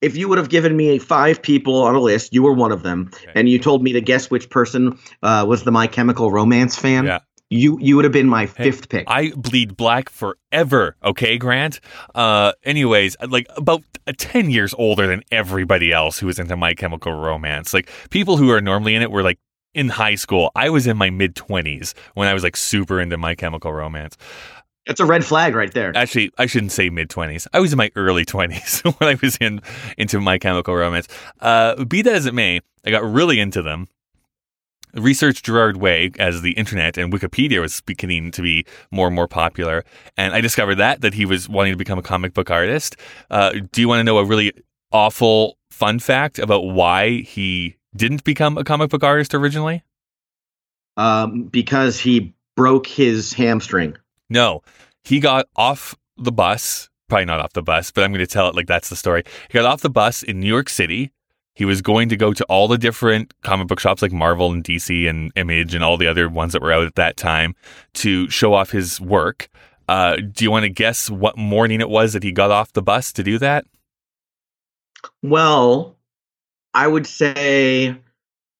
if 0.00 0.16
you 0.16 0.28
would 0.28 0.38
have 0.38 0.48
given 0.48 0.76
me 0.76 0.98
five 0.98 1.40
people 1.40 1.76
on 1.82 1.94
a 1.94 2.00
list 2.00 2.32
you 2.32 2.42
were 2.42 2.52
one 2.52 2.72
of 2.72 2.82
them 2.82 3.10
Okay. 3.14 3.32
and 3.34 3.48
you 3.48 3.58
told 3.58 3.82
me 3.82 3.92
to 3.92 4.00
guess 4.00 4.30
which 4.30 4.50
person 4.50 4.98
uh, 5.22 5.44
was 5.48 5.64
the 5.64 5.70
my 5.70 5.86
chemical 5.86 6.30
romance 6.30 6.76
fan 6.76 7.06
Yeah. 7.06 7.18
you 7.50 7.78
you 7.80 7.96
would 7.96 8.04
have 8.04 8.12
been 8.12 8.28
my 8.28 8.46
Hey, 8.46 8.64
fifth 8.64 8.88
pick 8.88 9.04
I 9.08 9.30
bleed 9.36 9.76
black 9.76 10.08
forever. 10.08 10.96
Okay, 11.04 11.38
Grant. 11.38 11.80
Uh, 12.14 12.52
anyways, 12.64 13.16
like 13.28 13.46
about 13.56 13.82
uh, 14.06 14.12
ten 14.16 14.50
years 14.50 14.74
older 14.78 15.06
than 15.06 15.22
everybody 15.30 15.92
else 15.92 16.18
who 16.18 16.26
was 16.26 16.38
into 16.38 16.56
My 16.56 16.72
Chemical 16.74 17.12
Romance. 17.12 17.72
Like 17.74 17.88
people 18.10 18.36
who 18.38 18.50
are 18.50 18.60
normally 18.60 18.94
in 18.94 19.02
it 19.02 19.10
were 19.10 19.22
like 19.22 19.38
in 19.74 19.88
high 19.90 20.14
school. 20.16 20.50
I 20.56 20.70
was 20.70 20.86
in 20.86 20.96
my 20.96 21.10
mid 21.10 21.36
twenties 21.36 21.94
when 22.14 22.26
I 22.28 22.34
was 22.34 22.42
like 22.42 22.56
super 22.56 23.00
into 23.00 23.16
My 23.18 23.34
Chemical 23.34 23.72
Romance. 23.72 24.16
That's 24.86 25.00
a 25.00 25.04
red 25.04 25.24
flag 25.24 25.54
right 25.54 25.72
there 25.72 25.92
Actually, 25.96 26.32
I 26.38 26.46
shouldn't 26.46 26.72
say 26.72 26.90
mid 26.90 27.10
twenties. 27.10 27.46
I 27.52 27.60
was 27.60 27.72
in 27.72 27.78
my 27.78 27.90
early 27.96 28.24
twenties 28.24 28.80
when 28.98 29.08
I 29.08 29.18
was 29.22 29.36
in 29.36 29.60
into 29.96 30.20
My 30.20 30.38
Chemical 30.38 30.74
Romance. 30.74 31.08
Uh, 31.40 31.84
be 31.84 32.02
that 32.02 32.14
as 32.14 32.26
it 32.26 32.34
may, 32.34 32.60
I 32.84 32.90
got 32.90 33.04
really 33.04 33.40
into 33.40 33.62
them. 33.62 33.88
Researched 34.94 35.46
Gerard 35.46 35.78
Way 35.78 36.10
as 36.18 36.42
the 36.42 36.52
internet 36.52 36.98
and 36.98 37.12
Wikipedia 37.12 37.60
was 37.60 37.80
beginning 37.80 38.30
to 38.32 38.42
be 38.42 38.66
more 38.90 39.06
and 39.06 39.16
more 39.16 39.28
popular, 39.28 39.84
and 40.18 40.34
I 40.34 40.40
discovered 40.40 40.74
that 40.76 41.00
that 41.00 41.14
he 41.14 41.24
was 41.24 41.48
wanting 41.48 41.72
to 41.72 41.78
become 41.78 41.98
a 41.98 42.02
comic 42.02 42.34
book 42.34 42.50
artist. 42.50 42.96
Uh, 43.30 43.52
do 43.72 43.80
you 43.80 43.88
want 43.88 44.00
to 44.00 44.04
know 44.04 44.18
a 44.18 44.24
really 44.24 44.52
awful 44.92 45.56
fun 45.70 45.98
fact 45.98 46.38
about 46.38 46.64
why 46.64 47.20
he 47.20 47.76
didn't 47.96 48.24
become 48.24 48.58
a 48.58 48.64
comic 48.64 48.90
book 48.90 49.02
artist 49.02 49.34
originally? 49.34 49.82
um, 50.96 51.44
because 51.44 51.98
he 51.98 52.34
broke 52.56 52.86
his 52.86 53.32
hamstring 53.32 53.96
No, 54.32 54.62
he 55.04 55.20
got 55.20 55.46
off 55.56 55.94
the 56.16 56.32
bus. 56.32 56.88
Probably 57.08 57.26
not 57.26 57.40
off 57.40 57.52
the 57.52 57.62
bus, 57.62 57.90
but 57.90 58.02
I'm 58.02 58.12
going 58.12 58.24
to 58.24 58.26
tell 58.26 58.48
it 58.48 58.54
like 58.54 58.66
that's 58.66 58.88
the 58.88 58.96
story. 58.96 59.24
He 59.48 59.58
got 59.58 59.66
off 59.66 59.82
the 59.82 59.90
bus 59.90 60.22
in 60.22 60.40
New 60.40 60.46
York 60.46 60.70
City. 60.70 61.12
He 61.54 61.66
was 61.66 61.82
going 61.82 62.08
to 62.08 62.16
go 62.16 62.32
to 62.32 62.44
all 62.44 62.66
the 62.66 62.78
different 62.78 63.34
comic 63.42 63.68
book 63.68 63.78
shops 63.78 64.00
like 64.00 64.12
Marvel 64.12 64.50
and 64.50 64.64
DC 64.64 65.06
and 65.08 65.30
Image 65.36 65.74
and 65.74 65.84
all 65.84 65.98
the 65.98 66.06
other 66.06 66.30
ones 66.30 66.54
that 66.54 66.62
were 66.62 66.72
out 66.72 66.84
at 66.84 66.94
that 66.94 67.18
time 67.18 67.54
to 67.94 68.30
show 68.30 68.54
off 68.54 68.70
his 68.70 68.98
work. 68.98 69.50
Uh, 69.86 70.16
do 70.16 70.44
you 70.44 70.50
want 70.50 70.62
to 70.62 70.70
guess 70.70 71.10
what 71.10 71.36
morning 71.36 71.82
it 71.82 71.90
was 71.90 72.14
that 72.14 72.22
he 72.22 72.32
got 72.32 72.50
off 72.50 72.72
the 72.72 72.80
bus 72.80 73.12
to 73.12 73.22
do 73.22 73.36
that? 73.38 73.66
well 75.22 75.96
i 76.74 76.86
would 76.86 77.06
say 77.06 77.96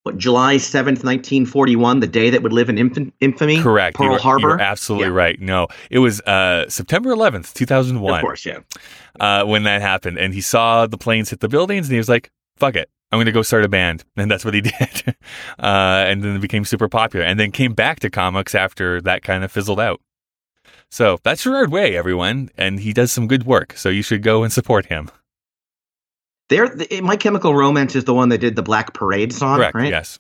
what 0.05 0.19
July 0.19 0.57
seventh, 0.57 1.05
nineteen 1.05 1.47
forty 1.47 1.77
one, 1.77 2.01
the 2.01 2.07
day 2.07 2.31
that 2.31 2.43
would 2.43 2.53
live 2.53 2.69
in 2.69 2.77
infam- 2.77 3.13
infamy. 3.21 3.61
Correct. 3.63 3.97
Pearl 3.97 4.07
you 4.07 4.13
were, 4.13 4.19
Harbor. 4.19 4.41
You 4.41 4.47
were 4.49 4.61
absolutely 4.61 5.09
Yeah. 5.09 5.15
right. 5.15 5.41
No, 5.41 5.69
it 5.91 5.99
was 6.01 6.21
uh, 6.23 6.69
September 6.69 7.11
11th, 7.11 7.53
2001, 7.55 8.15
Of 8.15 8.21
course, 8.21 8.45
yeah. 8.45 8.59
uh, 9.21 9.45
when 9.45 9.63
that 9.65 9.81
happened. 9.81 10.19
And 10.19 10.35
he 10.35 10.41
saw 10.41 10.87
the 10.87 10.99
planes 10.99 11.31
hit 11.31 11.41
the 11.41 11.49
buildings 11.49 11.87
and 11.89 11.93
he 11.93 11.99
was 11.99 12.09
like, 12.09 12.31
fuck 12.57 12.75
it. 12.77 12.89
I'm 13.13 13.17
going 13.19 13.27
to 13.27 13.33
go 13.33 13.43
start 13.43 13.65
a 13.65 13.69
band. 13.69 14.05
And 14.17 14.31
that's 14.31 14.45
what 14.45 14.55
he 14.55 14.61
did. 14.63 15.15
uh, 15.59 16.05
and 16.09 16.23
then 16.23 16.35
it 16.37 16.41
became 16.41 16.65
super 16.65 16.89
popular 16.89 17.25
and 17.25 17.39
then 17.39 17.53
came 17.53 17.73
back 17.75 18.01
to 18.01 18.11
comics 18.11 18.55
after 18.55 19.01
that 19.03 19.23
kind 19.23 19.45
of 19.45 19.53
fizzled 19.53 19.79
out. 19.81 20.01
So 20.91 21.19
that's 21.23 21.43
Gerard 21.45 21.71
Way, 21.71 21.97
everyone. 21.97 22.51
And 22.59 22.81
he 22.81 22.93
does 22.93 23.13
some 23.13 23.27
good 23.29 23.45
work. 23.45 23.75
So 23.77 23.89
you 23.89 24.03
should 24.03 24.23
go 24.23 24.43
and 24.43 24.53
support 24.53 24.87
him. 24.87 25.11
There, 26.53 26.69
the, 26.69 27.01
My 27.01 27.17
Chemical 27.17 27.55
Romance 27.55 27.97
is 27.97 28.05
the 28.05 28.13
one 28.13 28.29
that 28.29 28.39
did 28.39 28.57
the 28.57 28.63
Black 28.63 28.93
Parade 28.93 29.33
song, 29.33 29.57
Correct. 29.57 29.75
right? 29.75 29.91
Yes. 29.91 30.19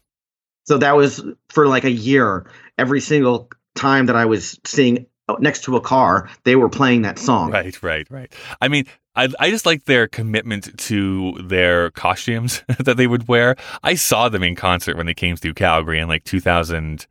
So 0.64 0.78
that 0.78 0.96
was 0.96 1.22
for 1.50 1.68
like 1.68 1.84
a 1.84 1.90
year. 1.90 2.46
Every 2.78 3.00
single 3.00 3.50
time 3.74 4.06
that 4.06 4.16
I 4.16 4.24
was 4.24 4.58
seeing 4.64 5.04
uh, 5.28 5.36
next 5.40 5.64
to 5.64 5.76
a 5.76 5.80
car, 5.82 6.30
they 6.44 6.56
were 6.56 6.70
playing 6.70 7.02
that 7.02 7.18
song. 7.18 7.50
Right, 7.50 7.82
right, 7.82 8.10
right. 8.10 8.32
I 8.62 8.68
mean, 8.68 8.86
I, 9.14 9.28
I 9.38 9.50
just 9.50 9.66
like 9.66 9.84
their 9.84 10.08
commitment 10.08 10.78
to 10.78 11.34
their 11.44 11.90
costumes 11.90 12.64
that 12.78 12.96
they 12.96 13.06
would 13.06 13.28
wear. 13.28 13.56
I 13.82 13.94
saw 13.94 14.30
them 14.30 14.42
in 14.42 14.56
concert 14.56 14.96
when 14.96 15.04
they 15.04 15.14
came 15.14 15.36
through 15.36 15.52
Calgary 15.52 16.00
in 16.00 16.08
like 16.08 16.24
2000, 16.24 17.06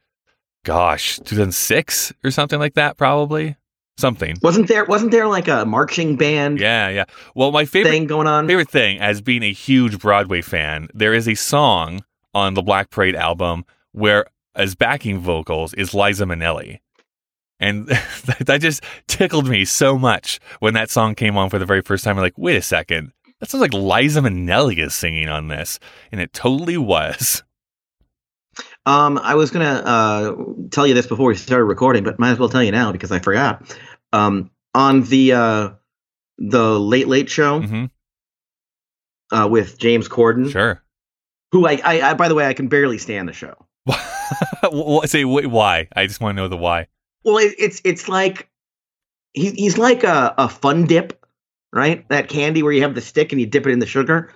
gosh, 0.65 1.17
2006 1.17 2.13
or 2.23 2.31
something 2.31 2.57
like 2.57 2.73
that, 2.73 2.97
probably. 2.97 3.55
Something. 3.97 4.37
Wasn't 4.41 4.67
there? 4.67 4.85
Wasn't 4.85 5.11
there 5.11 5.27
like 5.27 5.47
a 5.47 5.65
marching 5.65 6.15
band 6.15 6.59
Yeah, 6.59 6.89
yeah. 6.89 7.05
Well, 7.35 7.51
my 7.51 7.65
favorite 7.65 7.91
thing 7.91 8.07
going 8.07 8.27
on? 8.27 8.47
favorite 8.47 8.69
thing, 8.69 8.99
as 8.99 9.21
being 9.21 9.43
a 9.43 9.51
huge 9.51 9.99
Broadway 9.99 10.41
fan, 10.41 10.87
there 10.93 11.13
is 11.13 11.27
a 11.27 11.35
song 11.35 12.03
on 12.33 12.53
the 12.53 12.61
Black 12.61 12.89
Parade 12.89 13.15
album 13.15 13.65
where, 13.91 14.25
as 14.55 14.75
backing 14.75 15.19
vocals, 15.19 15.73
is 15.75 15.93
Liza 15.93 16.25
Minnelli. 16.25 16.79
And 17.59 17.87
that 18.39 18.59
just 18.59 18.83
tickled 19.07 19.47
me 19.47 19.65
so 19.65 19.97
much 19.97 20.39
when 20.59 20.73
that 20.73 20.89
song 20.89 21.13
came 21.13 21.37
on 21.37 21.49
for 21.49 21.59
the 21.59 21.65
very 21.65 21.81
first 21.81 22.03
time. 22.03 22.17
I'm 22.17 22.23
like, 22.23 22.37
wait 22.37 22.57
a 22.57 22.61
second. 22.61 23.11
That 23.39 23.49
sounds 23.49 23.61
like 23.61 23.73
Liza 23.73 24.21
Minnelli 24.21 24.79
is 24.79 24.93
singing 24.93 25.29
on 25.29 25.47
this. 25.47 25.79
And 26.11 26.19
it 26.19 26.33
totally 26.33 26.77
was. 26.77 27.43
Um, 28.85 29.17
I 29.19 29.35
was 29.35 29.51
gonna 29.51 29.65
uh, 29.85 30.35
tell 30.71 30.87
you 30.87 30.93
this 30.93 31.05
before 31.07 31.27
we 31.27 31.35
started 31.35 31.65
recording, 31.65 32.03
but 32.03 32.19
might 32.19 32.31
as 32.31 32.39
well 32.39 32.49
tell 32.49 32.63
you 32.63 32.71
now 32.71 32.91
because 32.91 33.11
I 33.11 33.19
forgot. 33.19 33.77
Um, 34.11 34.49
on 34.73 35.03
the 35.03 35.33
uh, 35.33 35.69
the 36.37 36.79
Late 36.79 37.07
Late 37.07 37.29
Show 37.29 37.61
hmm 37.61 37.85
uh, 39.31 39.47
with 39.49 39.77
James 39.77 40.09
Corden, 40.09 40.51
Sure. 40.51 40.81
who 41.51 41.65
I, 41.65 41.79
I, 41.83 42.01
I, 42.01 42.13
by 42.15 42.27
the 42.27 42.35
way, 42.35 42.45
I 42.47 42.53
can 42.53 42.67
barely 42.67 42.97
stand 42.97 43.29
the 43.29 43.33
show. 43.33 43.55
Say 45.07 45.23
wh- 45.23 45.49
why? 45.51 45.87
I 45.95 46.05
just 46.07 46.19
want 46.19 46.35
to 46.35 46.41
know 46.41 46.47
the 46.49 46.57
why. 46.57 46.87
Well, 47.23 47.37
it, 47.37 47.55
it's 47.57 47.81
it's 47.85 48.09
like 48.09 48.49
he, 49.33 49.51
he's 49.51 49.77
like 49.77 50.03
a, 50.03 50.33
a 50.37 50.49
fun 50.49 50.85
dip, 50.85 51.23
right? 51.71 52.07
That 52.09 52.29
candy 52.29 52.63
where 52.63 52.73
you 52.73 52.81
have 52.81 52.95
the 52.95 53.01
stick 53.01 53.31
and 53.31 53.39
you 53.39 53.47
dip 53.47 53.65
it 53.67 53.71
in 53.71 53.79
the 53.79 53.85
sugar. 53.85 54.33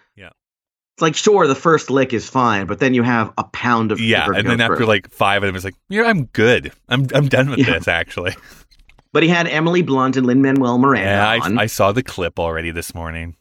It's 0.95 1.01
like 1.01 1.15
sure 1.15 1.45
the 1.45 1.55
first 1.55 1.89
lick 1.89 2.13
is 2.13 2.29
fine, 2.29 2.67
but 2.67 2.79
then 2.79 2.93
you 2.93 3.03
have 3.03 3.33
a 3.37 3.43
pound 3.43 3.91
of 3.91 3.99
Yeah, 3.99 4.27
and 4.33 4.47
then 4.47 4.61
after 4.61 4.77
through. 4.77 4.85
like 4.85 5.09
five 5.11 5.43
of 5.43 5.47
them, 5.47 5.55
it's 5.55 5.65
like, 5.65 5.75
yeah, 5.89 6.03
I'm 6.03 6.25
good. 6.25 6.71
I'm 6.87 7.05
I'm 7.13 7.27
done 7.27 7.49
with 7.49 7.59
Yeah. 7.59 7.73
this. 7.73 7.87
Actually, 7.89 8.33
But 9.11 9.23
he 9.23 9.29
had 9.29 9.47
Emily 9.47 9.81
Blunt 9.81 10.15
and 10.17 10.25
Lin 10.25 10.41
Manuel 10.41 10.77
Miranda 10.77 11.09
yeah, 11.09 11.39
on. 11.43 11.57
I, 11.57 11.63
I 11.63 11.65
saw 11.67 11.91
the 11.91 12.03
clip 12.03 12.39
already 12.39 12.71
this 12.71 12.93
morning. 12.95 13.35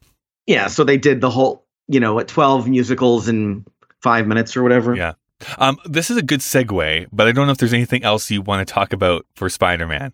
yeah, 0.46 0.66
so 0.66 0.82
they 0.84 0.96
did 0.96 1.20
the 1.20 1.30
whole, 1.30 1.64
you 1.88 2.00
know, 2.00 2.14
what 2.14 2.26
twelve 2.28 2.68
musicals 2.68 3.28
in 3.28 3.64
five 4.02 4.26
minutes 4.26 4.56
or 4.56 4.62
whatever. 4.64 4.96
Yeah. 4.96 5.12
Um, 5.58 5.78
this 5.84 6.10
is 6.10 6.16
a 6.16 6.22
good 6.22 6.40
segue, 6.40 7.06
but 7.12 7.26
I 7.28 7.32
don't 7.32 7.46
know 7.46 7.52
if 7.52 7.58
there's 7.58 7.72
anything 7.74 8.02
else 8.02 8.30
you 8.32 8.40
want 8.42 8.66
to 8.66 8.72
talk 8.72 8.92
about 8.92 9.26
for 9.36 9.48
Spider-Man. 9.48 10.12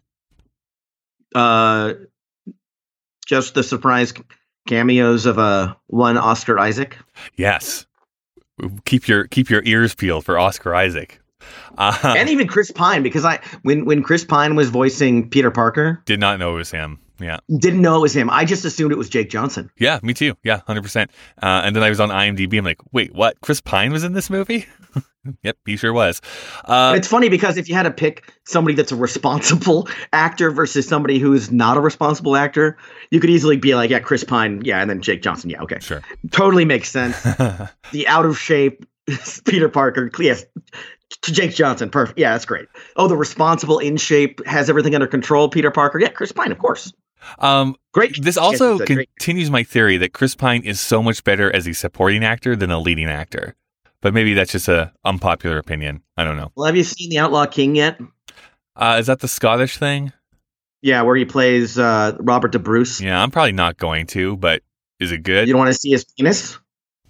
Uh, 1.34 1.94
just 3.26 3.54
the 3.54 3.62
surprise 3.62 4.12
cameos 4.70 5.26
of 5.26 5.38
uh 5.38 5.74
one 5.88 6.16
Oscar 6.16 6.58
Isaac. 6.58 6.96
Yes, 7.36 7.86
keep 8.84 9.08
your 9.08 9.26
keep 9.26 9.50
your 9.50 9.62
ears 9.64 9.94
peeled 9.94 10.24
for 10.24 10.38
Oscar 10.38 10.74
Isaac. 10.74 11.20
Uh, 11.76 12.14
and 12.16 12.28
even 12.28 12.46
Chris 12.46 12.70
Pine, 12.70 13.02
because 13.02 13.24
I 13.24 13.40
when 13.62 13.84
when 13.84 14.02
Chris 14.02 14.24
Pine 14.24 14.54
was 14.54 14.70
voicing 14.70 15.28
Peter 15.28 15.50
Parker, 15.50 16.00
did 16.04 16.20
not 16.20 16.38
know 16.38 16.54
it 16.54 16.58
was 16.58 16.70
him. 16.70 17.00
Yeah, 17.20 17.38
didn't 17.58 17.82
know 17.82 17.96
it 17.96 18.00
was 18.00 18.16
him. 18.16 18.30
I 18.30 18.44
just 18.44 18.64
assumed 18.64 18.92
it 18.92 18.98
was 18.98 19.08
Jake 19.08 19.30
Johnson. 19.30 19.70
yeah, 19.78 20.00
me 20.02 20.14
too. 20.14 20.36
Yeah, 20.42 20.60
hundred 20.66 20.82
percent. 20.82 21.10
Uh, 21.42 21.62
and 21.64 21.76
then 21.76 21.82
I 21.82 21.88
was 21.88 22.00
on 22.00 22.08
IMDb. 22.08 22.58
I'm 22.58 22.64
like, 22.64 22.80
wait, 22.92 23.14
what? 23.14 23.40
Chris 23.40 23.60
Pine 23.60 23.92
was 23.92 24.04
in 24.04 24.12
this 24.12 24.30
movie? 24.30 24.66
yep, 25.42 25.56
he 25.64 25.76
sure 25.76 25.92
was. 25.92 26.20
Uh, 26.64 26.94
it's 26.96 27.08
funny 27.08 27.28
because 27.28 27.56
if 27.56 27.68
you 27.68 27.74
had 27.74 27.82
to 27.84 27.90
pick 27.90 28.32
somebody 28.46 28.74
that's 28.74 28.92
a 28.92 28.96
responsible 28.96 29.88
actor 30.12 30.50
versus 30.50 30.86
somebody 30.86 31.18
who's 31.18 31.50
not 31.50 31.76
a 31.76 31.80
responsible 31.80 32.36
actor, 32.36 32.78
you 33.10 33.20
could 33.20 33.30
easily 33.30 33.56
be 33.56 33.74
like, 33.74 33.90
yeah, 33.90 34.00
Chris 34.00 34.24
Pine, 34.24 34.62
yeah, 34.64 34.80
and 34.80 34.88
then 34.88 35.00
Jake 35.00 35.22
Johnson, 35.22 35.50
yeah, 35.50 35.62
okay, 35.62 35.78
sure. 35.80 36.02
totally 36.30 36.64
makes 36.64 36.90
sense. 36.90 37.20
the 37.92 38.06
out 38.06 38.26
of 38.26 38.38
shape 38.38 38.84
Peter 39.44 39.68
Parker, 39.68 40.10
yes, 40.18 40.44
to 41.22 41.32
Jake 41.32 41.54
Johnson, 41.54 41.90
perfect, 41.90 42.18
yeah, 42.18 42.32
that's 42.32 42.46
great. 42.46 42.68
Oh, 42.96 43.08
the 43.08 43.16
responsible, 43.16 43.78
in 43.78 43.96
shape, 43.96 44.44
has 44.46 44.70
everything 44.70 44.94
under 44.94 45.06
control, 45.06 45.48
Peter 45.48 45.70
Parker, 45.70 45.98
yeah, 45.98 46.08
Chris 46.08 46.32
Pine, 46.32 46.52
of 46.52 46.58
course, 46.58 46.92
um, 47.38 47.76
great. 47.92 48.22
this 48.22 48.36
also 48.36 48.74
it's 48.74 48.90
a 48.90 48.94
great- 48.94 49.10
continues 49.18 49.50
my 49.50 49.62
theory 49.62 49.96
that 49.98 50.12
Chris 50.12 50.34
Pine 50.34 50.62
is 50.62 50.80
so 50.80 51.02
much 51.02 51.24
better 51.24 51.54
as 51.54 51.66
a 51.66 51.72
supporting 51.74 52.24
actor 52.24 52.56
than 52.56 52.70
a 52.70 52.78
leading 52.78 53.06
actor. 53.08 53.54
But 54.02 54.14
maybe 54.14 54.32
that's 54.32 54.52
just 54.52 54.68
a 54.68 54.92
unpopular 55.04 55.58
opinion. 55.58 56.02
I 56.16 56.24
don't 56.24 56.36
know. 56.36 56.52
Well, 56.54 56.66
have 56.66 56.76
you 56.76 56.84
seen 56.84 57.10
the 57.10 57.18
Outlaw 57.18 57.46
King 57.46 57.76
yet? 57.76 58.00
Uh, 58.74 58.96
is 58.98 59.06
that 59.08 59.20
the 59.20 59.28
Scottish 59.28 59.76
thing? 59.76 60.12
Yeah, 60.80 61.02
where 61.02 61.16
he 61.16 61.26
plays 61.26 61.78
uh, 61.78 62.16
Robert 62.20 62.52
the 62.52 62.58
Bruce. 62.58 63.00
Yeah, 63.00 63.22
I'm 63.22 63.30
probably 63.30 63.52
not 63.52 63.76
going 63.76 64.06
to, 64.08 64.36
but 64.38 64.62
is 64.98 65.12
it 65.12 65.22
good? 65.22 65.46
You 65.46 65.52
don't 65.52 65.58
want 65.58 65.72
to 65.72 65.78
see 65.78 65.90
his 65.90 66.04
penis? 66.04 66.58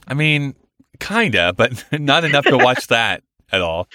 I 0.08 0.14
mean, 0.14 0.56
kinda, 0.98 1.52
but 1.52 1.84
not 1.92 2.24
enough 2.24 2.44
to 2.46 2.58
watch 2.58 2.86
that 2.88 3.22
at 3.52 3.60
all. 3.60 3.88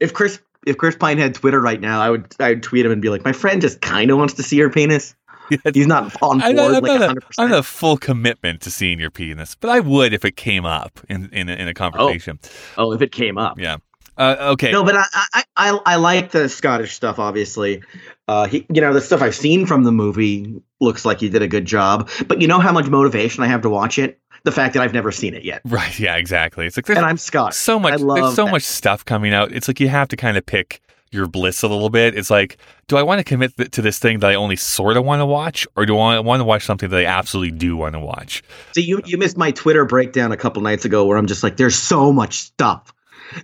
If 0.00 0.12
Chris 0.12 0.40
if 0.66 0.78
Chris 0.78 0.96
Pine 0.96 1.18
had 1.18 1.34
Twitter 1.34 1.60
right 1.60 1.80
now, 1.80 2.00
I 2.00 2.10
would 2.10 2.34
I'd 2.40 2.62
tweet 2.62 2.84
him 2.84 2.90
and 2.90 3.00
be 3.00 3.10
like, 3.10 3.24
my 3.24 3.32
friend 3.32 3.60
just 3.60 3.80
kind 3.80 4.10
of 4.10 4.18
wants 4.18 4.34
to 4.34 4.42
see 4.42 4.58
her 4.58 4.70
penis. 4.70 5.14
He's 5.74 5.86
not 5.86 6.20
on 6.22 6.40
I'm 6.42 6.54
board 6.54 6.56
not, 6.56 6.66
I'm 6.66 6.72
like 6.72 6.82
not 6.82 6.96
a, 6.96 7.06
100. 7.06 7.24
I'm 7.38 7.50
not 7.50 7.58
a 7.58 7.62
full 7.62 7.96
commitment 7.96 8.60
to 8.62 8.70
seeing 8.70 8.98
your 8.98 9.10
penis, 9.10 9.54
but 9.54 9.70
I 9.70 9.80
would 9.80 10.12
if 10.12 10.24
it 10.24 10.36
came 10.36 10.64
up 10.64 11.00
in 11.08 11.28
in 11.32 11.48
a, 11.48 11.52
in 11.54 11.68
a 11.68 11.74
conversation. 11.74 12.38
Oh, 12.78 12.92
if 12.92 13.02
it 13.02 13.12
came 13.12 13.38
up. 13.38 13.58
Yeah. 13.58 13.76
Uh, 14.16 14.36
okay. 14.52 14.70
No, 14.70 14.84
but 14.84 14.94
I, 14.96 15.04
I 15.34 15.42
I 15.56 15.78
I 15.86 15.96
like 15.96 16.30
the 16.30 16.48
Scottish 16.48 16.94
stuff. 16.94 17.18
Obviously, 17.18 17.82
uh, 18.28 18.46
he 18.46 18.64
you 18.72 18.80
know 18.80 18.92
the 18.92 19.00
stuff 19.00 19.22
I've 19.22 19.34
seen 19.34 19.66
from 19.66 19.82
the 19.84 19.90
movie 19.92 20.54
looks 20.80 21.04
like 21.04 21.18
he 21.20 21.28
did 21.28 21.42
a 21.42 21.48
good 21.48 21.64
job. 21.64 22.08
But 22.28 22.40
you 22.40 22.46
know 22.46 22.60
how 22.60 22.72
much 22.72 22.86
motivation 22.86 23.42
I 23.42 23.48
have 23.48 23.62
to 23.62 23.70
watch 23.70 23.98
it? 23.98 24.20
The 24.44 24.52
fact 24.52 24.74
that 24.74 24.82
I've 24.82 24.92
never 24.92 25.10
seen 25.10 25.34
it 25.34 25.42
yet, 25.42 25.62
Right. 25.64 25.98
Yeah. 25.98 26.16
Exactly. 26.16 26.66
It's 26.66 26.76
like 26.76 26.88
and 26.90 26.98
I'm 27.00 27.16
Scottish. 27.16 27.56
so 27.56 27.80
much. 27.80 27.94
I 27.94 27.96
love 27.96 28.16
There's 28.16 28.34
so 28.36 28.44
that. 28.44 28.50
much 28.52 28.62
stuff 28.62 29.04
coming 29.04 29.32
out. 29.34 29.50
It's 29.52 29.66
like 29.68 29.80
you 29.80 29.88
have 29.88 30.06
to 30.08 30.16
kind 30.16 30.36
of 30.36 30.46
pick 30.46 30.80
your 31.14 31.26
bliss 31.26 31.62
a 31.62 31.68
little 31.68 31.90
bit. 31.90 32.16
It's 32.16 32.30
like, 32.30 32.58
do 32.88 32.96
I 32.96 33.02
want 33.02 33.20
to 33.20 33.24
commit 33.24 33.56
th- 33.56 33.70
to 33.70 33.82
this 33.82 33.98
thing 33.98 34.18
that 34.18 34.30
I 34.30 34.34
only 34.34 34.56
sort 34.56 34.96
of 34.96 35.04
want 35.04 35.20
to 35.20 35.26
watch, 35.26 35.66
or 35.76 35.86
do 35.86 35.96
I 35.96 36.18
want 36.18 36.40
to 36.40 36.44
watch 36.44 36.64
something 36.64 36.90
that 36.90 37.00
I 37.00 37.06
absolutely 37.06 37.56
do 37.56 37.76
want 37.76 37.94
to 37.94 38.00
watch? 38.00 38.42
So 38.72 38.80
you 38.80 39.00
you 39.06 39.16
missed 39.16 39.36
my 39.36 39.52
Twitter 39.52 39.84
breakdown 39.84 40.32
a 40.32 40.36
couple 40.36 40.60
nights 40.62 40.84
ago 40.84 41.06
where 41.06 41.16
I'm 41.16 41.26
just 41.26 41.42
like, 41.42 41.56
there's 41.56 41.76
so 41.76 42.12
much 42.12 42.34
stuff. 42.38 42.92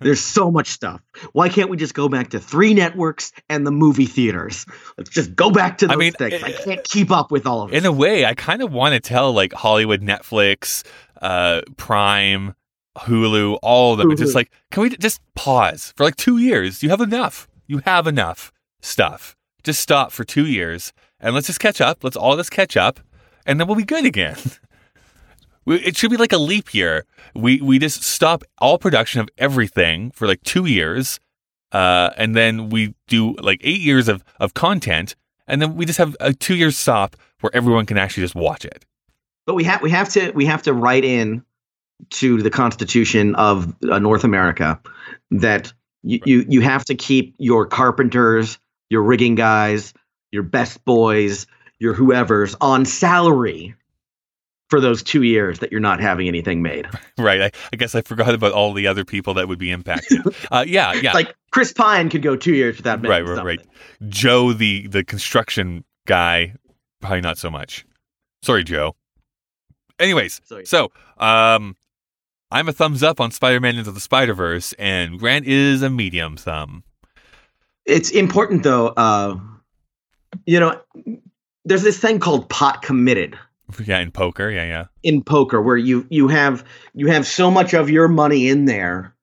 There's 0.01 0.21
so 0.21 0.51
much 0.51 0.69
stuff. 0.69 1.01
Why 1.33 1.49
can't 1.49 1.71
we 1.71 1.77
just 1.77 1.95
go 1.95 2.09
back 2.09 2.31
to 2.31 2.41
three 2.41 2.75
networks 2.75 3.33
and 3.49 3.67
the 3.67 3.71
movie 3.71 4.07
theaters? 4.07 4.67
Let's 4.97 5.11
just 5.11 5.35
go 5.35 5.51
back 5.51 5.79
to 5.79 5.87
I 5.87 5.89
those 5.89 5.99
mean, 5.99 6.13
things. 6.13 6.43
I 6.43 6.53
uh, 6.53 6.65
can't 6.65 6.85
keep 6.85 7.11
up 7.11 7.33
with 7.33 7.47
all 7.47 7.63
of 7.63 7.73
it. 7.73 7.77
In 7.77 7.87
a 7.87 7.93
way, 7.93 8.25
I 8.25 8.35
kind 8.35 8.63
of 8.63 8.73
want 8.73 8.95
to 8.95 9.01
tell 9.01 9.33
like 9.33 9.53
Hollywood, 9.53 10.03
Netflix, 10.03 10.85
uh, 11.23 11.63
Prime, 11.77 12.55
Hulu, 12.99 13.59
all 13.63 13.93
of 13.93 13.99
them. 13.99 14.11
It's 14.11 14.21
just 14.21 14.35
like, 14.35 14.51
can 14.71 14.83
we 14.83 14.91
just 14.91 15.21
pause 15.35 15.93
for 15.97 16.05
like 16.05 16.17
two 16.17 16.39
years? 16.39 16.83
You 16.83 16.91
have 16.91 17.01
enough. 17.01 17.49
You 17.71 17.83
have 17.85 18.09
enough 18.09 18.51
stuff. 18.81 19.37
Just 19.63 19.81
stop 19.81 20.11
for 20.11 20.25
two 20.25 20.45
years 20.45 20.93
and 21.21 21.37
let's 21.37 21.47
just 21.47 21.61
catch 21.61 21.81
up. 21.81 22.03
Let's 22.03 22.17
all 22.17 22.37
just 22.37 22.51
catch 22.51 22.77
up, 22.77 22.99
and 23.47 23.61
then 23.61 23.69
we'll 23.69 23.77
be 23.77 23.85
good 23.85 24.05
again. 24.05 24.37
It 25.67 25.97
should 25.97 26.11
be 26.11 26.17
like 26.17 26.33
a 26.33 26.39
leap 26.39 26.75
year. 26.75 27.05
We 27.33 27.61
we 27.61 27.79
just 27.79 28.03
stop 28.03 28.43
all 28.59 28.77
production 28.77 29.21
of 29.21 29.29
everything 29.39 30.11
for 30.11 30.27
like 30.27 30.43
two 30.43 30.65
years, 30.65 31.21
uh, 31.71 32.11
and 32.17 32.35
then 32.35 32.71
we 32.71 32.95
do 33.07 33.37
like 33.37 33.61
eight 33.63 33.81
years 33.81 34.09
of 34.09 34.25
of 34.41 34.55
content, 34.55 35.15
and 35.47 35.63
then 35.63 35.77
we 35.77 35.85
just 35.85 35.99
have 35.99 36.17
a 36.19 36.33
two 36.33 36.57
year 36.57 36.73
stop 36.73 37.15
where 37.41 37.55
everyone 37.55 37.87
can 37.87 37.99
actually 37.99 38.25
just 38.25 38.35
watch 38.35 38.65
it. 38.65 38.85
But 39.47 39.55
we 39.55 39.63
have 39.65 39.81
we 39.81 39.91
have 39.91 40.09
to 40.09 40.33
we 40.33 40.47
have 40.47 40.63
to 40.63 40.73
write 40.73 41.05
in 41.05 41.45
to 42.19 42.43
the 42.43 42.51
Constitution 42.51 43.37
of 43.37 43.73
uh, 43.89 43.99
North 44.01 44.25
America 44.25 44.81
that 45.31 45.73
you, 46.03 46.21
you 46.25 46.47
you 46.49 46.61
have 46.63 46.85
to 46.87 46.95
keep 46.95 47.35
your 47.39 47.67
carpenters, 47.67 48.59
your 48.89 49.03
rigging 49.03 49.35
guys, 49.35 49.93
your 50.33 50.43
best 50.43 50.85
boys, 50.85 51.47
your 51.79 51.95
whoever's 51.95 52.57
on 52.61 52.85
salary 52.85 53.75
for 54.69 54.81
those 54.81 55.03
two 55.03 55.23
years 55.25 55.59
that 55.59 55.73
you're 55.73 55.81
not 55.81 56.01
having 56.01 56.29
anything 56.29 56.63
made. 56.63 56.87
Right. 57.19 57.43
I, 57.43 57.51
I 57.73 57.77
guess 57.77 57.95
I 57.95 58.01
forgot 58.01 58.33
about 58.35 58.53
all 58.53 58.73
the 58.73 58.87
other 58.87 59.05
people 59.05 59.35
that 59.35 59.47
would 59.47 59.59
be 59.59 59.71
impacted. 59.71 60.21
Uh, 60.51 60.65
yeah, 60.67 60.93
yeah. 60.95 61.13
Like 61.13 61.35
Chris 61.51 61.73
Pine 61.73 62.09
could 62.09 62.23
go 62.23 62.35
two 62.35 62.55
years 62.55 62.77
without 62.79 63.03
making 63.03 63.11
right, 63.11 63.21
right, 63.25 63.37
something. 63.37 63.45
right. 63.59 64.09
Joe, 64.09 64.53
the 64.55 64.87
the 64.87 65.05
construction 65.05 65.85
guy, 66.07 66.55
probably 67.01 67.21
not 67.21 67.37
so 67.37 67.51
much. 67.51 67.85
Sorry, 68.43 68.65
Joe. 68.65 68.97
Anyways, 69.99 70.41
So- 70.45 70.65
so 70.65 70.93
um, 71.19 71.77
I'm 72.53 72.69
a 72.69 72.73
thumbs 72.73 73.03
up 73.03 73.21
on 73.21 73.31
Spider-Man 73.31 73.77
into 73.79 73.93
the 73.93 74.01
Spider-Verse, 74.01 74.73
and 74.75 75.19
Grant 75.19 75.47
is 75.47 75.83
a 75.83 75.91
medium 75.91 76.37
thumb. 76.37 76.83
It's 77.87 78.11
important 78.11 78.63
though. 78.63 78.89
Uh, 78.89 79.39
you 80.47 80.61
know, 80.61 80.81
there's 81.65 81.83
this 81.83 81.99
thing 81.99 82.19
called 82.19 82.49
pot 82.49 82.83
committed 82.83 83.39
Yeah, 83.85 84.01
in 84.01 84.11
poker, 84.11 84.51
yeah, 84.51 84.65
yeah. 84.65 84.85
in 85.03 85.23
poker 85.23 85.61
where 85.63 85.77
you 85.77 86.07
you 86.11 86.29
have 86.29 86.65
you 86.95 87.07
have 87.09 87.27
so 87.27 87.51
much 87.51 87.75
of 87.75 87.91
your 87.91 88.09
money 88.09 88.49
in 88.49 88.65
there 88.65 89.15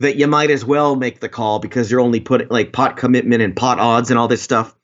that 0.00 0.16
you 0.16 0.26
might 0.26 0.50
as 0.50 0.64
well 0.64 0.96
make 0.96 1.20
the 1.20 1.28
call 1.28 1.58
because 1.58 1.90
you're 1.90 2.00
only 2.00 2.20
putting 2.20 2.48
like 2.48 2.72
pot 2.72 2.96
commitment 2.96 3.42
and 3.42 3.56
pot 3.56 3.78
odds 3.78 4.10
and 4.10 4.18
all 4.18 4.28
this 4.28 4.42
stuff 4.42 4.74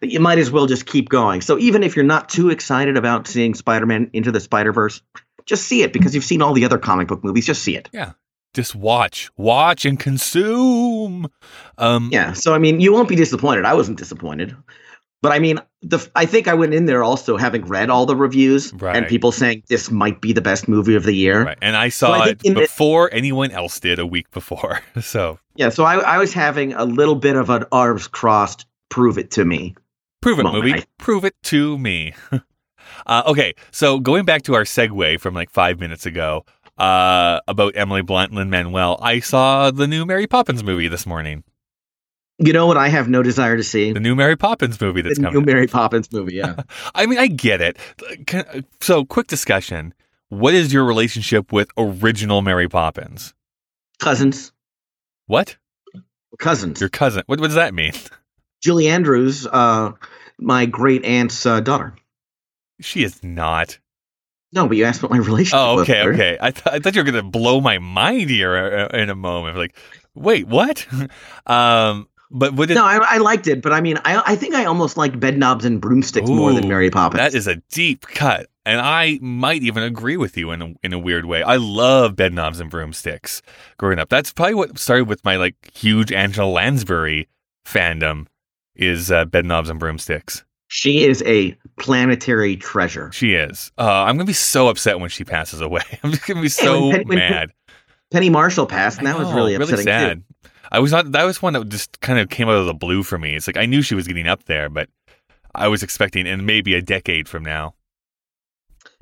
that 0.00 0.10
you 0.10 0.20
might 0.20 0.38
as 0.38 0.50
well 0.50 0.66
just 0.66 0.84
keep 0.84 1.08
going. 1.08 1.40
So 1.40 1.58
even 1.58 1.82
if 1.82 1.96
you're 1.96 2.04
not 2.04 2.28
too 2.28 2.50
excited 2.50 2.96
about 2.96 3.26
seeing 3.26 3.54
Spider-Man 3.54 4.10
into 4.12 4.32
the 4.32 4.40
Spider-Verse, 4.40 5.00
just 5.46 5.64
see 5.66 5.82
it 5.82 5.92
because 5.92 6.14
you've 6.14 6.24
seen 6.24 6.42
all 6.42 6.52
the 6.54 6.64
other 6.64 6.78
comic 6.78 7.08
book 7.08 7.22
movies. 7.24 7.46
Just 7.46 7.62
see 7.62 7.76
it. 7.76 7.88
Yeah. 7.92 8.12
Just 8.54 8.74
watch, 8.74 9.30
watch, 9.36 9.84
and 9.84 9.98
consume. 9.98 11.28
Um, 11.78 12.08
Yeah. 12.12 12.32
So 12.34 12.54
I 12.54 12.58
mean, 12.58 12.80
you 12.80 12.92
won't 12.92 13.08
be 13.08 13.16
disappointed. 13.16 13.64
I 13.64 13.74
wasn't 13.74 13.98
disappointed. 13.98 14.56
But 15.22 15.32
I 15.32 15.38
mean, 15.38 15.58
the 15.80 16.06
I 16.14 16.26
think 16.26 16.48
I 16.48 16.54
went 16.54 16.74
in 16.74 16.84
there 16.84 17.02
also 17.02 17.38
having 17.38 17.64
read 17.64 17.88
all 17.88 18.04
the 18.04 18.14
reviews 18.14 18.72
and 18.82 19.06
people 19.06 19.32
saying 19.32 19.62
this 19.68 19.90
might 19.90 20.20
be 20.20 20.34
the 20.34 20.42
best 20.42 20.68
movie 20.68 20.94
of 20.96 21.04
the 21.04 21.14
year. 21.14 21.44
Right. 21.46 21.58
And 21.62 21.76
I 21.76 21.88
saw 21.88 22.12
I 22.12 22.28
it 22.28 22.40
think 22.40 22.44
in 22.44 22.54
the- 22.54 22.60
before 22.60 23.08
anyone 23.12 23.50
else 23.50 23.80
did 23.80 23.98
a 23.98 24.06
week 24.06 24.30
before. 24.32 24.80
So 25.00 25.38
Yeah, 25.56 25.70
so 25.70 25.84
I, 25.84 25.96
I 25.96 26.18
was 26.18 26.34
having 26.34 26.74
a 26.74 26.84
little 26.84 27.14
bit 27.16 27.36
of 27.36 27.48
an 27.48 27.64
arms 27.72 28.06
crossed, 28.06 28.66
prove 28.90 29.16
it 29.16 29.30
to 29.32 29.44
me. 29.46 29.74
prove 30.20 30.38
it, 30.38 30.42
Moment, 30.42 30.64
movie. 30.64 30.78
I- 30.80 30.84
Prove 30.98 31.24
it 31.24 31.34
to 31.44 31.78
me. 31.78 32.12
uh, 33.06 33.22
okay. 33.26 33.54
So 33.70 33.98
going 33.98 34.24
back 34.24 34.42
to 34.42 34.54
our 34.54 34.64
segue 34.64 35.20
from 35.20 35.34
like 35.34 35.50
five 35.50 35.80
minutes 35.80 36.06
ago 36.06 36.44
uh, 36.78 37.40
about 37.48 37.76
Emily 37.76 38.02
Blunt, 38.02 38.32
Lin 38.32 38.50
Manuel, 38.50 38.98
I 39.00 39.20
saw 39.20 39.70
the 39.70 39.86
new 39.86 40.04
Mary 40.04 40.26
Poppins 40.26 40.64
movie 40.64 40.88
this 40.88 41.06
morning. 41.06 41.44
You 42.38 42.52
know 42.52 42.66
what 42.66 42.76
I 42.76 42.88
have 42.88 43.08
no 43.08 43.22
desire 43.22 43.56
to 43.56 43.62
see? 43.62 43.92
The 43.92 44.00
new 44.00 44.16
Mary 44.16 44.36
Poppins 44.36 44.80
movie 44.80 45.02
that's 45.02 45.20
The 45.20 45.30
new. 45.30 45.40
Mary 45.40 45.68
Poppins 45.68 46.10
movie, 46.12 46.34
yeah. 46.34 46.56
I 46.94 47.06
mean, 47.06 47.18
I 47.18 47.28
get 47.28 47.60
it. 47.60 47.78
So, 48.80 49.04
quick 49.04 49.28
discussion. 49.28 49.94
What 50.30 50.52
is 50.52 50.72
your 50.72 50.84
relationship 50.84 51.52
with 51.52 51.68
original 51.78 52.42
Mary 52.42 52.68
Poppins? 52.68 53.34
Cousins. 54.00 54.52
What? 55.28 55.56
Cousins. 56.40 56.80
Your 56.80 56.90
cousin. 56.90 57.22
What, 57.26 57.38
what 57.38 57.46
does 57.46 57.54
that 57.54 57.72
mean? 57.72 57.92
Julie 58.60 58.88
Andrews, 58.88 59.46
uh, 59.46 59.92
my 60.38 60.66
great 60.66 61.04
aunt's 61.04 61.46
uh, 61.46 61.60
daughter. 61.60 61.94
She 62.80 63.04
is 63.04 63.22
not. 63.22 63.78
No, 64.52 64.68
but 64.68 64.76
you 64.76 64.84
asked 64.84 65.02
what 65.02 65.10
my 65.10 65.18
relationship 65.18 65.58
Oh, 65.58 65.80
okay, 65.80 66.02
okay. 66.06 66.38
I, 66.40 66.50
th- 66.52 66.66
I 66.66 66.78
thought 66.78 66.94
you 66.94 67.00
were 67.00 67.10
going 67.10 67.24
to 67.24 67.28
blow 67.28 67.60
my 67.60 67.78
mind 67.78 68.30
here 68.30 68.56
uh, 68.56 68.96
in 68.96 69.10
a 69.10 69.14
moment. 69.14 69.56
Like, 69.56 69.76
wait, 70.14 70.46
what? 70.46 70.86
um, 71.46 72.08
but 72.30 72.54
what 72.54 72.68
did, 72.68 72.74
No, 72.74 72.84
I, 72.84 72.96
I 72.96 73.18
liked 73.18 73.48
it, 73.48 73.62
but 73.62 73.72
I 73.72 73.80
mean, 73.80 73.98
I, 74.04 74.22
I 74.24 74.36
think 74.36 74.54
I 74.54 74.64
almost 74.64 74.96
liked 74.96 75.18
Bedknobs 75.18 75.64
and 75.64 75.80
Broomsticks 75.80 76.28
more 76.28 76.52
than 76.52 76.68
Mary 76.68 76.90
Poppins. 76.90 77.18
that 77.18 77.34
is 77.34 77.46
a 77.46 77.56
deep 77.70 78.06
cut. 78.06 78.48
And 78.66 78.80
I 78.80 79.18
might 79.20 79.62
even 79.62 79.82
agree 79.82 80.16
with 80.16 80.36
you 80.38 80.50
in 80.50 80.62
a, 80.62 80.74
in 80.82 80.92
a 80.92 80.98
weird 80.98 81.26
way. 81.26 81.42
I 81.42 81.56
love 81.56 82.16
bedknobs 82.16 82.60
and 82.60 82.70
broomsticks 82.70 83.42
growing 83.76 83.98
up. 83.98 84.08
That's 84.08 84.32
probably 84.32 84.54
what 84.54 84.78
started 84.78 85.06
with 85.06 85.22
my 85.22 85.36
like 85.36 85.54
huge 85.74 86.12
Angela 86.12 86.48
Lansbury 86.48 87.28
fandom 87.66 88.26
is 88.74 89.12
uh, 89.12 89.26
bedknobs 89.26 89.68
and 89.68 89.78
broomsticks. 89.78 90.44
She 90.68 91.04
is 91.04 91.22
a 91.26 91.56
planetary 91.78 92.56
treasure. 92.56 93.12
She 93.12 93.34
is. 93.34 93.70
Uh, 93.78 93.82
I'm 94.04 94.16
gonna 94.16 94.24
be 94.24 94.32
so 94.32 94.68
upset 94.68 94.98
when 94.98 95.10
she 95.10 95.24
passes 95.24 95.60
away. 95.60 95.82
I'm 96.02 96.10
just 96.10 96.26
gonna 96.26 96.42
be 96.42 96.48
so 96.48 96.90
Penny- 96.90 97.04
mad. 97.16 97.50
Penny 98.10 98.30
Marshall 98.30 98.66
passed, 98.66 98.98
and 98.98 99.06
that 99.06 99.18
was 99.18 99.28
know, 99.28 99.34
really 99.34 99.54
upsetting 99.54 99.84
sad. 99.84 100.22
too. 100.42 100.50
I 100.70 100.78
was 100.78 100.92
not. 100.92 101.12
That 101.12 101.24
was 101.24 101.42
one 101.42 101.52
that 101.52 101.68
just 101.68 102.00
kind 102.00 102.18
of 102.18 102.28
came 102.28 102.48
out 102.48 102.56
of 102.56 102.66
the 102.66 102.74
blue 102.74 103.02
for 103.02 103.18
me. 103.18 103.34
It's 103.34 103.46
like 103.46 103.56
I 103.56 103.66
knew 103.66 103.82
she 103.82 103.94
was 103.94 104.06
getting 104.08 104.26
up 104.26 104.44
there, 104.44 104.68
but 104.68 104.88
I 105.54 105.68
was 105.68 105.82
expecting, 105.82 106.26
and 106.26 106.46
maybe 106.46 106.74
a 106.74 106.82
decade 106.82 107.28
from 107.28 107.44
now. 107.44 107.74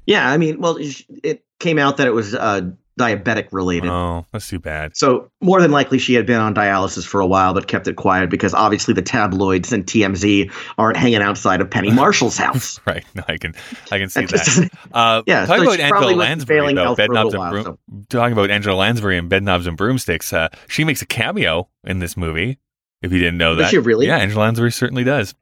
Yeah, 0.07 0.29
I 0.29 0.37
mean, 0.37 0.61
well, 0.61 0.77
it 0.81 1.45
came 1.61 1.79
out 1.79 1.97
that 1.99 2.07
it 2.07 2.13
was 2.13 2.35
uh, 2.35 2.71
diabetic 2.99 3.49
related. 3.53 3.89
Oh, 3.91 4.27
that's 4.33 4.49
too 4.49 4.59
bad. 4.59 4.97
So 4.97 5.31
more 5.41 5.61
than 5.61 5.71
likely, 5.71 5.99
she 5.99 6.15
had 6.15 6.27
been 6.27 6.41
on 6.41 6.55
dialysis 6.55 7.07
for 7.07 7.21
a 7.21 7.27
while, 7.27 7.55
but 7.55 7.67
kept 7.67 7.89
it 7.89 7.97
quiet 7.97 8.29
because 8.31 8.53
obviously 8.55 8.93
the 8.95 9.03
tabloids 9.03 9.73
and 9.73 9.87
TMZ 9.87 10.53
aren't 10.79 10.97
hanging 10.97 11.23
outside 11.23 11.61
of 11.61 11.71
Penny 11.71 11.91
Marshall's 11.93 12.37
house. 12.37 12.79
Right. 12.87 13.05
No, 13.15 13.23
I 13.29 13.39
can. 13.39 13.55
I 13.91 13.99
can 13.99 14.09
see 14.11 14.21
That 14.23 14.31
just 14.31 14.45
that. 14.45 14.51
doesn't- 14.71 14.73
Uh, 14.93 15.23
Yeah, 15.27 15.47
talking 15.47 15.65
so 15.65 15.73
about 15.75 15.81
Angela 15.81 16.15
Lansbury 16.15 16.75
though, 16.75 16.83
health 16.83 16.97
for 16.99 17.03
a 17.05 17.09
bedknobs 17.09 17.25
little 17.25 17.43
and 17.43 17.55
while, 17.55 17.63
broom. 17.65 18.05
Talking 18.11 18.33
about 18.33 18.51
Angela 18.51 18.75
Lansbury 18.77 19.17
and 19.19 19.31
bedknobs 19.31 19.67
and 19.67 19.77
broomsticks. 19.77 20.33
Uh, 20.33 20.49
she 20.69 20.85
makes 20.85 21.01
a 21.03 21.07
cameo 21.07 21.69
in 21.85 21.99
this 22.01 22.17
movie. 22.17 22.59
If 23.03 23.13
you 23.13 23.19
didn't 23.19 23.39
know 23.39 23.55
Does 23.55 23.65
that, 23.67 23.71
she 23.71 23.79
really? 23.79 24.07
Yeah, 24.07 24.19
Angela 24.19 24.43
Lansbury 24.43 24.71
certainly 24.73 25.05
does. 25.05 25.35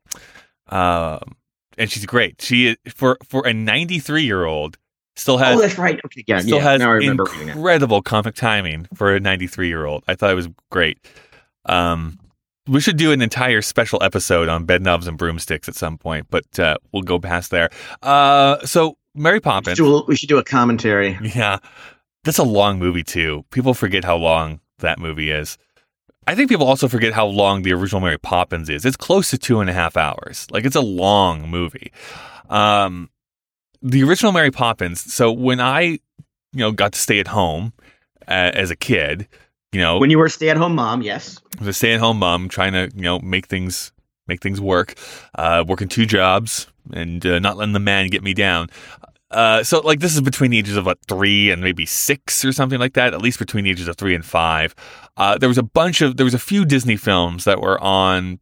Um, 0.69 1.37
and 1.77 1.91
she's 1.91 2.07
great. 2.07 2.41
She 2.41 2.69
is 2.69 2.77
for 2.95 3.19
for 3.29 3.47
a 3.47 3.53
93 3.53 4.23
year 4.23 4.45
old 4.45 4.79
still 5.17 5.39
has 5.39 5.59
oh, 5.59 5.61
that's 5.61 5.79
right. 5.79 6.01
Okay, 6.05 6.25
yeah, 6.27 6.41
still 6.41 6.59
yeah. 6.59 6.63
has 6.63 6.81
now 6.81 6.91
I 6.91 6.95
remember 6.95 7.27
incredible 7.41 8.03
comic 8.03 8.35
timing 8.35 8.87
for 8.95 9.15
a 9.15 9.21
93 9.21 9.69
year 9.69 9.85
old. 9.85 10.05
I 10.09 10.15
thought 10.15 10.31
it 10.31 10.35
was 10.35 10.49
great. 10.71 10.99
Um, 11.67 12.19
we 12.67 12.81
should 12.81 12.97
do 12.97 13.13
an 13.13 13.21
entire 13.21 13.63
special 13.63 14.03
episode 14.03 14.49
on 14.49 14.67
bedknobs 14.67 15.09
and 15.09 15.19
broomsticks 15.19 15.69
at 15.69 15.75
some 15.75 15.99
point, 15.99 16.27
but 16.31 16.59
uh, 16.59 16.77
we'll 16.93 17.03
go 17.03 17.19
past 17.19 17.51
there. 17.51 17.71
Uh, 18.03 18.65
so 18.65 18.97
Mary 19.15 19.37
We 19.37 19.41
Poppins, 19.41 19.77
should, 19.77 19.85
do 19.85 20.05
we 20.07 20.17
should 20.17 20.29
do 20.29 20.39
a 20.39 20.45
commentary. 20.45 21.19
yeah, 21.35 21.59
that's 22.25 22.39
a 22.39 22.45
long 22.45 22.79
movie 22.79 23.03
too. 23.03 23.45
People 23.51 23.75
forget 23.75 24.05
how 24.05 24.17
long 24.17 24.61
that 24.79 24.99
movie 24.99 25.31
is. 25.31 25.59
I 26.27 26.35
think 26.35 26.49
people 26.49 26.67
also 26.67 26.87
forget 26.87 27.13
how 27.13 27.27
long 27.27 27.63
the 27.63 27.73
original 27.73 28.01
Mary 28.01 28.19
Poppins 28.19 28.69
is. 28.69 28.85
It's 28.85 28.97
close 28.97 29.31
to 29.31 29.39
two 29.39 29.61
and 29.61 29.69
a 29.69 29.73
half 29.73 29.97
hours. 29.97 30.47
Like 30.51 30.65
it's 30.65 30.77
a 30.77 30.81
long 30.81 31.49
movie. 31.49 31.93
Um, 32.49 33.11
the 33.83 34.03
original 34.03 34.33
Mary 34.33 34.51
Poppins. 34.51 35.13
So 35.13 35.33
when 35.33 35.61
I, 35.61 35.83
you 35.83 35.99
know, 36.55 36.73
got 36.73 36.93
to 36.93 36.99
stay 36.99 37.21
at 37.21 37.29
home 37.29 37.73
uh, 38.29 38.53
as 38.55 38.71
a 38.71 38.77
kid, 38.77 39.29
you 39.73 39.81
know, 39.81 39.99
When 39.99 40.11
you 40.11 40.19
were 40.19 40.27
a 40.27 40.31
stay-at-home 40.31 40.75
mom, 40.75 41.01
yes. 41.03 41.39
I 41.57 41.61
was 41.61 41.69
a 41.69 41.73
stay-at-home 41.73 42.19
mom 42.19 42.49
trying 42.49 42.73
to, 42.73 42.91
you 42.95 43.03
know, 43.03 43.21
make 43.21 43.47
things 43.47 43.93
make 44.27 44.43
things 44.43 44.61
work, 44.61 44.95
uh, 45.37 45.65
working 45.67 45.89
two 45.89 46.07
jobs 46.07 46.69
and 46.93 47.25
uh, 47.27 47.39
not 47.39 47.57
letting 47.57 47.73
the 47.73 47.81
man 47.81 48.09
get 48.09 48.23
me 48.23 48.35
down. 48.35 48.69
Uh, 49.31 49.63
so 49.63 49.81
like 49.81 50.01
this 50.01 50.15
is 50.15 50.21
between 50.21 50.51
the 50.51 50.59
ages 50.59 50.77
of 50.77 50.87
what 50.87 50.99
three 51.09 51.51
and 51.51 51.63
maybe 51.63 51.87
six 51.87 52.45
or 52.45 52.53
something 52.53 52.81
like 52.81 52.95
that. 52.95 53.15
At 53.15 53.23
least 53.23 53.39
between 53.39 53.65
the 53.65 53.71
ages 53.71 53.87
of 53.87 53.97
three 53.97 54.15
and 54.15 54.25
five. 54.25 54.75
Uh, 55.17 55.39
there 55.39 55.49
was 55.49 55.59
a 55.59 55.63
bunch 55.63 56.01
of 56.01 56.17
there 56.17 56.25
was 56.25 56.35
a 56.35 56.39
few 56.39 56.65
Disney 56.65 56.97
films 56.97 57.45
that 57.45 57.61
were 57.61 57.81
on 57.81 58.41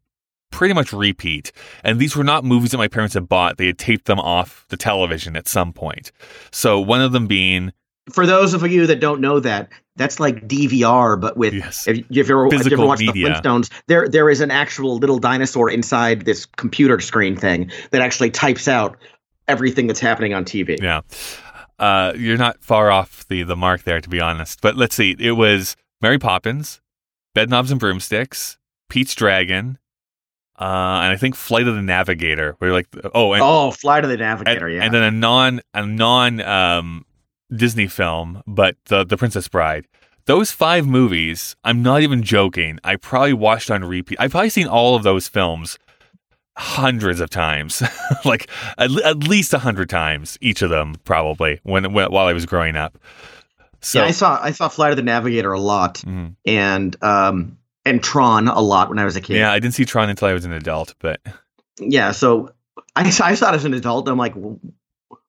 pretty 0.51 0.74
much 0.74 0.92
repeat, 0.92 1.53
and 1.84 1.99
these 1.99 2.16
were 2.16 2.24
not 2.24 2.44
movies 2.44 2.70
that 2.72 2.78
my 2.78 2.88
parents 2.88 3.14
had 3.14 3.28
bought. 3.28 3.57
They 3.57 3.66
had 3.66 3.78
taped 3.78 4.07
them 4.07 4.18
off 4.20 4.66
the 4.68 4.76
television 4.76 5.36
at 5.36 5.49
some 5.49 5.72
point. 5.72 6.12
So 6.51 6.80
one 6.80 7.01
of 7.01 7.12
them 7.12 7.26
being 7.26 7.72
For 8.12 8.26
those 8.26 8.55
of 8.55 8.66
you 8.66 8.86
that 8.86 9.01
don't 9.01 9.20
know 9.20 9.40
that, 9.40 9.68
that's 9.96 10.20
like 10.20 10.46
DVR, 10.49 11.20
but 11.20 11.36
with 11.36 11.55
yes, 11.55 11.86
if 11.86 12.05
you've 12.09 12.30
ever, 12.30 12.46
if 12.46 12.66
you 12.66 12.72
ever 12.72 12.86
watched 12.86 13.03
media. 13.03 13.28
the 13.28 13.34
Flintstones, 13.34 13.70
there 13.86 14.09
there 14.09 14.30
is 14.30 14.40
an 14.40 14.51
actual 14.51 14.96
little 14.96 15.18
dinosaur 15.18 15.70
inside 15.70 16.24
this 16.24 16.46
computer 16.46 17.01
screen 17.01 17.36
thing 17.36 17.70
that 17.90 18.01
actually 18.01 18.30
types 18.30 18.68
out 18.68 18.96
everything 19.49 19.86
that's 19.86 20.01
happening 20.01 20.34
on 20.34 20.44
TV. 20.44 20.80
Yeah. 20.80 21.01
Uh, 21.78 22.12
you're 22.16 22.36
not 22.36 22.62
far 22.62 22.90
off 22.90 23.26
the, 23.28 23.44
the 23.44 23.57
mark 23.57 23.84
there, 23.84 24.01
to 24.01 24.09
be 24.09 24.20
honest. 24.20 24.61
But 24.61 24.76
let's 24.76 24.94
see. 24.94 25.16
It 25.18 25.32
was 25.32 25.76
Mary 26.03 26.18
Poppins, 26.18 26.80
Bedknobs 27.36 27.70
and 27.70 27.80
Broomsticks, 27.80 28.59
Pete's 28.88 29.14
Dragon, 29.14 29.78
uh, 30.61 31.01
and 31.03 31.13
I 31.13 31.17
think 31.17 31.35
Flight 31.35 31.69
of 31.69 31.75
the 31.75 31.83
Navigator. 31.83 32.57
Where 32.59 32.71
you're 32.71 32.77
like, 32.77 32.89
oh, 33.15 33.33
and, 33.33 33.43
Oh, 33.43 33.71
Fly 33.71 34.01
to 34.01 34.07
the 34.07 34.15
and, 34.15 34.21
Navigator, 34.21 34.69
yeah. 34.69 34.83
and 34.83 34.93
then 34.93 35.03
a 35.03 35.11
non 35.11 35.61
a 35.75 35.87
non 35.87 36.41
um, 36.41 37.07
Disney 37.55 37.87
film, 37.87 38.43
but 38.47 38.77
the 38.87 39.05
the 39.05 39.17
Princess 39.17 39.49
Bride. 39.49 39.87
Those 40.25 40.53
five 40.53 40.87
movies, 40.87 41.57
I'm 41.65 41.83
not 41.83 42.03
even 42.03 42.23
joking. 42.23 42.79
I 42.85 42.97
probably 42.97 43.33
watched 43.33 43.71
on 43.71 43.83
repeat. 43.83 44.19
I've 44.21 44.33
probably 44.33 44.51
seen 44.51 44.67
all 44.67 44.95
of 44.95 45.03
those 45.03 45.27
films 45.27 45.79
hundreds 46.57 47.21
of 47.21 47.31
times, 47.31 47.83
like 48.25 48.51
at, 48.77 48.91
at 49.03 49.19
least 49.19 49.55
a 49.55 49.59
hundred 49.59 49.89
times 49.89 50.37
each 50.41 50.61
of 50.61 50.71
them, 50.71 50.97
probably 51.05 51.61
when, 51.63 51.93
when 51.93 52.11
while 52.11 52.27
I 52.27 52.33
was 52.33 52.47
growing 52.47 52.77
up. 52.77 52.99
So 53.81 54.01
yeah, 54.01 54.09
I 54.09 54.11
saw 54.11 54.39
I 54.43 54.51
saw 54.51 54.69
Flight 54.69 54.91
of 54.91 54.97
the 54.97 55.03
Navigator 55.05 55.53
a 55.53 55.61
lot, 55.61 55.99
mhm. 55.99 56.35
and 56.45 56.97
um 57.03 57.58
and 57.85 58.03
Tron 58.03 58.49
a 58.49 58.61
lot 58.61 58.89
when 58.89 58.99
I 58.99 59.05
was 59.05 59.16
a 59.16 59.20
kid. 59.20 59.37
yeah, 59.37 59.53
I 59.53 59.59
didn't 59.59 59.74
see 59.74 59.85
Tron 59.85 60.09
until 60.11 60.29
I 60.29 60.33
was 60.33 60.45
an 60.45 60.53
adult, 60.53 60.95
but 60.99 61.20
yeah. 61.81 62.11
So 62.12 62.51
I, 62.97 63.03
I 63.22 63.35
saw 63.35 63.53
it 63.53 63.55
as 63.55 63.64
an 63.64 63.74
adult. 63.74 64.07
And 64.07 64.12
I'm 64.12 64.18
like, 64.18 64.35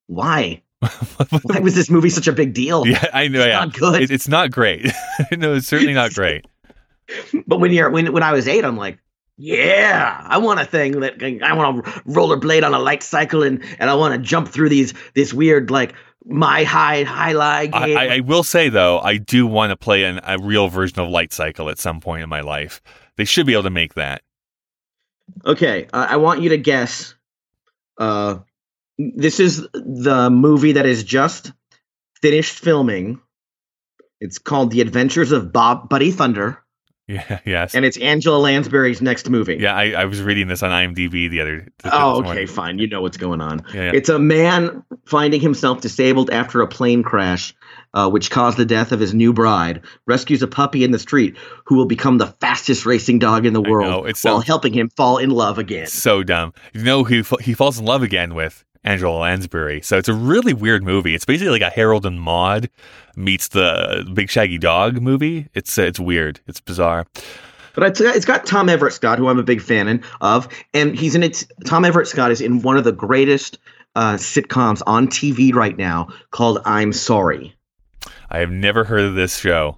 why? 0.08 0.62
Why 1.44 1.60
was 1.60 1.76
this 1.76 1.90
movie 1.90 2.10
such 2.10 2.28
a 2.30 2.32
big 2.32 2.54
deal? 2.54 2.88
yeah, 2.88 3.06
I 3.14 3.28
know. 3.28 3.40
It's 3.40 3.48
yeah, 3.48 3.60
not 3.66 3.74
good. 3.74 4.02
It- 4.02 4.12
it's 4.12 4.30
not 4.30 4.50
great. 4.50 4.86
no, 5.34 5.56
it's 5.56 5.68
certainly 5.68 5.94
not 5.94 6.14
great. 6.14 6.46
But 7.46 7.60
when 7.60 7.74
you're 7.74 7.90
when 7.90 8.14
when 8.14 8.24
I 8.24 8.32
was 8.32 8.48
eight, 8.48 8.64
I'm 8.64 8.78
like, 8.78 8.98
yeah, 9.42 10.22
I 10.22 10.38
want 10.40 10.60
a 10.60 10.66
thing 10.66 11.00
that 11.00 11.24
I 11.42 11.54
want 11.54 11.86
to 11.86 11.92
rollerblade 12.02 12.66
on 12.66 12.74
a 12.74 12.80
light 12.80 13.02
cycle 13.04 13.42
and 13.42 13.64
and 13.80 13.90
I 13.90 13.94
want 13.94 14.14
to 14.14 14.20
jump 14.20 14.50
through 14.50 14.68
these 14.68 14.94
this 15.16 15.34
weird 15.34 15.72
like 15.72 15.96
my 16.26 16.66
high 16.66 17.04
high 17.04 17.32
lie 17.32 17.70
I, 17.72 18.16
I 18.16 18.20
will 18.20 18.44
say 18.44 18.68
though, 18.68 19.00
I 19.00 19.16
do 19.16 19.48
want 19.48 19.70
to 19.70 19.78
play 19.78 20.04
an, 20.04 20.20
a 20.24 20.38
real 20.38 20.68
version 20.68 21.00
of 21.00 21.10
Light 21.10 21.32
Cycle 21.32 21.70
at 21.70 21.80
some 21.80 22.02
point 22.02 22.22
in 22.22 22.28
my 22.28 22.42
life. 22.42 22.82
They 23.16 23.24
should 23.24 23.46
be 23.46 23.54
able 23.54 23.64
to 23.64 23.70
make 23.70 23.94
that. 23.94 24.24
okay, 25.46 25.88
uh, 25.94 26.08
I 26.10 26.18
want 26.18 26.42
you 26.42 26.50
to 26.50 26.58
guess. 26.58 27.16
Uh, 27.98 28.40
this 28.98 29.40
is 29.40 29.66
the 29.74 30.30
movie 30.30 30.74
that 30.74 30.86
is 30.86 31.06
just 31.06 31.54
finished 32.22 32.60
filming. 32.60 33.22
It's 34.20 34.38
called 34.38 34.72
The 34.72 34.82
Adventures 34.82 35.32
of 35.32 35.54
Bob 35.54 35.88
Buddy 35.88 36.12
Thunder, 36.12 36.62
Yeah. 37.10 37.40
Yes. 37.46 37.74
and 37.74 37.84
it's 37.86 37.98
Angela 37.98 38.38
Lansbury's 38.38 39.02
next 39.02 39.30
movie. 39.30 39.58
yeah. 39.60 39.74
I, 39.76 39.92
I 39.92 40.06
was 40.06 40.22
reading 40.22 40.48
this 40.48 40.62
on 40.62 40.70
IMDb 40.72 41.30
the 41.30 41.42
other. 41.42 41.60
th- 41.62 41.70
Oh, 41.92 42.24
okay, 42.24 42.46
fine. 42.46 42.78
You 42.78 42.88
know 42.88 43.02
what's 43.02 43.18
going 43.18 43.42
on. 43.42 43.66
Yeah, 43.74 43.86
yeah. 43.86 43.92
It's 43.96 44.10
a 44.10 44.20
man 44.20 44.84
finding 45.06 45.42
himself 45.42 45.82
disabled 45.82 46.30
after 46.30 46.62
a 46.62 46.68
plane 46.68 47.02
crash, 47.02 47.56
uh, 47.96 48.08
which 48.10 48.30
caused 48.30 48.58
the 48.58 48.66
death 48.66 48.92
of 48.92 49.00
his 49.00 49.14
new 49.16 49.34
bride. 49.34 49.82
Rescues 50.06 50.44
a 50.44 50.48
puppy 50.48 50.84
in 50.84 50.92
the 50.92 51.00
street 51.00 51.36
who 51.66 51.76
will 51.76 51.88
become 51.88 52.20
the 52.20 52.28
fastest 52.42 52.86
racing 52.86 53.18
dog 53.18 53.46
in 53.46 53.54
the 53.54 53.62
world 53.62 53.90
know, 53.90 54.02
while 54.02 54.14
so- 54.14 54.40
helping 54.40 54.74
him 54.74 54.90
fall 54.96 55.18
in 55.18 55.32
love 55.32 55.58
again. 55.58 55.88
so 55.88 56.22
dumb. 56.24 56.54
You 56.74 56.84
know 56.84 57.04
who 57.04 57.24
he 57.42 57.54
falls 57.56 57.80
in 57.80 57.86
love 57.86 58.04
again 58.04 58.36
with? 58.36 58.64
Angela 58.84 59.18
Lansbury. 59.18 59.82
So 59.82 59.98
it's 59.98 60.08
a 60.10 60.14
really 60.14 60.54
weird 60.54 60.84
movie. 60.84 61.14
It's 61.16 61.26
basically 61.26 61.52
like 61.52 61.62
a 61.62 61.70
Harold 61.70 62.06
and 62.06 62.20
Maude 62.22 62.70
meets 63.16 63.50
the 63.50 64.10
Big 64.14 64.30
Shaggy 64.30 64.58
Dog 64.58 65.02
movie. 65.02 65.48
It's 65.54 65.78
uh, 65.78 65.84
it's 65.84 66.00
weird. 66.00 66.40
It's 66.48 66.60
bizarre. 66.62 67.06
But 67.76 67.84
it's 67.90 68.02
got, 68.02 68.16
it's 68.16 68.26
got 68.26 68.46
Tom 68.46 68.68
Everett 68.68 68.94
Scott, 68.94 69.20
who 69.20 69.28
I'm 69.30 69.38
a 69.40 69.44
big 69.44 69.62
fan 69.62 70.04
of, 70.22 70.48
and 70.74 70.98
he's 70.98 71.16
in 71.16 71.24
it. 71.24 71.46
Tom 71.66 71.86
Everett 71.86 72.08
Scott 72.08 72.32
is 72.32 72.42
in 72.42 72.62
one 72.62 72.78
of 72.78 72.84
the 72.84 72.92
greatest 72.92 73.58
uh, 73.96 74.14
sitcoms 74.16 74.82
on 74.88 75.08
TV 75.08 75.54
right 75.54 75.78
now 75.78 76.08
called 76.32 76.60
I'm 76.66 76.92
Sorry. 76.92 77.56
I 78.30 78.40
have 78.40 78.52
never 78.52 78.84
heard 78.84 79.02
of 79.02 79.16
this 79.16 79.38
show. 79.38 79.78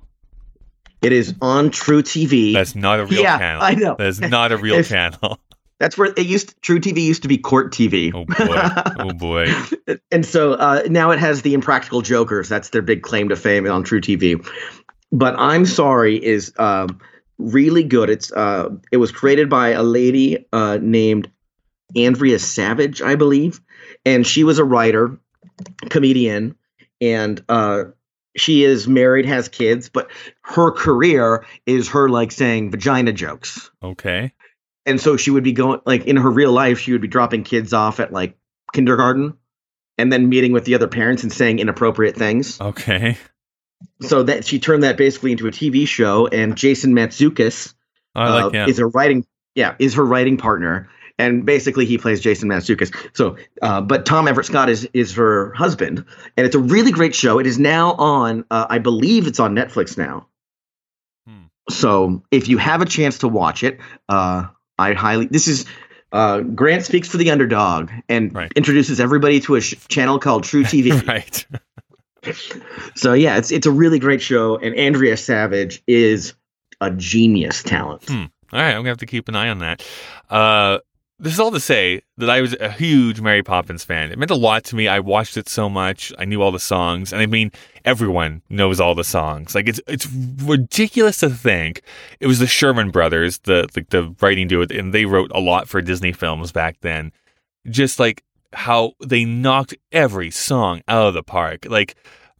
It 1.02 1.12
is 1.12 1.34
on 1.41 1.70
truTV. 1.70 2.54
That's 2.54 2.76
not 2.76 2.99
a 2.99 3.06
real 3.06 3.22
Yeah, 3.24 3.38
channel. 3.39 3.64
I 3.64 3.74
know. 3.76 3.95
That 3.97 4.08
is 4.08 4.22
not 4.22 4.52
a 4.52 4.58
real 4.58 4.76
If- 4.80 4.89
channel. 4.89 5.39
That's 5.82 5.97
where 5.97 6.13
it 6.15 6.27
used. 6.27 6.61
truTV 6.61 7.01
used 7.01 7.23
to 7.23 7.27
be 7.27 7.39
Court 7.39 7.73
TV. 7.73 8.11
Oh 8.13 8.25
boy. 8.25 9.03
Oh 9.03 9.13
boy. 9.13 9.51
and 10.11 10.23
so 10.23 10.53
uh, 10.53 10.84
now 10.88 11.09
it 11.09 11.17
has 11.17 11.41
the 11.41 11.55
Impractical 11.55 12.03
Jokers. 12.03 12.47
That's 12.47 12.69
their 12.69 12.84
big 12.84 13.01
claim 13.01 13.29
to 13.29 13.36
fame 13.36 13.65
on 13.65 13.84
truTV. 13.84 14.47
But 15.11 15.34
I'm 15.39 15.65
sorry 15.65 16.23
is 16.23 16.53
um, 16.59 16.99
really 17.39 17.84
good. 17.84 18.11
It's 18.11 18.32
uh, 18.32 18.69
it 18.91 18.97
was 18.97 19.11
created 19.11 19.49
by 19.49 19.69
a 19.69 19.82
lady 19.82 20.45
uh, 20.53 20.77
named 20.79 21.32
Andrea 21.95 22.38
Savage, 22.38 23.01
I 23.01 23.15
believe, 23.15 23.59
and 24.05 24.25
she 24.25 24.43
was 24.43 24.59
a 24.59 24.63
writer, 24.63 25.17
comedian, 25.89 26.57
and 27.01 27.43
uh, 27.49 27.86
she 28.38 28.63
is 28.63 28.88
married, 28.88 29.25
has 29.25 29.49
kids, 29.49 29.89
but 29.89 30.11
her 30.43 30.69
career 30.69 31.43
is 31.65 31.89
her 31.89 32.07
like 32.07 32.32
saying 32.32 32.69
vagina 32.69 33.13
jokes 33.13 33.71
Okay. 33.84 34.32
And 34.86 34.99
so 34.99 35.15
she 35.17 35.29
would 35.32 35.43
be 35.43 35.51
going 35.51 35.79
like 35.86 36.05
in 36.05 36.17
her 36.17 36.29
real 36.32 36.51
life 36.51 36.79
she 36.79 36.91
would 36.91 37.01
be 37.01 37.07
dropping 37.07 37.43
kids 37.43 37.73
off 37.73 37.99
at 37.99 38.11
like 38.11 38.38
kindergarten 38.73 39.38
and 39.97 40.11
then 40.11 40.29
meeting 40.29 40.51
with 40.53 40.65
the 40.65 40.73
other 40.75 40.88
parents 40.88 41.23
and 41.23 41.32
saying 41.32 41.59
inappropriate 41.59 42.15
things 42.15 42.59
Okay. 42.59 43.17
so 44.01 44.23
that 44.23 44.45
she 44.45 44.57
turned 44.59 44.84
that 44.84 44.97
basically 44.97 45.32
into 45.34 45.47
a 45.47 45.51
tv 45.51 45.86
show 45.88 46.27
and 46.27 46.55
jason 46.55 46.93
mantzoukas 46.93 47.73
uh, 48.15 48.43
like 48.45 48.53
him. 48.53 48.69
is 48.69 48.79
a 48.79 48.86
writing 48.88 49.25
yeah 49.55 49.75
is 49.79 49.93
her 49.95 50.05
writing 50.05 50.38
partner 50.38 50.89
and 51.19 51.45
basically 51.45 51.86
he 51.86 51.97
plays 51.97 52.21
jason 52.21 52.47
mantzoukas 52.49 52.95
so 53.13 53.36
uh, 53.61 53.82
but 53.82 54.05
tom 54.05 54.27
everett 54.27 54.45
scott 54.47 54.69
is 54.69 54.88
is 54.93 55.13
her 55.13 55.51
husband 55.53 56.03
and 56.38 56.45
it's 56.47 56.55
a 56.55 56.59
really 56.59 56.91
great 56.91 57.13
show 57.13 57.38
it 57.38 57.45
is 57.45 57.59
now 57.59 57.91
on 57.95 58.45
uh, 58.51 58.65
i 58.69 58.79
believe 58.79 59.27
it's 59.27 59.39
on 59.39 59.53
netflix 59.53 59.97
now 59.97 60.25
Hmm. 61.27 61.43
so 61.69 62.23
if 62.32 62.47
you 62.47 62.57
have 62.57 62.82
a 62.82 62.86
chance 62.86 63.19
to 63.19 63.27
watch 63.27 63.63
it 63.63 63.79
uh, 64.09 64.47
i 64.80 64.93
highly 64.93 65.26
this 65.28 65.47
is 65.47 65.65
uh, 66.13 66.41
grant 66.41 66.84
speaks 66.84 67.07
for 67.07 67.15
the 67.17 67.32
underdog 67.32 67.89
and 68.09 68.36
Right. 68.36 68.51
introduces 68.55 68.99
everybody 68.99 69.39
to 69.41 69.55
a 69.55 69.61
sh- 69.61 69.76
channel 69.88 70.19
called 70.19 70.43
truTV 70.43 71.07
right. 71.07 71.45
so 72.95 73.13
yeah 73.13 73.38
it's 73.38 73.51
it's 73.51 73.65
a 73.65 73.72
really 73.72 73.97
great 73.99 74.22
show 74.22 74.57
and 74.57 74.76
andrea 74.76 75.17
savage 75.17 75.82
is 75.88 76.34
a 76.82 76.91
genius 76.91 77.63
talent 77.63 78.03
Hmm. 78.07 78.26
All 78.53 78.59
right, 78.59 78.72
I'm 78.72 78.80
gonna 78.80 78.89
have 78.89 78.97
to 78.97 79.05
keep 79.05 79.30
an 79.30 79.36
eye 79.38 79.47
on 79.47 79.59
that. 79.59 79.82
Uh, 80.30 80.80
this 81.22 81.34
is 81.34 81.39
all 81.39 81.51
to 81.51 81.59
say 81.59 82.01
that 82.17 82.32
I 82.32 82.41
was 82.41 82.55
a 82.59 82.72
huge 82.72 83.22
Mary 83.22 83.43
Poppins 83.43 83.84
fan. 83.84 84.11
It 84.11 84.17
meant 84.17 84.32
a 84.32 84.36
lot 84.36 84.63
to 84.65 84.76
me. 84.76 84.88
I 84.88 84.99
watched 84.99 85.38
it 85.38 85.47
so 85.47 85.69
much. 85.69 86.11
I 86.17 86.26
knew 86.26 86.41
all 86.41 86.51
the 86.51 86.59
songs, 86.59 87.13
and 87.13 87.22
I 87.22 87.28
mean, 87.28 87.51
everyone 87.86 88.41
knows 88.49 88.80
all 88.80 88.95
the 88.95 89.03
songs. 89.03 89.53
Like 89.53 89.67
it's 89.69 89.80
it's 89.88 90.07
ridiculous 90.11 91.19
to 91.19 91.30
think 91.30 91.84
it 92.19 92.26
was 92.26 92.39
the 92.39 92.47
Sherman 92.47 92.89
Brothers, 92.89 93.38
the 93.39 93.67
the, 93.72 93.86
the 93.89 94.15
writing 94.19 94.47
duo, 94.47 94.65
and 94.72 94.93
they 94.93 95.05
wrote 95.05 95.32
a 95.34 95.39
lot 95.39 95.69
for 95.69 95.80
Disney 95.80 96.11
films 96.11 96.51
back 96.51 96.78
then. 96.82 97.11
Just 97.69 97.99
like 97.99 98.24
how 98.53 98.93
they 99.05 99.24
knocked 99.24 99.76
every 99.91 100.32
song 100.32 100.82
out 100.88 101.07
of 101.07 101.13
the 101.13 101.24
park. 101.24 101.67
Like 101.69 101.95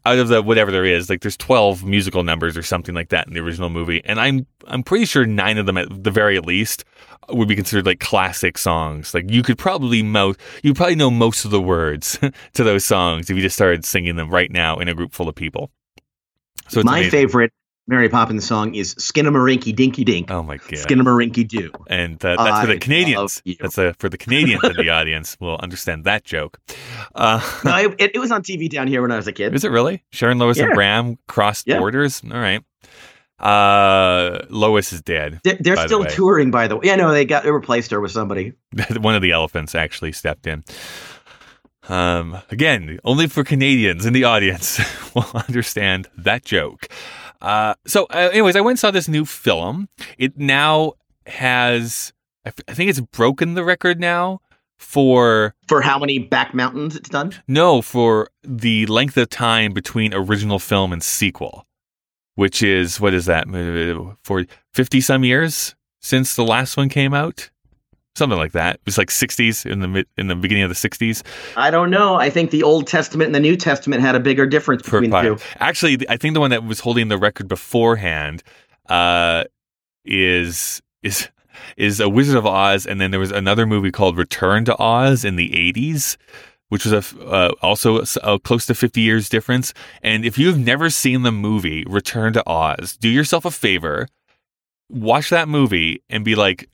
out 0.06 0.18
of 0.18 0.28
the 0.30 0.42
whatever 0.42 0.72
there 0.72 0.86
is, 0.86 1.10
like 1.10 1.22
there's 1.22 1.38
12 1.38 1.84
musical 1.84 2.24
numbers 2.24 2.58
or 2.58 2.64
something 2.64 2.96
like 2.96 3.10
that 3.10 3.28
in 3.28 3.34
the 3.34 3.40
original 3.40 3.70
movie, 3.70 4.02
and 4.06 4.20
I'm 4.20 4.46
I'm 4.68 4.84
pretty 4.84 5.06
sure 5.06 5.26
nine 5.26 5.58
of 5.58 5.66
them 5.66 5.78
at 5.78 6.04
the 6.04 6.12
very 6.12 6.40
least 6.40 6.84
would 7.30 7.48
be 7.48 7.56
considered 7.56 7.86
like 7.86 8.00
classic 8.00 8.58
songs. 8.58 9.14
Like 9.14 9.30
you 9.30 9.44
could 9.44 9.58
probably 9.58 10.04
mo 10.04 10.34
you 10.64 10.74
probably 10.74 10.96
know 10.96 11.12
most 11.12 11.46
of 11.46 11.52
the 11.52 11.62
words 11.62 12.20
to 12.54 12.64
those 12.64 12.86
songs 12.86 13.30
if 13.30 13.36
you 13.36 13.42
just 13.42 13.56
started 13.56 13.86
singing 13.86 14.16
them 14.16 14.30
right 14.30 14.52
now 14.52 14.78
in 14.80 14.88
a 14.88 14.94
group 14.94 15.14
full 15.14 15.30
of 15.30 15.36
people. 15.36 15.72
So 16.70 16.80
it's 16.80 16.86
my 16.86 17.00
amazing. 17.00 17.12
favorite 17.12 17.54
mary 17.88 18.08
poppins 18.10 18.46
song 18.46 18.76
is 18.76 18.94
skinnamarink 18.96 19.76
dinky 19.76 20.04
dink 20.04 20.30
Oh 20.32 20.44
my 20.44 20.58
god! 20.58 20.70
skinnamarink 20.70 21.48
doo 21.48 21.72
and 21.88 22.24
uh, 22.24 22.36
that's 22.44 22.66
for 22.66 22.72
I 22.72 22.74
the 22.74 22.80
Canadians. 22.80 23.42
That's 23.60 23.78
uh, 23.78 23.94
for 24.00 24.08
the 24.10 24.18
Canadians 24.18 24.64
in 24.64 24.76
the 24.78 24.90
audience. 25.00 25.36
will 25.40 25.58
understand 25.58 26.04
that 26.06 26.24
joke. 26.24 26.60
Uh, 27.16 27.42
no, 27.66 27.76
it, 27.78 28.12
it, 28.16 28.20
was 28.20 28.32
on 28.32 28.44
tv 28.44 28.70
down 28.70 28.88
here 28.88 29.02
when 29.02 29.12
i 29.12 29.16
was 29.18 29.28
a 29.28 29.34
kid 29.34 29.54
Is 29.56 29.64
it 29.64 29.72
really? 29.72 30.04
Sharon 30.12 30.38
Lois 30.38 30.58
and 30.60 30.70
Yeah. 30.70 30.76
Bram 30.76 31.18
crossed 31.28 31.68
Yeah. 31.68 31.80
borders? 31.80 32.22
All 32.24 32.40
right. 32.40 32.64
Uh, 33.40 34.46
Lois 34.50 34.94
is 34.94 35.02
dead. 35.02 35.40
they're, 35.44 35.58
they're 35.60 35.76
by 35.76 35.82
the 35.84 35.88
still 35.88 36.06
touring 36.06 36.52
by 36.52 36.68
the 36.68 36.76
way 36.76 36.86
yeah 36.86 36.96
no 36.96 37.12
they 37.12 37.26
got 37.26 37.44
they 37.44 37.52
replaced 37.52 37.90
her 37.90 38.00
with 38.00 38.12
somebody 38.12 38.54
One 39.00 39.16
of 39.16 39.24
the 39.24 39.32
elephants 39.32 39.74
actually 39.74 40.12
stepped 40.12 40.46
in. 40.46 40.64
Um, 41.90 42.38
again, 42.52 43.00
only 43.04 43.26
for 43.28 43.44
Canadians 43.44 44.06
in 44.06 44.14
the 44.14 44.24
audience 44.26 44.80
will 45.16 45.26
understand 45.34 46.08
that 46.16 46.46
joke. 46.46 46.88
Uh, 47.42 47.74
so, 47.88 48.06
uh, 48.06 48.30
anyways, 48.32 48.56
I 48.56 48.62
went 48.62 48.74
and 48.74 48.80
saw 48.80 48.92
this 48.92 49.08
new 49.08 49.26
film. 49.26 49.90
It 50.18 50.38
now 50.38 50.94
has, 51.26 52.14
I, 52.46 52.50
f- 52.50 52.60
I 52.68 52.74
think 52.74 52.90
it's 52.90 53.00
broken 53.00 53.56
the 53.56 53.64
record 53.64 54.00
now 54.00 54.42
for 54.78 55.54
for 55.68 55.82
how 55.82 56.00
many 56.00 56.18
back 56.20 56.54
mountains 56.54 56.96
it's 56.96 57.10
done? 57.10 57.34
No, 57.48 57.82
for 57.82 58.30
the 58.44 58.86
length 58.88 59.16
of 59.18 59.30
time 59.30 59.74
between 59.74 60.14
original 60.14 60.60
film 60.60 60.92
and 60.92 61.04
sequel, 61.04 61.68
which 62.36 62.64
is 62.64 63.00
what 63.00 63.14
is 63.14 63.26
that? 63.28 63.48
Uh, 63.48 64.16
for 64.24 64.46
fifty 64.74 65.00
some 65.00 65.24
years 65.24 65.76
since 66.02 66.36
the 66.36 66.44
last 66.44 66.78
one 66.78 66.90
came 66.90 67.14
out, 67.14 67.52
something 68.16 68.38
like 68.38 68.52
that. 68.52 68.76
It 68.76 68.82
was 68.86 68.98
like 68.98 69.12
sixties 69.12 69.66
in 69.66 69.80
the 69.80 70.06
in 70.18 70.28
the 70.28 70.36
beginning 70.36 70.64
of 70.64 70.70
the 70.70 70.76
sixties. 70.76 71.24
i 71.56 71.72
don't 71.72 71.90
know 71.90 72.16
i 72.16 72.30
think 72.30 72.52
the 72.52 72.64
old 72.64 72.88
testament 72.88 73.28
and 73.28 73.36
the 73.36 73.40
new 73.40 73.56
testament 73.56 74.02
had 74.02 74.16
a 74.16 74.20
bigger 74.20 74.46
difference 74.46 74.82
between 74.84 75.10
the 75.10 75.22
two 75.22 75.38
Actually, 75.60 76.08
I 76.10 76.18
think 76.18 76.34
the 76.34 76.40
one 76.40 76.52
that 76.52 76.64
was 76.64 76.80
holding 76.82 77.08
the 77.08 77.18
record 77.18 77.48
beforehand 77.48 78.44
uh, 78.90 79.46
is 80.06 80.82
is 81.04 81.30
is 81.78 82.00
a 82.00 82.10
Wizard 82.10 82.38
of 82.38 82.46
Oz, 82.46 82.86
and 82.86 83.00
then 83.00 83.12
there 83.12 83.20
was 83.20 83.32
another 83.32 83.66
movie 83.66 83.92
called 83.92 84.18
Return 84.18 84.66
to 84.66 84.78
Oz 84.82 85.24
in 85.26 85.36
the 85.36 85.56
eighties. 85.56 86.18
Which 86.70 86.86
was 86.86 86.94
a 86.94 87.22
uh, 87.26 87.52
also 87.62 88.00
a 88.00 88.06
a 88.24 88.40
close 88.40 88.66
to 88.68 88.74
fifty 88.74 89.02
years 89.02 89.28
difference. 89.28 89.74
And 90.02 90.24
if 90.24 90.38
you've 90.38 90.58
never 90.58 90.90
seen 90.90 91.24
the 91.24 91.32
movie 91.32 91.84
Return 91.86 92.32
to 92.32 92.50
Oz, 92.50 92.96
do 92.96 93.10
yourself 93.10 93.44
a 93.44 93.52
favor, 93.52 94.08
watch 94.90 95.30
that 95.32 95.50
movie 95.50 96.02
and 96.10 96.24
be 96.24 96.34
like, 96.34 96.70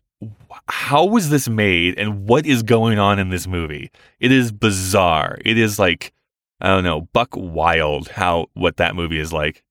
how 0.70 1.06
was 1.06 1.30
this 1.30 1.48
made 1.50 1.98
and 1.98 2.28
what 2.28 2.46
is 2.46 2.64
going 2.64 3.00
on 3.00 3.20
in 3.20 3.30
this 3.30 3.48
movie? 3.48 3.92
It 4.20 4.32
is 4.32 4.52
bizarre. 4.52 5.38
It 5.46 5.58
is 5.58 5.80
like 5.80 6.14
I 6.60 6.68
don't 6.70 6.84
know, 6.84 7.02
buck 7.14 7.30
wild 7.36 8.08
how 8.10 8.48
what 8.54 8.78
that 8.78 8.96
movie 8.96 9.20
is 9.20 9.32
like. 9.32 9.64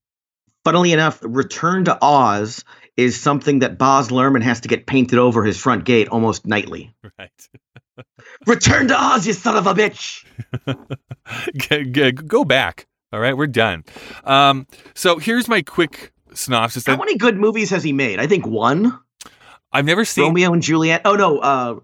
funnily 0.63 0.93
enough 0.93 1.19
return 1.21 1.85
to 1.85 1.97
oz 2.01 2.63
is 2.95 3.19
something 3.19 3.59
that 3.59 3.77
Baz 3.77 4.07
Luhrmann 4.09 4.41
has 4.43 4.61
to 4.61 4.67
get 4.67 4.85
painted 4.87 5.19
over 5.19 5.43
his 5.43 5.57
front 5.57 5.85
gate 5.85 6.07
almost 6.09 6.45
nightly. 6.47 6.93
Right. 7.19 7.49
Return 8.45 8.87
to 8.89 8.95
Oz, 8.95 9.25
you 9.25 9.33
son 9.33 9.55
of 9.57 9.65
a 9.65 9.73
bitch! 9.73 10.23
Go 12.27 12.45
back. 12.45 12.85
All 13.11 13.19
right, 13.19 13.35
we're 13.35 13.47
done. 13.47 13.83
Um, 14.23 14.67
so 14.93 15.17
here's 15.17 15.47
my 15.47 15.61
quick 15.63 16.11
synopsis. 16.33 16.85
How 16.85 16.97
many 16.97 17.17
good 17.17 17.37
movies 17.37 17.71
has 17.71 17.83
he 17.83 17.93
made? 17.93 18.19
I 18.19 18.27
think 18.27 18.45
one. 18.45 18.99
I've 19.77 19.85
never 19.85 20.05
seen 20.05 20.25
Romeo 20.25 20.53
and 20.53 20.61
Juliet. 20.63 21.01
Oh 21.05 21.15
no, 21.15 21.37
uh, 21.37 21.79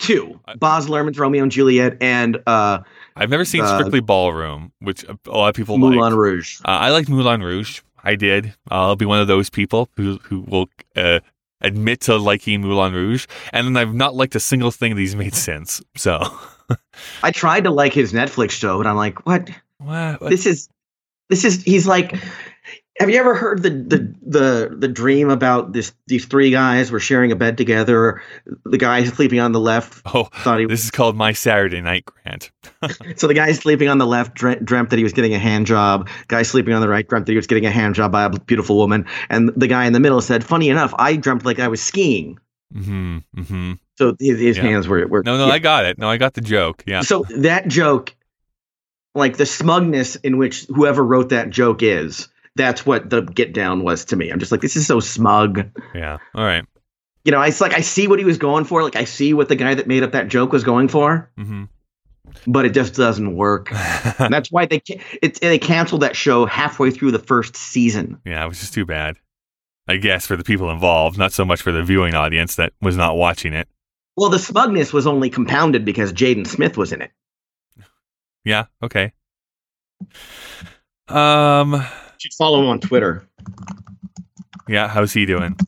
two. 0.00 0.40
Baz 0.58 0.88
Luhrmann's 0.88 1.18
Romeo 1.18 1.42
and 1.44 1.52
Juliet 1.52 1.96
and 2.00 2.38
uh, 2.46 2.80
I've 3.14 3.30
never 3.30 3.44
seen 3.44 3.60
uh, 3.60 3.78
Strictly 3.78 4.00
Ballroom, 4.00 4.72
which 4.80 5.04
a 5.04 5.16
lot 5.30 5.50
of 5.50 5.54
people 5.54 5.78
Moulin. 5.78 6.14
Rouge. 6.14 6.60
Uh, 6.64 6.68
I 6.70 6.90
liked 6.90 7.08
Moulin 7.08 7.42
Rouge. 7.42 7.80
I 8.02 8.16
did. 8.16 8.52
I'll 8.68 8.96
be 8.96 9.04
one 9.06 9.20
of 9.20 9.28
those 9.28 9.48
people 9.50 9.88
who 9.96 10.18
who 10.24 10.40
will 10.40 10.68
uh, 10.96 11.20
admit 11.60 12.00
to 12.02 12.16
liking 12.16 12.60
Moulin 12.62 12.92
Rouge, 12.92 13.26
and 13.52 13.66
then 13.66 13.76
I've 13.76 13.94
not 13.94 14.14
liked 14.16 14.34
a 14.34 14.40
single 14.40 14.70
thing 14.72 14.94
that 14.96 15.00
he's 15.00 15.14
made 15.16 15.34
since. 15.34 15.80
So, 15.96 16.20
I 17.22 17.30
tried 17.30 17.64
to 17.64 17.70
like 17.70 17.92
his 17.94 18.12
Netflix 18.12 18.50
show, 18.50 18.76
but 18.78 18.86
I'm 18.88 18.96
like, 18.96 19.24
what? 19.24 19.48
what? 19.78 20.20
what- 20.20 20.30
This 20.30 20.46
is, 20.46 20.68
this 21.30 21.44
is. 21.44 21.62
He's 21.62 21.86
like. 21.86 22.14
Have 23.00 23.10
you 23.10 23.18
ever 23.18 23.34
heard 23.34 23.62
the 23.62 23.70
the 23.70 24.14
the 24.22 24.76
the 24.78 24.88
dream 24.88 25.28
about 25.28 25.72
this? 25.72 25.92
These 26.06 26.26
three 26.26 26.50
guys 26.52 26.92
were 26.92 27.00
sharing 27.00 27.32
a 27.32 27.36
bed 27.36 27.58
together. 27.58 28.22
The 28.64 28.78
guy 28.78 29.02
sleeping 29.04 29.40
on 29.40 29.50
the 29.50 29.58
left 29.58 30.00
oh, 30.06 30.24
thought 30.24 30.60
he 30.60 30.66
this 30.66 30.84
is 30.84 30.92
called 30.92 31.16
My 31.16 31.32
Saturday 31.32 31.80
Night, 31.80 32.04
Grant. 32.04 32.52
So 33.16 33.26
the 33.26 33.34
guy 33.34 33.50
sleeping 33.52 33.88
on 33.88 33.98
the 33.98 34.06
left 34.06 34.34
dreamt 34.34 34.90
that 34.90 34.96
he 34.96 35.02
was 35.02 35.12
getting 35.12 35.34
a 35.34 35.38
hand 35.38 35.66
job. 35.66 36.08
Guy 36.28 36.42
sleeping 36.42 36.72
on 36.72 36.80
the 36.80 36.88
right 36.88 37.06
dreamt 37.08 37.26
that 37.26 37.32
he 37.32 37.36
was 37.36 37.46
getting 37.48 37.66
a 37.66 37.70
hand 37.70 37.94
job 37.96 38.12
by 38.12 38.24
a 38.24 38.30
beautiful 38.30 38.76
woman. 38.76 39.06
And 39.28 39.50
the 39.56 39.66
guy 39.66 39.86
in 39.86 39.92
the 39.92 40.00
middle 40.00 40.20
said, 40.20 40.44
"Funny 40.44 40.68
enough, 40.68 40.94
I 40.96 41.16
dreamt 41.16 41.44
like 41.44 41.58
I 41.58 41.68
was 41.68 41.82
skiing." 41.82 42.38
mm-hmm, 42.72 43.18
mm-hmm. 43.36 43.72
So 43.98 44.16
his, 44.20 44.38
his 44.38 44.56
Yeah. 44.56 44.62
hands 44.62 44.86
were 44.86 45.06
were. 45.08 45.22
No, 45.24 45.36
no, 45.36 45.46
yeah. 45.46 45.52
I 45.54 45.58
got 45.58 45.84
it. 45.84 45.98
No, 45.98 46.08
I 46.08 46.16
got 46.16 46.34
the 46.34 46.40
joke. 46.40 46.84
Yeah. 46.86 47.00
So 47.02 47.24
that 47.38 47.66
joke, 47.66 48.14
like 49.16 49.36
the 49.36 49.46
smugness 49.46 50.14
in 50.16 50.38
which 50.38 50.66
whoever 50.66 51.04
wrote 51.04 51.30
that 51.30 51.50
joke 51.50 51.82
is, 51.82 52.28
that's 52.56 52.86
what 52.86 53.10
the 53.10 53.22
get 53.22 53.52
down 53.52 53.82
was 53.82 54.04
to 54.06 54.16
me. 54.16 54.30
I'm 54.30 54.38
just 54.38 54.52
like, 54.52 54.60
this 54.60 54.76
is 54.76 54.86
so 54.86 55.00
smug. 55.00 55.70
Yeah. 55.94 56.18
All 56.34 56.44
right. 56.44 56.64
You 57.24 57.32
know, 57.32 57.40
it's 57.40 57.60
like 57.60 57.74
I 57.74 57.80
see 57.80 58.06
what 58.06 58.18
he 58.18 58.24
was 58.24 58.38
going 58.38 58.64
for. 58.64 58.82
Like 58.82 58.96
I 58.96 59.04
see 59.04 59.32
what 59.32 59.48
the 59.48 59.56
guy 59.56 59.74
that 59.74 59.86
made 59.86 60.02
up 60.02 60.12
that 60.12 60.28
joke 60.28 60.52
was 60.52 60.64
going 60.64 60.88
for, 60.88 61.30
hmm 61.36 61.64
but 62.46 62.64
it 62.64 62.70
just 62.70 62.94
doesn't 62.94 63.36
work. 63.36 63.70
And 63.70 64.32
that's 64.32 64.50
why 64.50 64.66
they 64.66 64.82
it, 65.22 65.40
they 65.40 65.58
canceled 65.58 66.02
that 66.02 66.16
show 66.16 66.46
halfway 66.46 66.90
through 66.90 67.12
the 67.12 67.18
first 67.18 67.56
season. 67.56 68.20
yeah, 68.24 68.44
which 68.46 68.62
is 68.62 68.70
too 68.70 68.84
bad. 68.84 69.16
I 69.86 69.96
guess 69.98 70.26
for 70.26 70.36
the 70.36 70.44
people 70.44 70.70
involved, 70.70 71.18
not 71.18 71.32
so 71.32 71.44
much 71.44 71.62
for 71.62 71.70
the 71.70 71.82
viewing 71.82 72.14
audience 72.14 72.56
that 72.56 72.72
was 72.80 72.96
not 72.96 73.16
watching 73.16 73.52
it. 73.52 73.68
Well, 74.16 74.30
the 74.30 74.38
smugness 74.38 74.92
was 74.92 75.06
only 75.06 75.28
compounded 75.30 75.84
because 75.84 76.12
Jaden 76.12 76.46
Smith 76.46 76.76
was 76.76 76.92
in 76.92 77.02
it. 77.02 77.10
Yeah. 78.44 78.66
Okay. 78.82 79.12
Um. 81.08 81.84
You 82.24 82.30
should 82.30 82.36
follow 82.38 82.62
him 82.62 82.68
on 82.68 82.80
Twitter. 82.80 83.28
Yeah. 84.66 84.88
How's 84.88 85.12
he 85.12 85.26
doing? 85.26 85.58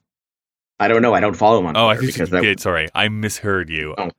I 0.81 0.89
don't 0.89 1.03
know. 1.03 1.13
I 1.13 1.21
don't 1.21 1.35
follow 1.35 1.59
him 1.59 1.67
on 1.67 1.77
Oh, 1.77 1.89
I 1.89 1.99
think 1.99 2.15
that, 2.15 2.33
okay, 2.33 2.55
sorry, 2.59 2.89
I 2.95 3.09
misheard 3.09 3.69
you. 3.69 3.95
Oh. 3.97 4.11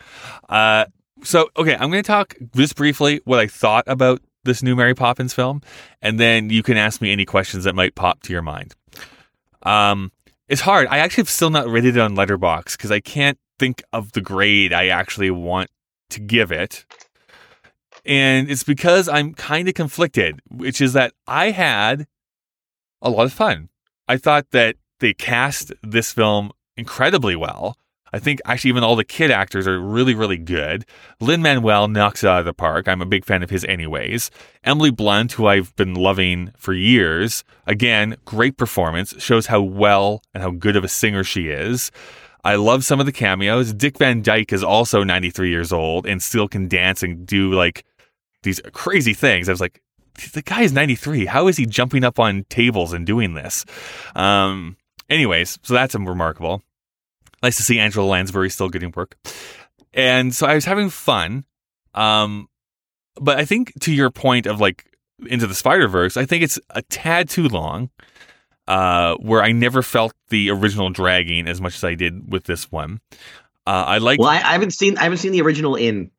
Uh, 0.47 0.85
so 1.23 1.49
okay, 1.57 1.73
I'm 1.73 1.89
going 1.89 2.03
to 2.03 2.07
talk 2.07 2.35
just 2.55 2.75
briefly 2.75 3.21
what 3.25 3.39
I 3.39 3.47
thought 3.47 3.85
about 3.88 4.21
this 4.43 4.61
new 4.61 4.75
Mary 4.75 4.93
Poppins 4.93 5.33
film, 5.33 5.61
and 6.01 6.19
then 6.19 6.49
you 6.51 6.61
can 6.61 6.77
ask 6.77 7.01
me 7.01 7.11
any 7.11 7.25
questions 7.25 7.63
that 7.63 7.75
might 7.75 7.95
pop 7.95 8.21
to 8.23 8.33
your 8.33 8.43
mind. 8.43 8.75
Um, 9.63 10.11
it's 10.47 10.61
hard. 10.61 10.88
I 10.89 10.99
actually 10.99 11.23
have 11.23 11.29
still 11.29 11.49
not 11.49 11.67
rated 11.67 11.97
it 11.97 11.99
on 11.99 12.15
Letterboxd 12.15 12.73
because 12.73 12.91
I 12.91 12.99
can't 12.99 13.38
think 13.59 13.83
of 13.93 14.11
the 14.11 14.21
grade 14.21 14.73
I 14.73 14.88
actually 14.88 15.31
want 15.31 15.69
to 16.11 16.19
give 16.19 16.51
it. 16.51 16.85
And 18.05 18.49
it's 18.49 18.63
because 18.63 19.09
I'm 19.09 19.33
kind 19.33 19.67
of 19.67 19.73
conflicted, 19.73 20.39
which 20.49 20.81
is 20.81 20.93
that 20.93 21.13
I 21.27 21.51
had 21.51 22.07
a 23.01 23.09
lot 23.09 23.25
of 23.25 23.33
fun. 23.33 23.69
I 24.07 24.17
thought 24.17 24.51
that 24.51 24.77
they 24.99 25.13
cast 25.13 25.73
this 25.83 26.11
film 26.11 26.51
incredibly 26.75 27.35
well. 27.35 27.77
I 28.13 28.19
think 28.19 28.39
actually 28.45 28.69
even 28.69 28.83
all 28.83 28.95
the 28.95 29.03
kid 29.03 29.31
actors 29.31 29.67
are 29.67 29.79
really, 29.79 30.15
really 30.15 30.37
good. 30.37 30.85
Lin 31.19 31.41
Manuel 31.41 31.87
knocks 31.87 32.23
it 32.23 32.27
out 32.27 32.39
of 32.39 32.45
the 32.45 32.53
park. 32.53 32.87
I'm 32.87 33.01
a 33.01 33.05
big 33.05 33.25
fan 33.25 33.43
of 33.43 33.49
his, 33.49 33.65
anyways. 33.65 34.31
Emily 34.63 34.91
Blunt, 34.91 35.33
who 35.33 35.47
I've 35.47 35.75
been 35.75 35.93
loving 35.93 36.51
for 36.57 36.73
years, 36.73 37.43
again, 37.65 38.15
great 38.23 38.57
performance. 38.57 39.13
Shows 39.21 39.47
how 39.47 39.61
well 39.61 40.23
and 40.33 40.41
how 40.41 40.51
good 40.51 40.77
of 40.77 40.85
a 40.85 40.89
singer 40.89 41.23
she 41.23 41.49
is. 41.49 41.91
I 42.45 42.55
love 42.55 42.85
some 42.85 43.01
of 43.01 43.05
the 43.05 43.11
cameos. 43.11 43.73
Dick 43.73 43.97
Van 43.97 44.21
Dyke 44.21 44.53
is 44.53 44.63
also 44.63 45.03
93 45.03 45.49
years 45.49 45.73
old 45.73 46.05
and 46.05 46.23
still 46.23 46.47
can 46.47 46.69
dance 46.69 47.03
and 47.03 47.25
do 47.25 47.51
like 47.51 47.83
these 48.43 48.61
crazy 48.71 49.13
things. 49.13 49.49
I 49.49 49.51
was 49.51 49.59
like, 49.59 49.81
the 50.34 50.41
guy 50.41 50.61
is 50.61 50.74
93. 50.74 51.26
How 51.26 51.47
is 51.47 51.57
he 51.57 51.65
jumping 51.65 52.03
up 52.03 52.20
on 52.20 52.45
tables 52.49 52.93
and 52.93 53.05
doing 53.05 53.34
this? 53.34 53.65
Um, 54.15 54.78
anyways, 55.09 55.59
so 55.63 55.74
that's 55.74 55.95
remarkable. 55.95 56.61
Nice 57.43 57.57
to 57.57 57.63
see 57.63 57.80
Angela 57.80 58.05
Lansbury 58.05 58.49
still 58.49 58.70
getting 58.70 58.91
work. 58.95 59.18
And 59.93 60.34
so 60.36 60.47
I 60.47 60.55
was 60.55 60.65
having 60.65 60.89
fun. 60.89 61.45
Um, 61.93 62.49
but 63.20 63.38
I 63.38 63.45
think 63.45 63.74
to 63.82 63.93
your 63.93 64.09
point 64.09 64.45
of 64.45 64.59
like 64.59 64.86
into 65.26 65.47
the 65.47 65.55
Spider 65.55 65.88
Verse, 65.88 66.18
I 66.18 66.26
think 66.26 66.43
it's 66.43 66.59
a 66.70 66.82
tad 66.84 67.30
too 67.30 67.47
long. 67.47 67.89
Uh, 68.68 69.15
where 69.22 69.41
I 69.41 69.53
never 69.53 69.82
felt 69.82 70.13
the 70.28 70.49
original 70.49 70.89
dragging 70.89 71.47
as 71.47 71.61
much 71.61 71.76
as 71.76 71.86
I 71.86 71.95
did 71.95 72.30
with 72.30 72.43
this 72.43 72.70
one. 72.70 72.99
Uh, 73.65 73.86
I 73.88 73.97
like, 73.99 74.20
well, 74.20 74.28
I, 74.28 74.36
I 74.36 74.51
haven't 74.51 74.72
seen 74.72 74.97
I 74.97 75.03
haven't 75.03 75.20
seen 75.20 75.32
the 75.32 75.41
original 75.41 75.76
in 75.76 76.11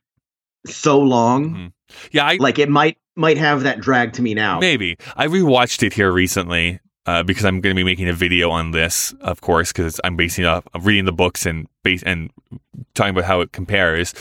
so 0.67 0.99
long. 0.99 1.55
Mhm. 1.55 1.73
yeah, 2.11 2.25
I 2.25 2.39
Like 2.41 2.59
it 2.59 2.71
might 2.71 2.97
might 3.19 3.37
have 3.37 3.63
that 3.65 3.81
drag 3.81 4.13
to 4.15 4.23
me 4.23 4.35
now. 4.35 4.61
Maybe. 4.61 4.97
I 5.17 5.27
rewatched 5.27 5.83
it 5.83 5.93
here 5.93 6.13
recently 6.13 6.81
uh, 7.05 7.23
because 7.23 7.45
I'm 7.45 7.61
going 7.61 7.75
to 7.75 7.79
be 7.79 7.85
making 7.85 8.09
a 8.09 8.13
video 8.13 8.51
on 8.51 8.71
this, 8.71 9.13
of 9.21 9.41
course, 9.41 9.73
because 9.73 10.01
I'm 10.05 10.17
basing 10.17 10.45
off 10.45 10.67
of 10.75 10.87
reading 10.87 11.05
the 11.05 11.13
books 11.13 11.45
and 11.45 11.67
base 11.83 12.03
and 12.05 12.31
talking 12.95 13.11
about 13.11 13.25
how 13.25 13.41
it 13.41 13.53
compares. 13.53 14.15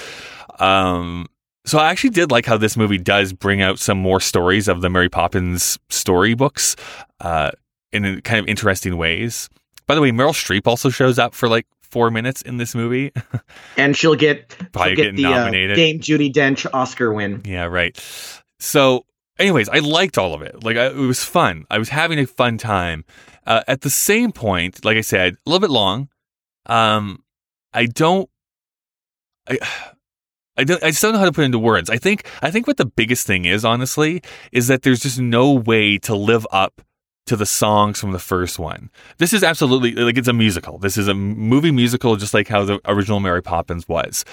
Um, 0.60 1.28
so 1.66 1.78
I 1.80 1.90
actually 1.90 2.12
did 2.12 2.32
like 2.32 2.46
how 2.46 2.58
this 2.58 2.78
movie 2.78 2.98
does 2.98 3.34
bring 3.34 3.62
out 3.62 3.78
some 3.78 3.98
more 3.98 4.20
stories 4.20 4.68
of 4.68 4.82
the 4.82 4.90
Mary 4.90 5.10
Poppins 5.10 5.78
storybooks 5.90 6.76
uh, 7.20 7.52
in 7.92 8.22
kind 8.22 8.40
of 8.40 8.48
interesting 8.48 8.98
ways. 8.98 9.50
By 9.86 9.96
the 9.96 10.02
way, 10.02 10.12
Meryl 10.12 10.32
Streep 10.32 10.66
also 10.66 10.90
shows 10.90 11.20
up 11.20 11.34
for 11.34 11.48
like 11.48 11.68
four 11.82 12.10
minutes 12.10 12.42
in 12.42 12.58
this 12.58 12.74
movie. 12.74 13.12
And 13.78 13.96
she'll 13.96 14.16
get 14.16 14.50
Probably 14.72 14.96
she'll 14.96 15.06
get 15.06 15.16
get 15.16 15.24
the 15.24 15.26
uh. 15.26 15.76
Dame 15.76 16.00
Judi 16.00 16.34
Dench 16.34 16.66
Oscar 16.74 17.14
win. 17.14 17.42
Yeah, 17.46 17.66
right. 17.66 17.96
So, 18.60 19.06
anyways, 19.40 19.70
I 19.70 19.80
liked 19.80 20.18
all 20.18 20.34
of 20.34 20.42
it. 20.42 20.64
Like, 20.64 20.78
I, 20.78 20.88
it 20.88 20.96
was 20.96 21.24
fun. 21.24 21.66
I 21.70 21.78
was 21.78 21.90
having 21.90 22.20
a 22.20 22.26
fun 22.26 22.58
time. 22.58 23.06
Uh, 23.46 23.64
at 23.68 23.82
the 23.82 23.90
same 23.90 24.32
point, 24.32 24.84
like 24.84 24.98
I 24.98 25.02
said, 25.02 25.36
a 25.36 25.50
little 25.50 25.62
bit 25.62 25.72
long. 25.72 26.10
Um, 26.66 27.24
I 27.74 27.86
don't. 27.86 28.30
I. 29.50 29.60
I 30.60 30.64
don't. 30.64 30.84
I 30.84 30.90
just 30.90 31.04
don't 31.04 31.14
know 31.14 31.20
how 31.20 31.26
to 31.26 31.32
put 31.32 31.46
into 31.46 31.60
words. 31.60 31.88
I 31.88 31.98
think. 31.98 32.28
I 32.42 32.50
think 32.50 32.66
what 32.66 32.78
the 32.78 32.86
biggest 32.88 33.28
thing 33.28 33.46
is, 33.46 33.64
honestly, 33.64 34.24
is 34.52 34.68
that 34.70 34.82
there's 34.82 35.02
just 35.02 35.20
no 35.20 35.52
way 35.54 36.00
to 36.00 36.16
live 36.16 36.48
up 36.52 36.82
to 37.28 37.36
the 37.36 37.46
songs 37.46 38.00
from 38.00 38.12
the 38.12 38.20
first 38.20 38.58
one. 38.58 38.90
This 39.18 39.34
is 39.34 39.44
absolutely 39.44 39.92
like 39.92 40.18
it's 40.18 40.28
a 40.28 40.34
musical. 40.34 40.80
This 40.80 40.98
is 40.98 41.08
a 41.08 41.14
movie 41.14 41.72
musical, 41.72 42.16
just 42.16 42.34
like 42.34 42.48
how 42.48 42.66
the 42.66 42.80
original 42.86 43.20
Mary 43.20 43.44
Poppins 43.44 43.88
was. 43.88 44.26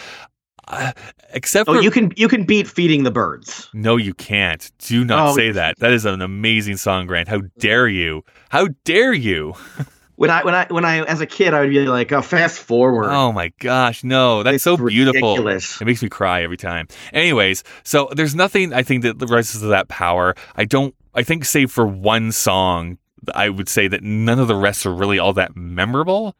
Uh, 0.69 0.93
except 1.33 1.69
Oh, 1.69 1.75
for 1.75 1.83
you 1.83 1.91
can 1.91 2.12
you 2.17 2.29
can 2.29 2.45
beat 2.45 2.67
feeding 2.69 3.03
the 3.05 3.11
birds. 3.11 3.69
no, 3.75 3.97
you 3.97 4.15
can't. 4.15 4.71
Do 4.79 5.05
not 5.05 5.31
Oh, 5.31 5.37
say 5.37 5.51
that. 5.53 5.79
That 5.79 5.93
is 5.93 6.05
an 6.07 6.23
amazing 6.23 6.77
song, 6.79 7.07
Grant. 7.07 7.29
How 7.29 7.43
dare 7.59 7.87
you? 7.89 8.23
How 8.49 8.69
dare 8.85 9.12
you? 9.12 9.55
When 10.17 10.31
I 10.31 10.45
when 10.45 10.55
I 10.55 10.67
when 10.71 10.85
I 10.85 11.03
as 11.03 11.21
a 11.21 11.27
kid 11.27 11.55
I 11.55 11.62
would 11.62 11.71
be 11.71 11.81
like, 11.87 12.12
oh, 12.12 12.23
fast 12.23 12.61
forward. 12.61 13.11
Oh 13.11 13.33
my 13.33 13.51
gosh, 13.59 14.05
no. 14.05 14.45
That's 14.45 14.55
It's 14.55 14.62
so 14.65 14.77
beautiful. 14.77 15.31
ridiculous. 15.33 15.81
It 15.81 15.87
makes 15.87 16.05
me 16.05 16.09
cry 16.09 16.45
every 16.45 16.57
time. 16.57 16.87
Anyways, 17.12 17.65
so 17.83 18.09
there's 18.15 18.33
nothing 18.33 18.73
I 18.73 18.85
think 18.85 19.03
that 19.03 19.17
rises 19.29 19.61
to 19.62 19.67
that 19.67 19.89
power. 19.89 20.37
I 20.55 20.67
don't 20.67 20.95
I 21.17 21.25
think 21.25 21.45
save 21.45 21.73
for 21.73 21.85
one 21.85 22.31
song 22.31 22.99
I 23.35 23.49
would 23.49 23.69
say 23.69 23.89
that 23.89 24.05
none 24.05 24.39
of 24.39 24.47
the 24.47 24.55
rest 24.55 24.87
are 24.87 24.95
really 24.95 25.19
all 25.19 25.33
that 25.33 25.57
memorable. 25.57 26.37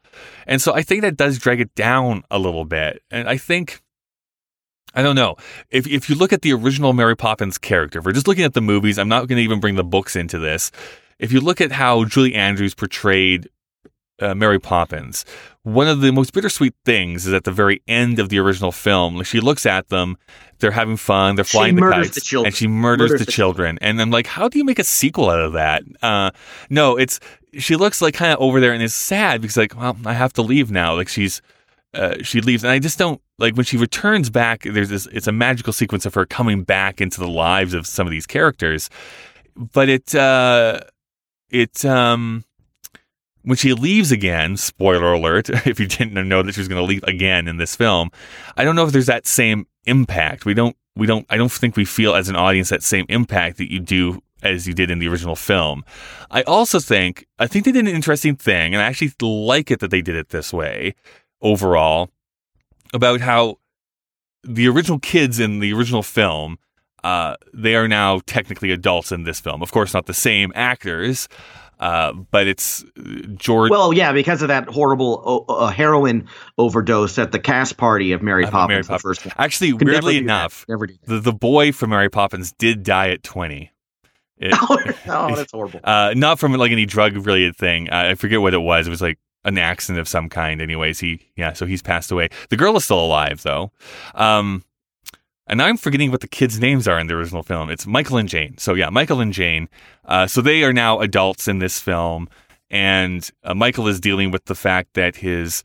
And 0.47 0.61
so 0.61 0.73
I 0.73 0.81
think 0.81 1.01
that 1.01 1.17
does 1.17 1.37
drag 1.37 1.59
it 1.59 1.75
down 1.75 2.23
a 2.31 2.39
little 2.39 2.63
bit. 2.63 3.01
And 3.11 3.27
I 3.27 3.35
think 3.35 3.81
I 4.95 5.01
don't 5.03 5.15
know. 5.15 5.35
If 5.69 5.85
if 5.87 6.09
you 6.09 6.15
look 6.15 6.31
at 6.33 6.41
the 6.41 6.53
original 6.53 6.93
Mary 6.93 7.15
Poppins 7.15 7.57
character, 7.57 7.99
if 7.99 8.05
we're 8.05 8.13
just 8.13 8.27
looking 8.27 8.45
at 8.45 8.53
the 8.53 8.61
movies, 8.61 8.97
I'm 8.97 9.09
not 9.09 9.27
going 9.27 9.37
to 9.37 9.43
even 9.43 9.59
bring 9.59 9.75
the 9.75 9.83
books 9.83 10.15
into 10.15 10.39
this. 10.39 10.71
If 11.19 11.31
you 11.31 11.41
look 11.41 11.61
at 11.61 11.71
how 11.71 12.05
Julie 12.05 12.33
Andrews 12.35 12.73
portrayed 12.73 13.49
uh, 14.19 14.33
Mary 14.35 14.59
Poppins, 14.59 15.25
one 15.63 15.87
of 15.87 16.01
the 16.01 16.11
most 16.11 16.31
bittersweet 16.33 16.73
things 16.85 17.27
is 17.27 17.33
at 17.33 17.43
the 17.43 17.51
very 17.51 17.81
end 17.87 18.19
of 18.19 18.29
the 18.29 18.39
original 18.39 18.71
film, 18.71 19.17
like 19.17 19.25
she 19.25 19.39
looks 19.39 19.65
at 19.65 19.89
them, 19.89 20.17
they're 20.59 20.71
having 20.71 20.95
fun, 20.97 21.35
they're 21.35 21.43
She 21.45 21.57
flying 21.57 21.75
the 21.75 21.81
murders 21.81 22.05
kites, 22.07 22.15
the 22.15 22.21
children. 22.21 22.47
and 22.47 22.55
she 22.55 22.67
murders, 22.67 23.09
Murders 23.11 23.19
the, 23.21 23.25
the 23.25 23.31
children. 23.31 23.77
And 23.81 24.01
I'm 24.01 24.11
like, 24.11 24.27
how 24.27 24.47
do 24.47 24.57
you 24.57 24.63
make 24.63 24.79
a 24.79 24.83
sequel 24.83 25.29
out 25.29 25.39
of 25.41 25.53
that? 25.53 25.83
Uh, 26.01 26.31
no, 26.69 26.97
it's 26.97 27.19
she 27.57 27.75
looks 27.75 28.01
like 28.01 28.13
kind 28.13 28.31
of 28.33 28.39
over 28.39 28.59
there 28.59 28.73
and 28.73 28.83
is 28.83 28.93
sad 28.95 29.41
because 29.41 29.57
like, 29.57 29.75
well, 29.77 29.97
I 30.05 30.13
have 30.13 30.33
to 30.33 30.41
leave 30.41 30.71
now. 30.71 30.95
Like 30.95 31.07
she's 31.09 31.41
uh, 31.95 32.23
she 32.23 32.41
leaves, 32.41 32.63
and 32.63 32.71
I 32.71 32.79
just 32.79 32.99
don't 32.99 33.21
like 33.39 33.55
when 33.55 33.65
she 33.65 33.77
returns 33.77 34.29
back. 34.29 34.63
There's 34.63 34.89
this. 34.89 35.07
It's 35.07 35.27
a 35.27 35.31
magical 35.31 35.73
sequence 35.73 36.05
of 36.05 36.13
her 36.13 36.25
coming 36.25 36.63
back 36.63 37.01
into 37.01 37.19
the 37.19 37.27
lives 37.27 37.73
of 37.73 37.87
some 37.87 38.05
of 38.05 38.11
these 38.11 38.27
characters, 38.27 38.89
but 39.55 39.89
it 39.89 40.13
uh, 40.13 40.81
it 41.49 41.85
um 41.85 42.43
when 43.45 43.57
she 43.57 43.73
leaves 43.73 44.11
again, 44.11 44.57
spoiler 44.57 45.13
alert, 45.13 45.49
if 45.67 45.79
you 45.79 45.87
didn't 45.87 46.27
know 46.27 46.43
that 46.43 46.53
she 46.53 46.61
was 46.61 46.67
going 46.67 46.81
to 46.81 46.87
leave 46.87 47.03
again 47.03 47.47
in 47.47 47.57
this 47.57 47.75
film, 47.75 48.09
I 48.57 48.63
don't 48.63 48.75
know 48.75 48.85
if 48.85 48.91
there's 48.91 49.05
that 49.05 49.27
same 49.27 49.67
impact. 49.85 50.45
We 50.45 50.53
don't, 50.53 50.75
we 50.95 51.05
don't, 51.07 51.25
I 51.29 51.37
don't 51.37 51.51
think 51.51 51.77
we 51.77 51.85
feel 51.85 52.15
as 52.15 52.27
an 52.27 52.35
audience 52.35 52.69
that 52.69 52.83
same 52.83 53.05
impact 53.07 53.57
that 53.57 53.71
you 53.71 53.79
do 53.79 54.21
as 54.41 54.67
you 54.67 54.73
did 54.73 54.91
in 54.91 54.99
the 54.99 55.07
original 55.07 55.35
film. 55.35 55.85
I 56.31 56.41
also 56.43 56.79
think, 56.79 57.25
I 57.39 57.47
think 57.47 57.65
they 57.65 57.71
did 57.71 57.87
an 57.87 57.95
interesting 57.95 58.35
thing, 58.35 58.73
and 58.73 58.81
I 58.81 58.85
actually 58.85 59.13
like 59.21 59.71
it 59.71 59.79
that 59.79 59.91
they 59.91 60.01
did 60.01 60.15
it 60.15 60.29
this 60.29 60.51
way 60.51 60.95
overall 61.45 62.09
about 62.93 63.21
how 63.21 63.57
the 64.43 64.67
original 64.67 64.99
kids 64.99 65.39
in 65.39 65.59
the 65.59 65.71
original 65.73 66.03
film, 66.03 66.57
uh, 67.03 67.35
they 67.53 67.75
are 67.75 67.87
now 67.87 68.19
technically 68.25 68.71
adults 68.71 69.11
in 69.11 69.23
this 69.23 69.39
film. 69.39 69.61
Of 69.61 69.71
course, 69.71 69.93
not 69.93 70.07
the 70.07 70.13
same 70.13 70.51
actors, 70.55 71.27
uh, 71.79 72.13
but 72.13 72.47
it's 72.47 72.83
uh, 72.97 73.03
George. 73.35 73.69
Well, 73.69 73.93
yeah, 73.93 74.11
because 74.11 74.41
of 74.41 74.47
that 74.47 74.67
horrible 74.67 75.45
uh, 75.47 75.67
heroin 75.67 76.27
overdose 76.57 77.17
at 77.19 77.31
the 77.31 77.39
cast 77.39 77.77
party 77.77 78.11
of 78.11 78.21
Mary 78.21 78.45
Poppins, 78.45 78.67
Mary 78.69 78.81
the 78.81 78.87
Poppins. 78.87 79.01
first 79.01 79.25
one. 79.25 79.33
Actually, 79.37 79.71
Could 79.73 79.87
weirdly 79.87 80.17
enough, 80.17 80.65
the, 80.67 81.19
the 81.19 81.33
boy 81.33 81.71
from 81.71 81.91
Mary 81.91 82.09
Poppins 82.09 82.53
did 82.53 82.83
die 82.83 83.09
at 83.09 83.23
20. 83.23 83.71
It- 84.37 84.53
oh, 85.07 85.35
that's 85.35 85.51
horrible. 85.51 85.79
uh, 85.83 86.13
not 86.15 86.39
from 86.39 86.53
like 86.53 86.71
any 86.71 86.85
drug 86.85 87.15
related 87.15 87.55
thing. 87.55 87.89
Uh, 87.89 88.09
I 88.11 88.15
forget 88.15 88.41
what 88.41 88.53
it 88.53 88.59
was. 88.59 88.87
It 88.87 88.89
was 88.89 89.01
like 89.01 89.19
an 89.45 89.57
accident 89.57 89.99
of 89.99 90.07
some 90.07 90.27
kind. 90.27 90.61
Anyways, 90.61 90.99
he 90.99 91.21
yeah, 91.35 91.53
so 91.53 91.65
he's 91.65 91.81
passed 91.81 92.11
away. 92.11 92.29
The 92.49 92.57
girl 92.57 92.75
is 92.75 92.83
still 92.83 92.99
alive 92.99 93.43
though. 93.43 93.71
Um, 94.13 94.63
and 95.47 95.61
I'm 95.61 95.77
forgetting 95.77 96.11
what 96.11 96.21
the 96.21 96.27
kids' 96.27 96.59
names 96.59 96.87
are 96.87 96.99
in 96.99 97.07
the 97.07 97.13
original 97.13 97.43
film. 97.43 97.69
It's 97.69 97.85
Michael 97.85 98.17
and 98.17 98.27
Jane. 98.27 98.57
So 98.57 98.73
yeah, 98.73 98.89
Michael 98.89 99.21
and 99.21 99.31
Jane. 99.31 99.69
Uh, 100.03 100.27
so 100.27 100.41
they 100.41 100.63
are 100.63 100.73
now 100.73 100.99
adults 100.99 101.47
in 101.47 101.59
this 101.59 101.79
film, 101.79 102.27
and 102.69 103.29
uh, 103.43 103.53
Michael 103.53 103.87
is 103.87 103.99
dealing 103.99 104.31
with 104.31 104.45
the 104.45 104.55
fact 104.55 104.95
that 104.95 105.17
his 105.17 105.63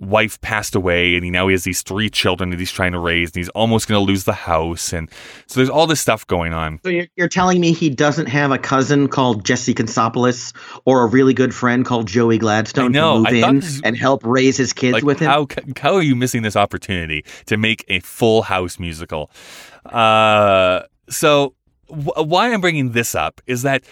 wife 0.00 0.40
passed 0.40 0.74
away, 0.74 1.14
and 1.14 1.24
he 1.24 1.30
now 1.30 1.46
he 1.48 1.52
has 1.52 1.64
these 1.64 1.82
three 1.82 2.08
children 2.10 2.50
that 2.50 2.58
he's 2.58 2.72
trying 2.72 2.92
to 2.92 2.98
raise, 2.98 3.28
and 3.30 3.36
he's 3.36 3.48
almost 3.50 3.86
going 3.86 4.00
to 4.00 4.04
lose 4.04 4.24
the 4.24 4.32
house, 4.32 4.92
and 4.92 5.08
so 5.46 5.60
there's 5.60 5.68
all 5.70 5.86
this 5.86 6.00
stuff 6.00 6.26
going 6.26 6.52
on. 6.52 6.80
So 6.82 6.90
you're, 6.90 7.06
you're 7.16 7.28
telling 7.28 7.60
me 7.60 7.72
he 7.72 7.90
doesn't 7.90 8.26
have 8.26 8.50
a 8.50 8.58
cousin 8.58 9.08
called 9.08 9.44
Jesse 9.44 9.74
Katsopolis 9.74 10.54
or 10.86 11.02
a 11.02 11.06
really 11.06 11.34
good 11.34 11.54
friend 11.54 11.84
called 11.84 12.06
Joey 12.08 12.38
Gladstone 12.38 12.92
to 12.92 13.14
move 13.18 13.26
in 13.28 13.60
this- 13.60 13.80
and 13.84 13.96
help 13.96 14.24
raise 14.24 14.56
his 14.56 14.72
kids 14.72 14.94
like 14.94 15.04
with 15.04 15.18
him? 15.20 15.28
how 15.28 15.46
how 15.78 15.94
are 15.94 16.02
you 16.02 16.16
missing 16.16 16.42
this 16.42 16.56
opportunity 16.56 17.24
to 17.46 17.56
make 17.56 17.84
a 17.88 18.00
full 18.00 18.42
house 18.42 18.78
musical 18.78 19.30
uh 19.86 20.80
so 21.08 21.54
wh- 21.88 22.16
why 22.26 22.52
i'm 22.52 22.60
bringing 22.60 22.92
this 22.92 23.14
up 23.14 23.40
is 23.46 23.62
that 23.62 23.82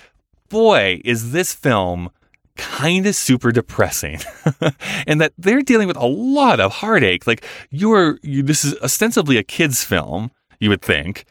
boy 0.49 1.01
is 1.05 1.33
this 1.33 1.53
film 1.53 2.11
kind 2.59 3.07
of 3.07 3.15
super 3.15 3.51
depressing 3.53 4.21
and 5.07 5.21
that 5.21 5.33
they're 5.39 5.63
dealing 5.63 5.89
with 5.89 5.97
a 5.97 6.07
lot 6.07 6.61
of 6.61 6.73
heartache. 6.73 7.27
Like 7.27 7.45
you're 7.71 8.19
you, 8.23 8.43
this 8.43 8.65
is 8.65 8.75
ostensibly 8.83 9.39
a 9.39 9.43
kids 9.43 9.83
film 9.83 10.31
you 10.61 10.69
would 10.69 10.83
think 10.83 11.25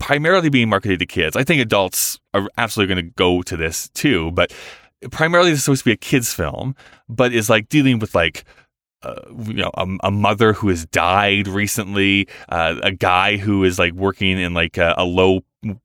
primarily 0.00 0.48
being 0.48 0.68
marketed 0.68 0.98
to 1.00 1.06
kids. 1.06 1.36
I 1.36 1.44
think 1.44 1.60
adults 1.60 2.18
are 2.34 2.48
absolutely 2.56 2.94
going 2.94 3.06
to 3.06 3.12
go 3.14 3.42
to 3.42 3.56
this 3.56 3.88
too 3.90 4.30
but 4.32 4.52
primarily 5.10 5.50
this 5.50 5.58
is 5.58 5.64
supposed 5.64 5.82
to 5.82 5.90
be 5.90 5.92
a 5.92 5.96
kids 5.96 6.32
film 6.32 6.74
but 7.08 7.32
is 7.32 7.50
like 7.50 7.68
dealing 7.68 7.98
with 7.98 8.14
like 8.14 8.44
uh, 9.02 9.20
you 9.46 9.54
know 9.54 9.70
a, 9.74 9.86
a 10.04 10.10
mother 10.10 10.52
who 10.52 10.68
has 10.68 10.86
died 10.86 11.48
recently 11.48 12.28
uh, 12.50 12.76
a 12.82 12.92
guy 12.92 13.36
who 13.36 13.64
is 13.64 13.78
like 13.78 13.92
working 13.94 14.38
in 14.38 14.54
like 14.54 14.78
a, 14.78 14.94
a 14.96 15.04
low 15.04 15.40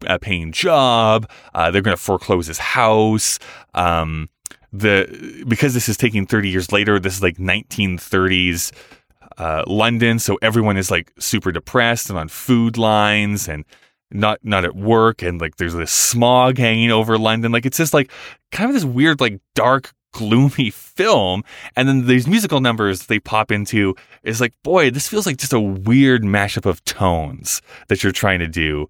uh, 0.08 0.18
paying 0.20 0.52
job 0.52 1.30
uh, 1.56 1.72
they're 1.72 1.82
going 1.82 1.96
to 1.96 2.02
foreclose 2.02 2.48
his 2.48 2.60
house 2.60 3.40
um, 3.74 4.30
the 4.74 5.46
because 5.48 5.74
this 5.74 5.88
is 5.88 5.98
taking 5.98 6.26
30 6.26 6.50
years 6.50 6.72
later 6.72 7.00
this 7.00 7.16
is 7.16 7.24
like 7.24 7.38
1930s 7.38 8.72
uh, 9.38 9.64
London. 9.68 10.20
So 10.20 10.38
everyone 10.42 10.78
is 10.78 10.90
like 10.92 11.12
super 11.20 11.52
depressed 11.52 12.10
and 12.10 12.18
on 12.18 12.28
food 12.28 12.78
lines 12.78 13.48
and 13.48 13.66
not 14.12 14.40
not 14.44 14.66
at 14.66 14.76
work. 14.76 15.22
And 15.22 15.40
like 15.40 15.58
there's 15.58 15.74
this 15.74 15.92
smog 15.92 16.58
hanging 16.58 16.92
over 16.92 17.18
London. 17.18 17.52
Like 17.52 17.66
it's 17.66 17.78
just 17.78 17.94
like 17.94 18.12
kind 18.52 18.70
of 18.70 18.74
this 18.74 18.86
weird 18.86 19.22
like 19.22 19.40
dark 19.56 19.94
gloomy 20.14 20.70
film. 20.72 21.44
And 21.76 21.88
then 21.88 22.08
these 22.08 22.28
musical 22.28 22.62
numbers 22.62 23.06
they 23.06 23.20
pop 23.20 23.52
into 23.52 23.96
is 24.24 24.42
like 24.42 24.54
boy 24.64 24.90
this 24.90 25.08
feels 25.08 25.26
like 25.26 25.38
just 25.38 25.54
a 25.54 25.60
weird 25.60 26.24
mashup 26.24 26.66
of 26.66 26.84
tones 26.86 27.62
that 27.90 28.04
you're 28.04 28.12
trying 28.12 28.40
to 28.40 28.48
do. 28.48 28.90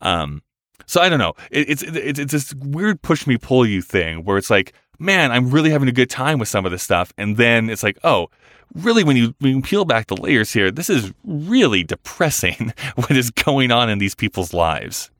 Um 0.00 0.42
so 0.86 1.00
i 1.00 1.08
don't 1.08 1.18
know. 1.18 1.34
It, 1.50 1.70
it's 1.70 1.82
it's 1.82 2.18
it's 2.18 2.32
this 2.32 2.54
weird 2.54 3.00
push 3.00 3.26
me 3.26 3.38
pull 3.38 3.64
you 3.64 3.80
thing 3.80 4.24
where 4.24 4.36
it's 4.36 4.50
like 4.50 4.74
man 5.04 5.30
i'm 5.30 5.50
really 5.50 5.70
having 5.70 5.88
a 5.88 5.92
good 5.92 6.10
time 6.10 6.38
with 6.38 6.48
some 6.48 6.64
of 6.64 6.72
this 6.72 6.82
stuff 6.82 7.12
and 7.18 7.36
then 7.36 7.68
it's 7.70 7.82
like 7.82 7.98
oh 8.04 8.28
really 8.74 9.04
when 9.04 9.16
you 9.16 9.34
when 9.38 9.56
you 9.56 9.62
peel 9.62 9.84
back 9.84 10.06
the 10.08 10.16
layers 10.16 10.52
here 10.52 10.70
this 10.70 10.90
is 10.90 11.12
really 11.24 11.84
depressing 11.84 12.72
what 12.96 13.12
is 13.12 13.30
going 13.30 13.70
on 13.70 13.88
in 13.88 13.98
these 13.98 14.14
people's 14.14 14.52
lives 14.52 15.10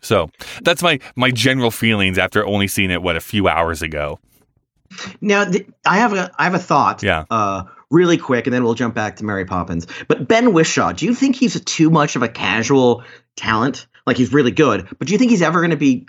so 0.00 0.30
that's 0.62 0.82
my 0.82 0.98
my 1.16 1.30
general 1.30 1.70
feelings 1.70 2.16
after 2.18 2.46
only 2.46 2.68
seeing 2.68 2.90
it 2.90 3.02
what 3.02 3.16
a 3.16 3.20
few 3.20 3.48
hours 3.48 3.82
ago 3.82 4.18
Now, 5.20 5.50
I 5.86 5.98
have 5.98 6.12
a 6.12 6.30
I 6.38 6.44
have 6.44 6.54
a 6.54 6.58
thought. 6.58 7.02
Yeah. 7.02 7.24
Uh, 7.30 7.64
really 7.90 8.16
quick, 8.18 8.46
and 8.46 8.54
then 8.54 8.64
we'll 8.64 8.74
jump 8.74 8.94
back 8.94 9.16
to 9.16 9.24
Mary 9.24 9.44
Poppins. 9.44 9.86
But 10.08 10.28
Ben 10.28 10.52
Whishaw, 10.52 10.96
do 10.96 11.06
you 11.06 11.14
think 11.14 11.36
he's 11.36 11.60
too 11.64 11.90
much 11.90 12.16
of 12.16 12.22
a 12.22 12.28
casual 12.28 13.04
talent? 13.36 13.86
Like 14.06 14.16
he's 14.16 14.32
really 14.32 14.50
good, 14.50 14.88
but 14.98 15.06
do 15.06 15.12
you 15.12 15.18
think 15.18 15.30
he's 15.30 15.42
ever 15.42 15.60
going 15.60 15.70
to 15.70 15.76
be 15.76 16.06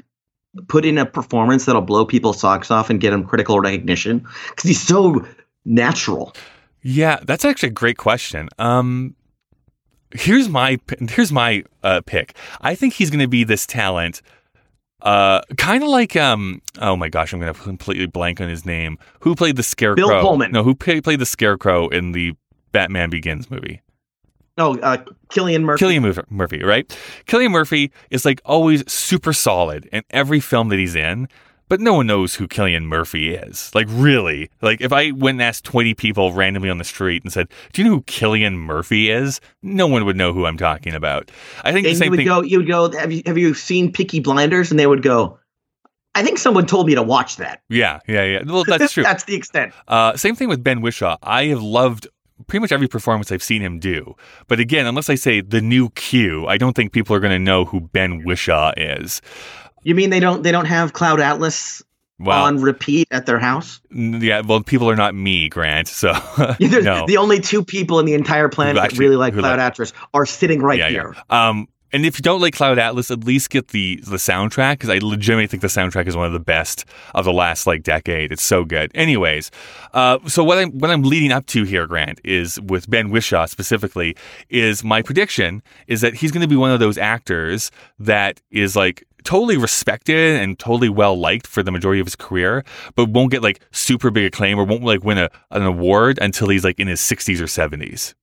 put 0.68 0.86
in 0.86 0.98
a 0.98 1.06
performance 1.06 1.66
that'll 1.66 1.82
blow 1.82 2.06
people's 2.06 2.40
socks 2.40 2.72
off 2.72 2.90
and 2.90 3.00
get 3.00 3.14
him 3.14 3.24
critical 3.24 3.60
recognition? 3.60 4.26
Because 4.50 4.68
he's 4.68 4.82
so 4.82 5.26
natural. 5.66 6.34
Yeah, 6.82 7.20
that's 7.24 7.46
actually 7.46 7.70
a 7.70 7.74
great 7.74 7.98
question. 7.98 8.50
Um, 8.58 9.16
here's 10.14 10.50
my 10.50 10.80
here's 11.10 11.32
my 11.32 11.64
uh, 11.84 12.02
pick. 12.06 12.36
I 12.62 12.76
think 12.76 12.94
he's 12.94 13.10
going 13.10 13.20
to 13.20 13.28
be 13.28 13.44
this 13.44 13.66
talent, 13.66 14.22
uh, 15.02 15.42
kind 15.58 15.84
of 15.84 15.90
like 15.90 16.16
um. 16.16 16.62
Oh 16.80 16.96
my 16.96 17.10
gosh, 17.10 17.34
I'm 17.34 17.40
going 17.40 17.54
to 17.54 17.60
completely 17.60 18.08
blank 18.08 18.42
on 18.42 18.50
his 18.50 18.66
name. 18.66 18.98
Who 19.22 19.36
played 19.36 19.56
the 19.56 19.64
Scarecrow? 19.64 20.08
Bill 20.08 20.22
Pullman. 20.22 20.52
No, 20.52 20.64
who 20.64 20.76
played, 20.76 21.04
played 21.04 21.20
the 21.20 21.26
Scarecrow 21.26 21.88
in 21.90 22.14
the 22.14 22.34
Batman 22.72 23.10
Begins 23.10 23.52
movie? 23.52 23.82
Oh, 24.58 24.78
uh, 24.80 24.98
Cillian 25.30 25.64
Murphy. 25.64 25.86
Cillian 25.86 26.26
Murphy, 26.30 26.64
right? 26.64 26.88
Cillian 27.28 27.52
Murphy 27.52 27.92
is 28.10 28.26
like 28.26 28.42
always 28.46 28.90
super 28.92 29.34
solid 29.34 29.88
in 29.92 30.04
every 30.10 30.40
film 30.40 30.70
that 30.70 30.78
he's 30.80 30.94
in, 30.96 31.28
but 31.70 31.80
no 31.80 31.94
one 31.94 32.06
knows 32.08 32.36
who 32.36 32.48
Cillian 32.50 32.84
Murphy 32.84 33.34
is. 33.34 33.74
Like, 33.74 33.88
really? 33.90 34.50
Like, 34.62 34.82
if 34.82 34.92
I 34.92 35.12
went 35.12 35.36
and 35.36 35.42
asked 35.42 35.64
20 35.64 35.94
people 35.94 36.34
randomly 36.34 36.70
on 36.70 36.80
the 36.80 36.84
street 36.84 37.24
and 37.24 37.32
said, 37.32 37.48
Do 37.72 37.82
you 37.82 37.88
know 37.90 37.96
who 37.96 38.02
Cillian 38.04 38.56
Murphy 38.58 39.10
is? 39.10 39.40
No 39.64 39.88
one 39.88 40.04
would 40.06 40.18
know 40.18 40.34
who 40.34 40.46
I'm 40.46 40.58
talking 40.58 40.94
about. 40.94 41.32
I 41.64 41.72
think 41.72 41.86
the 41.86 41.92
and 41.92 41.96
you 41.96 41.96
same 41.96 42.10
would 42.12 42.18
thing. 42.18 42.28
go, 42.28 42.42
you 42.42 42.58
would 42.58 42.68
go. 42.68 42.92
Have 42.92 43.12
you 43.14 43.24
have 43.26 43.38
you 43.38 43.54
seen 43.54 43.92
Peaky 43.94 44.20
Blinders? 44.20 44.70
And 44.70 44.78
they 44.80 44.86
would 44.88 45.02
go. 45.02 45.40
I 46.14 46.24
think 46.24 46.40
someone 46.40 46.66
told 46.66 46.88
me 46.88 46.96
to 46.96 47.04
watch 47.04 47.38
that. 47.38 47.62
yeah, 47.70 48.00
yeah, 48.06 48.26
yeah. 48.26 48.44
Well, 48.46 48.66
that's 48.66 48.92
true. 48.94 49.04
That's 49.04 49.24
the 49.24 49.36
extent. 49.36 49.72
Uh, 49.88 50.18
same 50.18 50.36
thing 50.36 50.50
with 50.50 50.62
Ben 50.62 50.82
Whishaw. 50.82 51.16
I 51.24 51.46
have 51.46 51.62
loved 51.64 52.10
pretty 52.48 52.62
much 52.62 52.72
every 52.72 52.88
performance 52.88 53.32
I've 53.32 53.44
seen 53.44 53.62
him 53.62 53.80
do. 53.80 54.16
But 54.48 54.60
again, 54.60 54.86
unless 54.86 55.10
I 55.10 55.16
say 55.16 55.42
the 55.42 55.62
new 55.62 55.90
Q, 55.92 56.48
I 56.48 56.58
don't 56.58 56.74
think 56.76 56.92
people 56.92 57.16
are 57.16 57.20
going 57.20 57.32
to 57.34 57.40
know 57.40 57.66
who 57.66 57.82
Ben 57.82 58.24
Whishaw 58.24 58.74
is. 58.78 59.22
You 59.84 59.96
mean 59.96 60.10
they 60.10 60.20
don't 60.20 60.44
they 60.44 60.52
don't 60.52 60.66
have 60.66 60.94
Cloud 60.94 61.20
Atlas 61.20 61.82
Well, 62.20 62.44
on 62.44 62.62
repeat 62.62 63.08
at 63.12 63.26
their 63.26 63.40
house? 63.40 63.82
Yeah, 63.92 64.42
well, 64.42 64.62
people 64.62 64.90
are 64.90 64.96
not 64.96 65.16
me, 65.16 65.50
Grant. 65.50 65.88
So 65.88 66.12
no, 66.60 67.06
The 67.08 67.18
only 67.18 67.40
two 67.40 67.64
people 67.64 68.00
in 68.00 68.06
the 68.06 68.14
entire 68.14 68.48
planet 68.50 68.76
Who 68.76 68.82
that 68.82 68.98
really 68.98 69.16
like 69.16 69.34
Cloud 69.34 69.58
like- 69.58 69.60
Atlas 69.60 69.94
are 70.14 70.26
sitting 70.26 70.62
right 70.62 70.78
yeah, 70.80 70.90
here. 70.90 71.16
yeah. 71.30 71.50
Um, 71.50 71.68
and 71.94 72.06
if 72.06 72.18
you 72.18 72.22
don't 72.22 72.42
like 72.42 72.54
Cloud 72.54 72.80
Atlas, 72.80 73.12
at 73.12 73.24
least 73.24 73.50
get 73.50 73.70
the 73.70 74.00
the 74.06 74.18
soundtrack 74.18 74.74
because 74.74 74.90
I 74.90 75.00
legitimately 75.00 75.48
think 75.48 75.62
the 75.62 75.68
soundtrack 75.68 76.08
is 76.08 76.16
one 76.16 76.26
of 76.26 76.34
the 76.34 76.40
best 76.40 76.86
of 77.14 77.26
the 77.26 77.34
last 77.34 77.68
like 77.68 77.84
decade. 77.84 78.32
It's 78.32 78.44
so 78.44 78.64
good. 78.64 78.92
Anyways, 78.96 79.52
uh, 79.94 80.20
so 80.28 80.44
what 80.44 80.58
I'm 80.58 80.72
what 80.72 80.92
I'm 80.92 81.04
leading 81.04 81.32
up 81.32 81.46
to 81.48 81.64
here, 81.64 81.88
Grant, 81.88 82.22
is 82.24 82.60
with 82.62 82.90
Ben 82.90 83.10
Whishaw 83.10 83.48
specifically, 83.48 84.16
is 84.50 84.84
my 84.84 85.02
prediction 85.02 85.62
is 85.88 86.02
that 86.02 86.16
he's 86.16 86.32
going 86.32 86.42
to 86.42 86.48
be 86.48 86.56
one 86.56 86.72
of 86.72 86.80
those 86.80 86.98
actors 86.98 87.72
that 88.00 88.42
is 88.52 88.76
like 88.76 89.04
totally 89.24 89.58
respected 89.58 90.42
and 90.42 90.58
totally 90.58 90.90
well 90.90 91.18
liked 91.18 91.48
for 91.48 91.64
the 91.64 91.72
majority 91.72 92.00
of 92.00 92.08
his 92.08 92.16
career, 92.16 92.64
but 92.96 93.10
won't 93.10 93.32
get 93.32 93.44
like 93.44 93.60
super 93.72 94.10
big 94.12 94.26
acclaim 94.26 94.58
or 94.58 94.64
won't 94.64 94.84
like 94.84 95.04
win 95.04 95.18
a, 95.18 95.30
an 95.52 95.64
award 95.64 96.18
until 96.22 96.50
he's 96.50 96.64
like 96.64 96.80
in 96.80 96.88
his 96.88 97.00
60s 97.00 97.40
or 97.40 97.46
70s. 97.46 98.14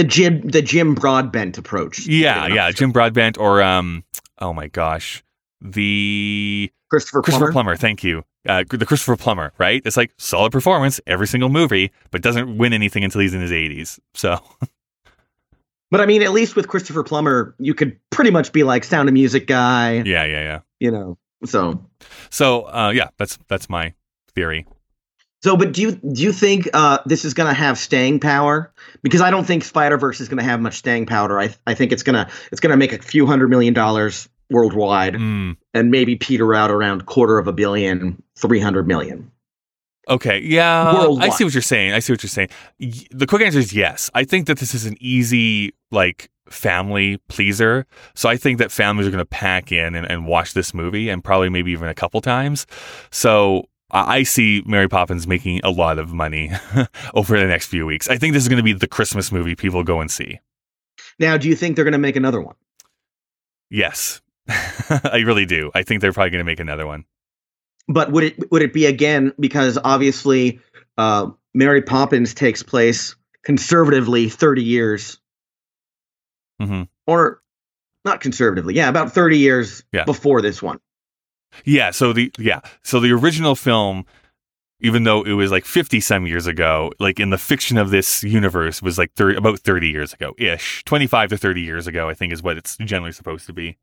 The 0.00 0.08
Jim 0.08 0.40
the 0.40 0.62
Jim 0.62 0.94
Broadbent 0.94 1.58
approach. 1.58 2.06
Yeah, 2.06 2.46
yeah, 2.46 2.70
Jim 2.70 2.90
Broadbent 2.90 3.36
or 3.36 3.62
um, 3.62 4.02
oh 4.38 4.54
my 4.54 4.68
gosh, 4.68 5.22
the 5.60 6.72
Christopher 6.88 7.20
Christopher 7.20 7.52
Plummer. 7.52 7.72
Plummer. 7.72 7.76
Thank 7.76 8.02
you, 8.02 8.24
uh, 8.48 8.64
the 8.70 8.86
Christopher 8.86 9.16
Plummer. 9.16 9.52
Right? 9.58 9.82
It's 9.84 9.98
like 9.98 10.12
solid 10.16 10.52
performance 10.52 11.00
every 11.06 11.26
single 11.26 11.50
movie, 11.50 11.90
but 12.10 12.22
doesn't 12.22 12.56
win 12.56 12.72
anything 12.72 13.04
until 13.04 13.20
he's 13.20 13.34
in 13.34 13.42
his 13.42 13.50
80s. 13.50 13.98
So 14.14 14.38
But 15.90 16.00
I 16.00 16.06
mean, 16.06 16.22
at 16.22 16.32
least 16.32 16.56
with 16.56 16.68
Christopher 16.68 17.02
Plummer, 17.02 17.54
you 17.58 17.74
could 17.74 17.98
pretty 18.08 18.30
much 18.30 18.52
be 18.52 18.62
like 18.62 18.84
Sound 18.84 19.08
of 19.08 19.12
Music 19.12 19.46
guy. 19.46 19.96
yeah, 19.96 20.24
yeah, 20.24 20.40
yeah. 20.40 20.60
You 20.78 20.92
know. 20.92 21.18
So 21.44 21.84
So 22.30 22.62
uh, 22.68 22.92
yeah, 22.94 23.08
that's 23.18 23.38
that's 23.48 23.68
my 23.68 23.92
theory. 24.34 24.66
So, 25.42 25.56
but 25.56 25.72
do 25.72 25.82
you 25.82 25.92
do 25.92 26.22
you 26.22 26.32
think 26.32 26.68
uh, 26.74 26.98
this 27.06 27.24
is 27.24 27.34
going 27.34 27.48
to 27.48 27.54
have 27.54 27.78
staying 27.78 28.20
power? 28.20 28.72
Because 29.02 29.20
I 29.20 29.30
don't 29.30 29.44
think 29.46 29.64
Spider 29.64 29.96
Verse 29.98 30.20
is 30.20 30.28
going 30.28 30.38
to 30.38 30.44
have 30.44 30.60
much 30.60 30.74
staying 30.74 31.06
power. 31.06 31.40
I 31.40 31.54
I 31.66 31.74
think 31.74 31.92
it's 31.92 32.02
gonna 32.02 32.30
it's 32.52 32.60
gonna 32.60 32.76
make 32.76 32.92
a 32.92 32.98
few 32.98 33.26
hundred 33.26 33.48
million 33.48 33.74
dollars 33.74 34.28
worldwide 34.50 35.14
Mm, 35.14 35.56
and 35.74 35.90
maybe 35.92 36.16
peter 36.16 36.54
out 36.54 36.70
around 36.72 37.06
quarter 37.06 37.38
of 37.38 37.46
a 37.46 37.52
billion, 37.52 38.20
three 38.36 38.58
hundred 38.60 38.86
million. 38.88 39.30
okay, 40.08 40.40
yeah, 40.40 40.90
I 41.20 41.28
see 41.28 41.44
what 41.44 41.54
you're 41.54 41.62
saying. 41.62 41.92
I 41.92 42.00
see 42.00 42.12
what 42.12 42.22
you're 42.22 42.28
saying. 42.30 42.48
The 43.12 43.26
quick 43.26 43.42
answer 43.42 43.60
is 43.60 43.72
yes. 43.72 44.10
I 44.12 44.24
think 44.24 44.46
that 44.48 44.58
this 44.58 44.74
is 44.74 44.86
an 44.86 44.96
easy 45.00 45.72
like 45.92 46.30
family 46.48 47.18
pleaser. 47.28 47.86
So 48.14 48.28
I 48.28 48.36
think 48.36 48.58
that 48.58 48.72
families 48.72 49.06
are 49.06 49.12
going 49.12 49.22
to 49.22 49.24
pack 49.24 49.70
in 49.70 49.94
and, 49.94 50.04
and 50.10 50.26
watch 50.26 50.52
this 50.52 50.74
movie 50.74 51.08
and 51.08 51.22
probably 51.22 51.48
maybe 51.48 51.70
even 51.70 51.88
a 51.88 51.94
couple 51.94 52.20
times. 52.20 52.66
So 53.12 53.68
I 53.92 54.22
see 54.22 54.62
Mary 54.66 54.88
Poppins 54.88 55.26
making 55.26 55.60
a 55.64 55.70
lot 55.70 55.98
of 55.98 56.12
money 56.12 56.50
over 57.14 57.38
the 57.38 57.46
next 57.46 57.66
few 57.66 57.86
weeks. 57.86 58.08
I 58.08 58.16
think 58.18 58.34
this 58.34 58.42
is 58.42 58.48
going 58.48 58.58
to 58.58 58.62
be 58.62 58.72
the 58.72 58.86
Christmas 58.86 59.32
movie 59.32 59.54
people 59.54 59.82
go 59.84 60.00
and 60.00 60.10
see. 60.10 60.40
Now, 61.18 61.36
do 61.36 61.48
you 61.48 61.56
think 61.56 61.76
they're 61.76 61.84
going 61.84 61.92
to 61.92 61.98
make 61.98 62.16
another 62.16 62.40
one? 62.40 62.54
Yes, 63.70 64.20
I 64.48 65.22
really 65.24 65.46
do. 65.46 65.70
I 65.74 65.82
think 65.82 66.00
they're 66.00 66.12
probably 66.12 66.30
going 66.30 66.40
to 66.40 66.44
make 66.44 66.60
another 66.60 66.86
one. 66.86 67.04
But 67.88 68.12
would 68.12 68.24
it 68.24 68.50
would 68.52 68.62
it 68.62 68.72
be 68.72 68.86
again 68.86 69.32
because 69.40 69.78
obviously 69.82 70.60
uh, 70.98 71.30
Mary 71.54 71.82
Poppins 71.82 72.34
takes 72.34 72.62
place 72.62 73.16
conservatively 73.44 74.28
thirty 74.28 74.62
years, 74.62 75.18
hmm 76.60 76.82
or 77.06 77.42
not 78.04 78.20
conservatively, 78.20 78.74
yeah, 78.74 78.88
about 78.88 79.12
thirty 79.12 79.38
years 79.38 79.82
Yeah. 79.92 80.04
before 80.04 80.40
this 80.42 80.62
one. 80.62 80.78
Yeah. 81.64 81.90
So 81.90 82.12
the 82.12 82.32
yeah. 82.38 82.60
So 82.82 83.00
the 83.00 83.12
original 83.12 83.54
film, 83.54 84.04
even 84.80 85.04
though 85.04 85.22
it 85.22 85.32
was 85.32 85.50
like 85.50 85.64
fifty 85.64 86.00
some 86.00 86.26
years 86.26 86.46
ago, 86.46 86.92
like 86.98 87.20
in 87.20 87.30
the 87.30 87.38
fiction 87.38 87.76
of 87.76 87.90
this 87.90 88.22
universe, 88.22 88.82
was 88.82 88.98
like 88.98 89.12
30, 89.14 89.36
about 89.36 89.58
thirty 89.60 89.88
years 89.88 90.12
ago 90.12 90.34
ish, 90.38 90.84
twenty 90.84 91.06
five 91.06 91.30
to 91.30 91.36
thirty 91.36 91.62
years 91.62 91.86
ago. 91.86 92.08
I 92.08 92.14
think 92.14 92.32
is 92.32 92.42
what 92.42 92.56
it's 92.56 92.76
generally 92.78 93.12
supposed 93.12 93.46
to 93.46 93.52
be. 93.52 93.78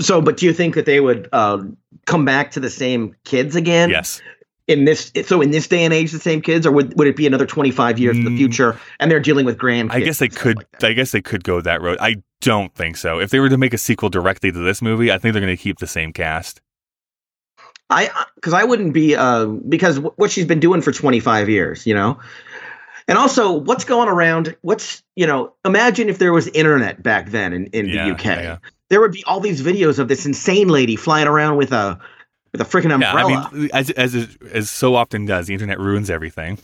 So, 0.00 0.20
but 0.20 0.36
do 0.36 0.46
you 0.46 0.52
think 0.52 0.76
that 0.76 0.86
they 0.86 1.00
would 1.00 1.28
uh, 1.32 1.64
come 2.06 2.24
back 2.24 2.52
to 2.52 2.60
the 2.60 2.70
same 2.70 3.16
kids 3.24 3.56
again? 3.56 3.90
yes. 3.90 4.22
In 4.68 4.84
this, 4.84 5.10
so 5.24 5.40
in 5.40 5.50
this 5.50 5.66
day 5.66 5.82
and 5.82 5.94
age, 5.94 6.12
the 6.12 6.18
same 6.18 6.42
kids, 6.42 6.66
or 6.66 6.70
would, 6.72 6.96
would 6.98 7.08
it 7.08 7.16
be 7.16 7.26
another 7.26 7.46
twenty 7.46 7.70
five 7.70 7.98
years 7.98 8.16
in 8.18 8.24
the 8.24 8.30
Mm. 8.30 8.36
future, 8.36 8.78
and 9.00 9.10
they're 9.10 9.18
dealing 9.18 9.46
with 9.46 9.56
grandkids? 9.58 9.92
I 9.92 10.00
guess 10.00 10.18
they 10.18 10.28
could. 10.28 10.58
like? 10.58 10.84
I 10.84 10.92
guess 10.92 11.10
they 11.10 11.22
could 11.22 11.42
go 11.42 11.60
that 11.62 11.80
road. 11.80 11.96
I 12.00 12.16
don't 12.42 12.74
think 12.74 12.98
so. 12.98 13.18
If 13.18 13.30
they 13.30 13.40
were 13.40 13.48
to 13.48 13.56
make 13.56 13.72
a 13.72 13.78
sequel 13.78 14.10
directly 14.10 14.52
to 14.52 14.58
this 14.58 14.82
movie, 14.82 15.10
I 15.10 15.16
think 15.18 15.32
they're 15.32 15.40
going 15.40 15.56
to 15.56 15.60
keep 15.62 15.78
the 15.78 15.86
same 15.86 16.12
cast. 16.12 16.60
I 17.90 18.10
because 18.34 18.52
I 18.52 18.64
wouldn't 18.64 18.92
be 18.92 19.16
uh 19.16 19.46
because 19.46 19.96
w- 19.96 20.12
what 20.16 20.30
she's 20.30 20.44
been 20.44 20.60
doing 20.60 20.82
for 20.82 20.92
25 20.92 21.48
years, 21.48 21.86
you 21.86 21.94
know. 21.94 22.18
And 23.08 23.16
also, 23.16 23.52
what's 23.52 23.84
going 23.86 24.08
around? 24.10 24.54
What's 24.60 25.02
you 25.16 25.26
know? 25.26 25.54
Imagine 25.64 26.10
if 26.10 26.18
there 26.18 26.34
was 26.34 26.46
internet 26.48 27.02
back 27.02 27.30
then 27.30 27.54
in, 27.54 27.66
in 27.68 27.86
Yeah, 27.88 28.04
the 28.04 28.10
UK. 28.12 28.24
yeah. 28.24 28.58
There 28.90 29.00
would 29.00 29.12
be 29.12 29.24
all 29.24 29.40
these 29.40 29.62
videos 29.62 29.98
of 29.98 30.08
this 30.08 30.26
insane 30.26 30.68
lady 30.68 30.94
flying 30.96 31.26
around 31.26 31.56
with 31.56 31.72
a 31.72 31.98
with 32.52 32.60
a 32.60 32.64
freaking 32.64 32.88
Yeah, 33.00 33.10
umbrella. 33.10 33.50
I 33.52 33.54
mean, 33.54 33.70
as 33.72 33.90
as 33.90 34.36
as 34.52 34.70
so 34.70 34.94
often 34.94 35.26
does, 35.26 35.46
the 35.46 35.52
internet 35.54 35.78
ruins 35.78 36.10
everything. 36.10 36.58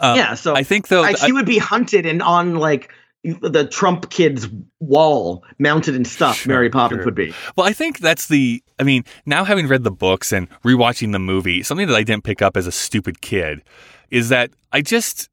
Uh, 0.00 0.14
yeah, 0.16 0.34
so 0.34 0.54
I 0.54 0.62
think 0.62 0.88
though. 0.88 1.02
I- 1.02 1.14
she 1.14 1.32
would 1.32 1.46
be 1.46 1.58
hunted 1.58 2.06
and 2.06 2.22
on 2.22 2.56
like 2.56 2.90
the 3.40 3.66
Trump 3.66 4.10
kids' 4.10 4.48
wall, 4.80 5.44
mounted 5.58 5.94
and 5.94 6.06
stuff. 6.06 6.36
Sure, 6.36 6.52
Mary 6.52 6.68
Poppins 6.68 6.98
sure. 6.98 7.04
would 7.06 7.14
be. 7.14 7.32
Well, 7.56 7.66
I 7.66 7.72
think 7.72 7.98
that's 7.98 8.28
the. 8.28 8.62
I 8.78 8.82
mean, 8.82 9.04
now 9.24 9.44
having 9.44 9.66
read 9.66 9.84
the 9.84 9.90
books 9.90 10.32
and 10.32 10.48
rewatching 10.62 11.12
the 11.12 11.18
movie, 11.18 11.62
something 11.62 11.86
that 11.86 11.96
I 11.96 12.02
didn't 12.02 12.24
pick 12.24 12.42
up 12.42 12.56
as 12.56 12.66
a 12.66 12.72
stupid 12.72 13.20
kid 13.20 13.62
is 14.10 14.28
that 14.28 14.50
I 14.72 14.82
just 14.82 15.30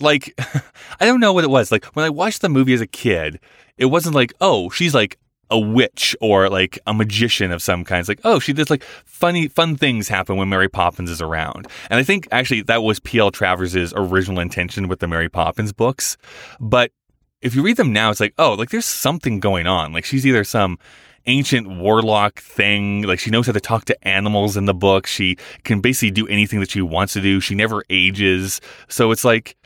like 0.00 0.34
I 1.00 1.06
don't 1.06 1.20
know 1.20 1.32
what 1.32 1.44
it 1.44 1.50
was. 1.50 1.70
Like 1.70 1.84
when 1.96 2.04
I 2.04 2.10
watched 2.10 2.40
the 2.40 2.48
movie 2.48 2.74
as 2.74 2.80
a 2.80 2.86
kid, 2.86 3.38
it 3.76 3.86
wasn't 3.86 4.14
like, 4.14 4.32
oh, 4.40 4.70
she's 4.70 4.94
like 4.94 5.18
a 5.50 5.58
witch 5.58 6.16
or 6.20 6.48
like 6.48 6.78
a 6.86 6.94
magician 6.94 7.52
of 7.52 7.62
some 7.62 7.84
kind. 7.84 8.00
It's 8.00 8.08
like, 8.08 8.20
oh, 8.24 8.38
she 8.38 8.52
does 8.52 8.70
like 8.70 8.82
funny, 9.04 9.48
fun 9.48 9.76
things 9.76 10.08
happen 10.08 10.36
when 10.36 10.48
Mary 10.48 10.68
Poppins 10.68 11.10
is 11.10 11.20
around. 11.20 11.68
And 11.90 11.98
I 11.98 12.02
think 12.02 12.28
actually 12.32 12.62
that 12.62 12.82
was 12.82 13.00
P.L. 13.00 13.30
Travers' 13.30 13.92
original 13.94 14.40
intention 14.40 14.88
with 14.88 15.00
the 15.00 15.08
Mary 15.08 15.28
Poppins 15.28 15.72
books. 15.72 16.16
But 16.60 16.92
if 17.40 17.54
you 17.54 17.62
read 17.62 17.76
them 17.76 17.92
now, 17.92 18.10
it's 18.10 18.20
like, 18.20 18.34
oh, 18.38 18.54
like 18.54 18.70
there's 18.70 18.86
something 18.86 19.40
going 19.40 19.66
on. 19.66 19.92
Like 19.92 20.04
she's 20.04 20.26
either 20.26 20.44
some 20.44 20.78
ancient 21.26 21.68
warlock 21.68 22.40
thing. 22.40 23.02
Like 23.02 23.18
she 23.18 23.30
knows 23.30 23.46
how 23.46 23.52
to 23.52 23.60
talk 23.60 23.84
to 23.86 24.08
animals 24.08 24.56
in 24.56 24.64
the 24.64 24.74
book. 24.74 25.06
She 25.06 25.36
can 25.62 25.80
basically 25.80 26.10
do 26.10 26.26
anything 26.28 26.60
that 26.60 26.70
she 26.70 26.82
wants 26.82 27.12
to 27.14 27.20
do. 27.20 27.40
She 27.40 27.54
never 27.54 27.84
ages. 27.90 28.60
So 28.88 29.10
it's 29.10 29.24
like, 29.24 29.56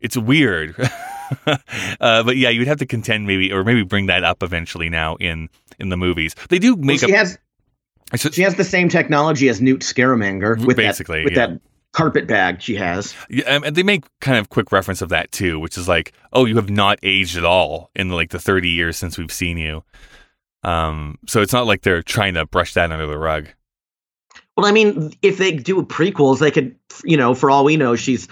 it's 0.00 0.16
weird. 0.16 0.76
uh, 1.46 2.22
but 2.22 2.36
yeah, 2.36 2.48
you'd 2.50 2.68
have 2.68 2.78
to 2.78 2.86
contend 2.86 3.26
maybe, 3.26 3.52
or 3.52 3.64
maybe 3.64 3.82
bring 3.82 4.06
that 4.06 4.24
up 4.24 4.42
eventually 4.42 4.88
now 4.88 5.16
in 5.16 5.48
in 5.78 5.88
the 5.88 5.96
movies. 5.96 6.34
They 6.48 6.58
do 6.58 6.74
Well, 6.74 6.84
make 6.84 7.00
she 7.00 7.12
a 7.12 7.16
has 7.16 7.38
should- 8.16 8.34
she 8.34 8.42
has 8.42 8.54
the 8.56 8.64
same 8.64 8.88
technology 8.88 9.48
as 9.48 9.60
Newt 9.60 9.82
Scamander 9.82 10.56
with 10.64 10.76
Basically, 10.76 11.18
that, 11.20 11.24
with 11.24 11.32
yeah. 11.34 11.46
that 11.48 11.60
carpet 11.92 12.26
bag 12.26 12.60
she 12.60 12.74
has. 12.76 13.14
Yeah, 13.30 13.44
um, 13.54 13.64
and 13.64 13.74
they 13.76 13.82
make 13.82 14.04
kind 14.20 14.36
of 14.38 14.50
quick 14.50 14.72
reference 14.72 15.00
of 15.02 15.08
that 15.10 15.32
too, 15.32 15.58
which 15.60 15.78
is 15.78 15.88
like, 15.88 16.12
oh, 16.32 16.44
you 16.44 16.56
have 16.56 16.70
not 16.70 16.98
aged 17.02 17.36
at 17.36 17.44
all 17.44 17.90
in 17.94 18.10
like 18.10 18.30
the 18.30 18.38
30 18.38 18.68
years 18.68 18.96
since 18.96 19.16
we've 19.16 19.32
seen 19.32 19.58
you. 19.58 19.82
Um, 20.62 21.18
so 21.26 21.40
it's 21.42 21.52
not 21.52 21.66
like 21.66 21.82
they're 21.82 22.02
trying 22.02 22.34
to 22.34 22.46
brush 22.46 22.74
that 22.74 22.90
under 22.90 23.06
the 23.06 23.18
rug. 23.18 23.48
Well, 24.56 24.66
I 24.66 24.72
mean, 24.72 25.12
if 25.22 25.38
they 25.38 25.52
do 25.52 25.82
prequels, 25.82 26.38
they 26.38 26.50
could, 26.50 26.76
you 27.04 27.16
know, 27.16 27.34
for 27.34 27.50
all 27.50 27.64
we 27.64 27.76
know, 27.76 27.96
she's 27.96 28.28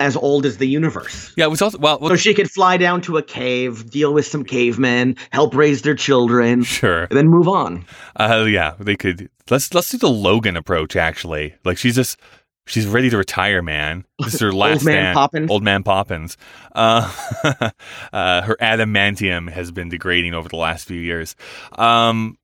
as 0.00 0.16
old 0.16 0.46
as 0.46 0.58
the 0.58 0.66
universe. 0.66 1.32
Yeah, 1.36 1.46
it 1.46 1.48
was 1.50 1.60
also 1.62 1.78
well, 1.78 1.98
well 2.00 2.10
So 2.10 2.16
she 2.16 2.32
could 2.34 2.50
fly 2.50 2.76
down 2.76 3.00
to 3.02 3.16
a 3.16 3.22
cave, 3.22 3.90
deal 3.90 4.14
with 4.14 4.26
some 4.26 4.44
cavemen, 4.44 5.16
help 5.32 5.54
raise 5.54 5.82
their 5.82 5.94
children, 5.96 6.62
sure. 6.62 7.04
and 7.04 7.16
then 7.18 7.28
move 7.28 7.48
on. 7.48 7.84
Uh, 8.16 8.46
yeah, 8.48 8.74
they 8.78 8.96
could. 8.96 9.28
Let's 9.50 9.72
let's 9.74 9.90
do 9.90 9.98
the 9.98 10.08
Logan 10.10 10.56
approach. 10.56 10.94
Actually, 10.96 11.54
like 11.64 11.78
she's 11.78 11.96
just 11.96 12.18
she's 12.66 12.86
ready 12.86 13.10
to 13.10 13.16
retire, 13.16 13.60
man. 13.62 14.04
This 14.20 14.34
is 14.34 14.40
her 14.40 14.52
last 14.52 14.78
Old 14.80 14.84
man 14.84 14.94
stand. 14.94 15.14
Poppins. 15.16 15.50
Old 15.50 15.62
man 15.64 15.82
Poppins. 15.82 16.36
Uh, 16.74 17.12
uh, 18.12 18.42
her 18.42 18.56
adamantium 18.60 19.50
has 19.50 19.72
been 19.72 19.88
degrading 19.88 20.34
over 20.34 20.48
the 20.48 20.56
last 20.56 20.86
few 20.86 21.00
years. 21.00 21.34
Um, 21.72 22.36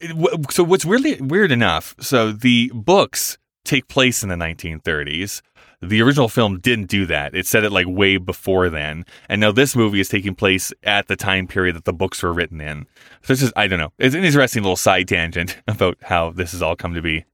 it- 0.00 0.08
w- 0.08 0.42
so 0.50 0.64
what's 0.64 0.84
weirdly 0.84 1.20
weird 1.20 1.52
enough? 1.52 1.94
So 2.00 2.32
the 2.32 2.70
books 2.74 3.36
take 3.64 3.88
place 3.88 4.22
in 4.22 4.28
the 4.28 4.36
1930s. 4.36 5.42
The 5.88 6.02
original 6.02 6.28
film 6.28 6.58
didn't 6.60 6.86
do 6.86 7.06
that. 7.06 7.34
It 7.34 7.46
said 7.46 7.64
it 7.64 7.70
like 7.70 7.86
way 7.88 8.16
before 8.16 8.70
then. 8.70 9.04
And 9.28 9.40
now 9.40 9.52
this 9.52 9.76
movie 9.76 10.00
is 10.00 10.08
taking 10.08 10.34
place 10.34 10.72
at 10.82 11.08
the 11.08 11.16
time 11.16 11.46
period 11.46 11.76
that 11.76 11.84
the 11.84 11.92
books 11.92 12.22
were 12.22 12.32
written 12.32 12.60
in. 12.60 12.86
So 13.22 13.32
it's 13.32 13.42
just, 13.42 13.52
I 13.56 13.66
don't 13.66 13.78
know. 13.78 13.92
It's 13.98 14.14
an 14.14 14.24
interesting 14.24 14.62
little 14.62 14.76
side 14.76 15.08
tangent 15.08 15.56
about 15.68 15.98
how 16.02 16.30
this 16.30 16.52
has 16.52 16.62
all 16.62 16.76
come 16.76 16.94
to 16.94 17.02
be. 17.02 17.24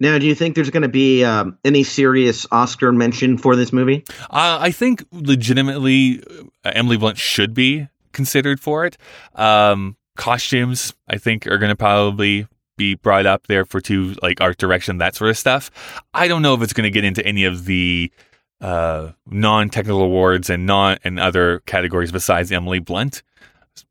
Now, 0.00 0.18
do 0.18 0.26
you 0.26 0.34
think 0.34 0.56
there's 0.56 0.70
going 0.70 0.82
to 0.82 0.88
be 0.88 1.22
um, 1.22 1.56
any 1.64 1.84
serious 1.84 2.44
Oscar 2.50 2.90
mention 2.90 3.38
for 3.38 3.54
this 3.54 3.72
movie? 3.72 4.04
Uh, 4.30 4.58
I 4.60 4.72
think 4.72 5.04
legitimately 5.12 6.20
uh, 6.64 6.72
Emily 6.74 6.96
Blunt 6.96 7.18
should 7.18 7.54
be 7.54 7.86
considered 8.12 8.58
for 8.58 8.84
it. 8.84 8.98
Um, 9.36 9.96
costumes, 10.16 10.92
I 11.08 11.18
think, 11.18 11.46
are 11.46 11.58
going 11.58 11.70
to 11.70 11.76
probably 11.76 12.48
be 12.82 12.94
brought 12.96 13.26
up 13.26 13.46
there 13.46 13.64
for 13.64 13.80
two, 13.80 14.14
like 14.22 14.40
art 14.40 14.58
direction, 14.58 14.98
that 14.98 15.14
sort 15.14 15.30
of 15.30 15.38
stuff. 15.38 15.70
I 16.12 16.26
don't 16.28 16.42
know 16.42 16.54
if 16.54 16.62
it's 16.62 16.72
going 16.72 16.84
to 16.84 16.90
get 16.90 17.04
into 17.04 17.24
any 17.24 17.44
of 17.44 17.64
the 17.64 18.10
uh, 18.60 19.12
non-technical 19.26 20.02
awards 20.02 20.50
and 20.50 20.66
non 20.66 20.98
and 21.04 21.20
other 21.20 21.60
categories 21.66 22.10
besides 22.12 22.50
Emily 22.50 22.80
Blunt. 22.80 23.22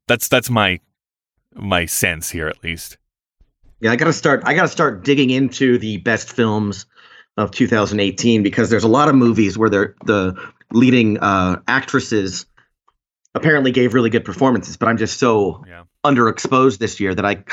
That's 0.08 0.28
that's 0.28 0.50
my 0.50 0.80
my 1.56 1.86
sense 1.86 2.30
here, 2.30 2.48
at 2.48 2.64
least. 2.64 2.98
Yeah, 3.80 3.92
I 3.92 3.96
got 3.96 4.06
to 4.06 4.14
start. 4.14 4.44
I 4.46 4.54
got 4.54 4.64
to 4.64 4.68
start 4.68 5.04
digging 5.04 5.30
into 5.30 5.78
the 5.78 5.98
best 5.98 6.32
films 6.34 6.86
of 7.38 7.52
2018 7.52 8.44
because 8.44 8.70
there's 8.70 8.84
a 8.84 8.88
lot 8.90 9.08
of 9.10 9.16
movies 9.16 9.58
where 9.58 9.70
they're, 9.70 9.96
the 10.06 10.36
leading 10.74 11.18
uh, 11.20 11.60
actresses 11.68 12.46
apparently 13.34 13.72
gave 13.72 13.94
really 13.94 14.10
good 14.10 14.26
performances, 14.26 14.76
but 14.78 14.88
I'm 14.90 14.98
just 14.98 15.18
so 15.18 15.64
Yeah. 15.66 15.84
underexposed 16.06 16.78
this 16.80 17.00
year 17.00 17.16
that 17.16 17.26
I, 17.26 17.44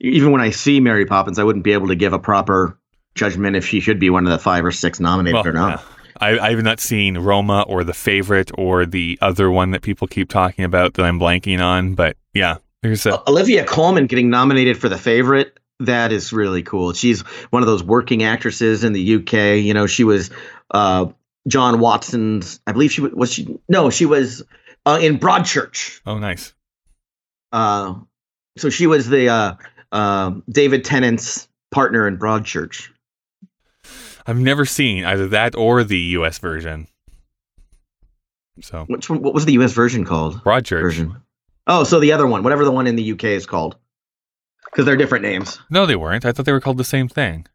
even 0.00 0.30
when 0.32 0.40
I 0.40 0.50
see 0.50 0.80
Mary 0.80 1.06
Poppins, 1.06 1.38
I 1.38 1.44
wouldn't 1.44 1.64
be 1.64 1.72
able 1.72 1.88
to 1.88 1.94
give 1.96 2.12
a 2.12 2.18
proper 2.18 2.78
judgment 3.14 3.56
if 3.56 3.66
she 3.66 3.80
should 3.80 3.98
be 3.98 4.10
one 4.10 4.26
of 4.26 4.30
the 4.32 4.38
five 4.38 4.64
or 4.64 4.72
six 4.72 5.00
nominated 5.00 5.34
Well, 5.34 5.48
or 5.48 5.52
not. 5.52 5.80
yeah. 5.80 5.84
I, 6.20 6.38
I 6.38 6.50
have 6.50 6.62
not 6.64 6.80
seen 6.80 7.16
Roma 7.18 7.62
or 7.68 7.84
The 7.84 7.94
Favorite 7.94 8.50
or 8.58 8.84
the 8.86 9.18
other 9.20 9.50
one 9.50 9.70
that 9.70 9.82
people 9.82 10.08
keep 10.08 10.28
talking 10.28 10.64
about 10.64 10.94
that 10.94 11.04
I'm 11.04 11.18
blanking 11.20 11.60
on. 11.60 11.94
But 11.94 12.16
yeah, 12.34 12.56
there's 12.82 13.06
a 13.06 13.28
Olivia 13.28 13.64
Colman 13.64 14.06
getting 14.06 14.28
nominated 14.30 14.76
for 14.78 14.88
the 14.88 14.98
favorite. 14.98 15.58
That 15.80 16.10
is 16.10 16.32
really 16.32 16.64
cool. 16.64 16.92
She's 16.92 17.20
one 17.50 17.62
of 17.62 17.68
those 17.68 17.84
working 17.84 18.24
actresses 18.24 18.82
in 18.82 18.92
the 18.94 19.14
UK. 19.16 19.62
You 19.64 19.74
know, 19.74 19.86
she 19.86 20.02
was 20.02 20.30
uh, 20.72 21.06
John 21.46 21.78
Watson's. 21.78 22.58
I 22.66 22.72
believe 22.72 22.90
she 22.90 23.00
was. 23.00 23.12
was 23.12 23.32
she? 23.32 23.56
No, 23.68 23.88
she 23.90 24.04
was 24.04 24.42
uh, 24.86 24.98
in 25.00 25.20
Broadchurch. 25.20 26.00
oh 26.04 26.18
nice. 26.18 26.52
Uh, 27.52 27.94
so 28.56 28.70
she 28.70 28.88
was 28.88 29.08
the 29.08 29.28
uh, 29.92 30.32
David 30.50 30.84
Tennant's 30.84 31.48
partner 31.70 32.06
in 32.06 32.18
Broadchurch. 32.18 32.88
I've 34.26 34.38
never 34.38 34.64
seen 34.64 35.04
either 35.04 35.26
that 35.28 35.54
or 35.54 35.84
the 35.84 35.98
U.S. 35.98 36.38
version. 36.38 36.86
So 38.60 38.84
Which 38.86 39.08
one? 39.08 39.22
What 39.22 39.34
was 39.34 39.46
the 39.46 39.52
U.S. 39.54 39.72
version 39.72 40.04
called? 40.04 40.42
Broadchurch. 40.42 40.82
Version. 40.82 41.16
Oh, 41.66 41.84
so 41.84 42.00
the 42.00 42.12
other 42.12 42.26
one, 42.26 42.42
whatever 42.42 42.64
the 42.64 42.72
one 42.72 42.86
in 42.86 42.96
the 42.96 43.12
UK 43.12 43.24
is 43.24 43.46
called, 43.46 43.76
because 44.66 44.84
they're 44.84 44.96
different 44.96 45.22
names. 45.22 45.58
No, 45.70 45.86
they 45.86 45.96
weren't. 45.96 46.24
I 46.24 46.32
thought 46.32 46.46
they 46.46 46.52
were 46.52 46.60
called 46.60 46.78
the 46.78 46.84
same 46.84 47.08
thing. 47.08 47.46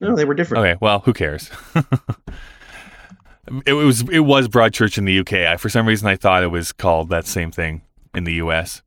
No, 0.00 0.16
they 0.16 0.24
were 0.24 0.34
different. 0.34 0.64
Okay, 0.64 0.78
well, 0.80 1.00
who 1.00 1.12
cares? 1.12 1.50
it 3.66 3.72
was 3.72 4.08
it 4.08 4.20
was 4.20 4.48
Broadchurch 4.48 4.98
in 4.98 5.04
the 5.04 5.18
UK. 5.20 5.32
I, 5.32 5.56
for 5.56 5.68
some 5.68 5.86
reason, 5.86 6.08
I 6.08 6.16
thought 6.16 6.42
it 6.42 6.48
was 6.48 6.72
called 6.72 7.10
that 7.10 7.26
same 7.26 7.50
thing 7.50 7.82
in 8.14 8.24
the 8.24 8.34
US. 8.34 8.82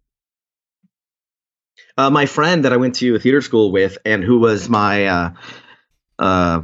Uh, 1.97 2.09
my 2.09 2.25
friend 2.25 2.65
that 2.65 2.73
I 2.73 2.77
went 2.77 2.95
to 2.95 3.19
theater 3.19 3.41
school 3.41 3.71
with, 3.71 3.97
and 4.05 4.23
who 4.23 4.39
was 4.39 4.67
my 4.67 5.05
uh, 5.05 5.29
uh, 6.17 6.61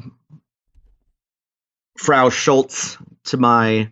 Frau 1.97 2.29
Schultz 2.29 2.97
to 3.25 3.37
my 3.37 3.91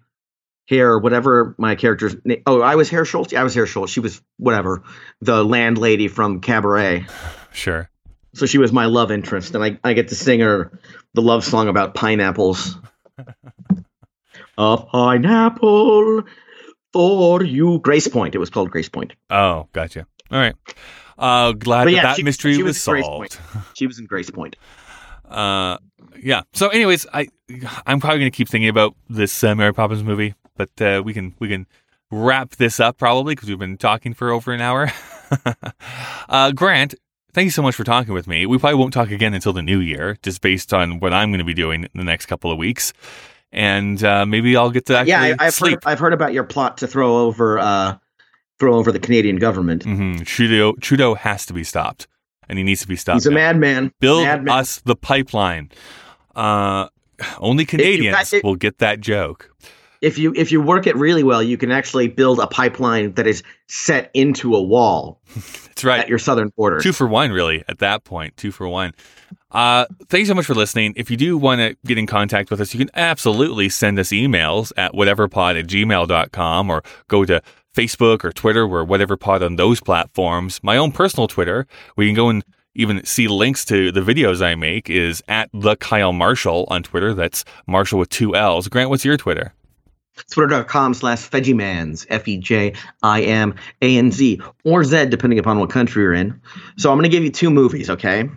Herr, 0.67 0.97
whatever 0.97 1.55
my 1.57 1.75
character's 1.75 2.15
name. 2.25 2.41
Oh, 2.45 2.61
I 2.61 2.75
was 2.75 2.89
Herr 2.89 3.05
Schultz. 3.05 3.31
Yeah, 3.31 3.41
I 3.41 3.43
was 3.43 3.53
Herr 3.53 3.65
Schultz. 3.65 3.91
She 3.91 3.99
was 3.99 4.21
whatever 4.37 4.83
the 5.21 5.43
landlady 5.43 6.07
from 6.07 6.41
Cabaret. 6.41 7.05
Sure. 7.53 7.89
So 8.35 8.45
she 8.45 8.59
was 8.59 8.71
my 8.71 8.85
love 8.85 9.09
interest, 9.09 9.55
and 9.55 9.63
I, 9.63 9.79
I 9.83 9.93
get 9.93 10.09
to 10.09 10.15
sing 10.15 10.41
her 10.41 10.79
the 11.15 11.23
love 11.23 11.43
song 11.43 11.69
about 11.69 11.95
pineapples. 11.95 12.77
a 14.59 14.77
pineapple 14.77 16.23
for 16.93 17.43
you, 17.43 17.79
Gracepoint. 17.79 18.35
It 18.35 18.37
was 18.37 18.51
called 18.51 18.69
Gracepoint. 18.69 19.13
Oh, 19.31 19.67
gotcha. 19.73 20.05
All 20.29 20.37
right. 20.37 20.55
Uh, 21.17 21.51
glad 21.53 21.85
But 21.85 21.91
that 21.91 21.95
yeah, 21.95 22.01
that 22.03 22.15
she- 22.17 22.23
mystery 22.23 22.53
she 22.53 22.63
was 22.63 22.75
was 22.87 23.03
solved. 23.03 23.39
She 23.73 23.87
was 23.87 23.99
in 23.99 24.07
Gracepoint. 24.07 24.55
Uh, 25.27 25.77
yeah. 26.21 26.41
So, 26.53 26.69
anyways, 26.69 27.05
I 27.13 27.27
I'm 27.85 27.99
probably 27.99 28.19
gonna 28.19 28.31
keep 28.31 28.49
thinking 28.49 28.69
about 28.69 28.95
this 29.09 29.43
uh, 29.43 29.55
Mary 29.55 29.73
Poppins 29.73 30.03
movie, 30.03 30.35
but 30.55 30.69
uh, 30.81 31.01
we 31.03 31.13
can 31.13 31.33
we 31.39 31.47
can 31.47 31.65
wrap 32.11 32.51
this 32.57 32.79
up 32.79 32.97
probably 32.97 33.35
because 33.35 33.49
we've 33.49 33.59
been 33.59 33.77
talking 33.77 34.13
for 34.13 34.31
over 34.31 34.53
an 34.53 34.61
hour. 34.61 34.91
uh, 36.29 36.51
Grant, 36.51 36.95
thank 37.33 37.45
you 37.45 37.51
so 37.51 37.61
much 37.61 37.75
for 37.75 37.83
talking 37.83 38.13
with 38.13 38.27
me. 38.27 38.45
We 38.45 38.57
probably 38.57 38.79
won't 38.79 38.93
talk 38.93 39.11
again 39.11 39.33
until 39.33 39.53
the 39.53 39.61
new 39.61 39.79
year, 39.79 40.17
just 40.21 40.41
based 40.41 40.73
on 40.73 40.99
what 40.99 41.13
I'm 41.13 41.29
going 41.31 41.39
to 41.39 41.45
be 41.45 41.53
doing 41.53 41.83
in 41.83 41.89
the 41.95 42.03
next 42.03 42.27
couple 42.27 42.51
of 42.51 42.57
weeks, 42.57 42.93
and 43.51 44.01
uh, 44.03 44.25
maybe 44.25 44.55
I'll 44.55 44.71
get 44.71 44.85
to 44.87 44.97
actually 44.97 45.11
yeah, 45.11 45.35
I, 45.39 45.47
I've 45.47 45.53
sleep. 45.53 45.83
heard, 45.83 45.91
I've 45.91 45.99
heard 45.99 46.13
about 46.13 46.33
your 46.33 46.43
plot 46.45 46.77
to 46.79 46.87
throw 46.87 47.17
over 47.17 47.59
uh, 47.59 47.97
throw 48.59 48.75
over 48.75 48.91
the 48.91 48.99
Canadian 48.99 49.37
government. 49.37 49.83
hmm 49.83 50.17
Trudeau 50.17 50.73
Trudeau 50.81 51.15
has 51.15 51.45
to 51.47 51.53
be 51.53 51.63
stopped, 51.63 52.07
and 52.49 52.57
he 52.57 52.63
needs 52.63 52.81
to 52.81 52.87
be 52.87 52.95
stopped. 52.95 53.17
He's 53.17 53.27
a 53.27 53.31
madman. 53.31 53.91
Build 53.99 54.23
madman. 54.23 54.53
us 54.53 54.81
the 54.85 54.95
pipeline. 54.95 55.69
Uh, 56.35 56.87
only 57.39 57.65
Canadians 57.65 58.33
it- 58.33 58.43
will 58.43 58.55
get 58.55 58.77
that 58.79 58.99
joke. 58.99 59.49
If 59.99 60.19
you 60.19 60.31
if 60.35 60.51
you 60.51 60.61
work 60.61 60.85
it 60.85 60.95
really 60.95 61.23
well, 61.23 61.41
you 61.41 61.57
can 61.57 61.71
actually 61.71 62.07
build 62.07 62.39
a 62.39 62.45
pipeline 62.45 63.13
that 63.13 63.25
is 63.25 63.41
set 63.67 64.11
into 64.13 64.53
a 64.55 64.61
wall 64.61 65.19
That's 65.35 65.83
right. 65.83 65.99
at 66.01 66.07
your 66.07 66.19
southern 66.19 66.49
border. 66.55 66.79
Two 66.79 66.93
for 66.93 67.07
one, 67.07 67.31
really, 67.31 67.63
at 67.67 67.79
that. 67.79 68.03
Two 68.35 68.51
for 68.51 68.67
one. 68.69 68.93
Uh, 69.49 69.85
thanks 70.09 70.29
so 70.29 70.35
much 70.35 70.45
for 70.45 70.53
listening. 70.53 70.93
If 70.95 71.09
you 71.09 71.17
do 71.17 71.35
want 71.35 71.61
to 71.61 71.75
get 71.83 71.97
in 71.97 72.05
contact 72.05 72.51
with 72.51 72.61
us, 72.61 72.75
you 72.75 72.77
can 72.79 72.91
absolutely 72.93 73.69
send 73.69 73.97
us 73.97 74.09
emails 74.09 74.71
at 74.77 74.91
whateverpod 74.91 75.59
at 75.59 75.65
gmail.com 75.65 76.69
or 76.69 76.83
go 77.07 77.25
to 77.25 77.41
Facebook 77.77 78.23
or 78.23 78.31
Twitter 78.31 78.63
or 78.63 78.85
whateverpod 78.85 79.45
on 79.45 79.55
those 79.55 79.79
platforms. 79.79 80.59
My 80.63 80.77
own 80.77 80.91
personal 80.91 81.27
Twitter, 81.27 81.67
where 81.93 82.07
you 82.07 82.11
can 82.11 82.15
go 82.15 82.29
and 82.29 82.43
even 82.73 83.05
see 83.05 83.27
links 83.27 83.63
to 83.65 83.91
the 83.91 84.01
videos 84.01 84.41
I 84.43 84.55
make, 84.55 84.89
is 84.89 85.23
at 85.27 85.49
the 85.53 85.75
Kyle 85.75 86.13
Marshall 86.13 86.65
on 86.69 86.81
Twitter. 86.81 87.13
That's 87.13 87.45
Marshall 87.67 87.99
with 87.99 88.09
two 88.09 88.35
L's. 88.35 88.67
Grant, 88.67 88.89
what's 88.89 89.05
your 89.05 89.17
Twitter? 89.17 89.53
Twitter.com 90.31 90.95
slash 90.95 91.29
Veggiemans, 91.29 92.07
F 92.09 92.27
E 92.27 92.37
J 92.39 92.73
I 93.03 93.21
M 93.21 93.53
A 93.83 93.97
N 93.97 94.11
Z, 94.11 94.41
or 94.63 94.83
Z, 94.83 95.05
depending 95.07 95.37
upon 95.37 95.59
what 95.59 95.69
country 95.69 96.01
you're 96.01 96.13
in. 96.13 96.41
So 96.77 96.89
I'm 96.89 96.97
going 96.97 97.03
to 97.03 97.15
give 97.15 97.23
you 97.23 97.29
two 97.29 97.51
movies, 97.51 97.91
okay? 97.91 98.27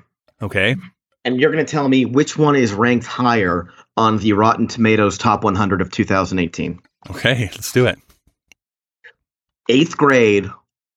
Okay. 0.43 0.76
And 1.24 1.41
you're 1.41 1.51
going 1.51 1.64
to 1.64 1.70
tell 1.70 1.88
me 1.88 2.05
which 2.05 2.36
one 2.36 2.57
is 2.57 2.74
ranked 2.74 3.07
higher 3.07 3.70
on 3.97 4.18
the 4.18 4.34
Rotten 4.34 4.66
Tomatoes 4.66 5.16
top 5.16 5.45
100 5.45 5.80
of 5.80 5.91
2018. 5.91 6.78
Okay, 7.11 7.51
let's 7.55 7.72
do 7.72 7.86
it. 7.86 7.99
Eighth 9.70 9.96
grade 9.96 10.48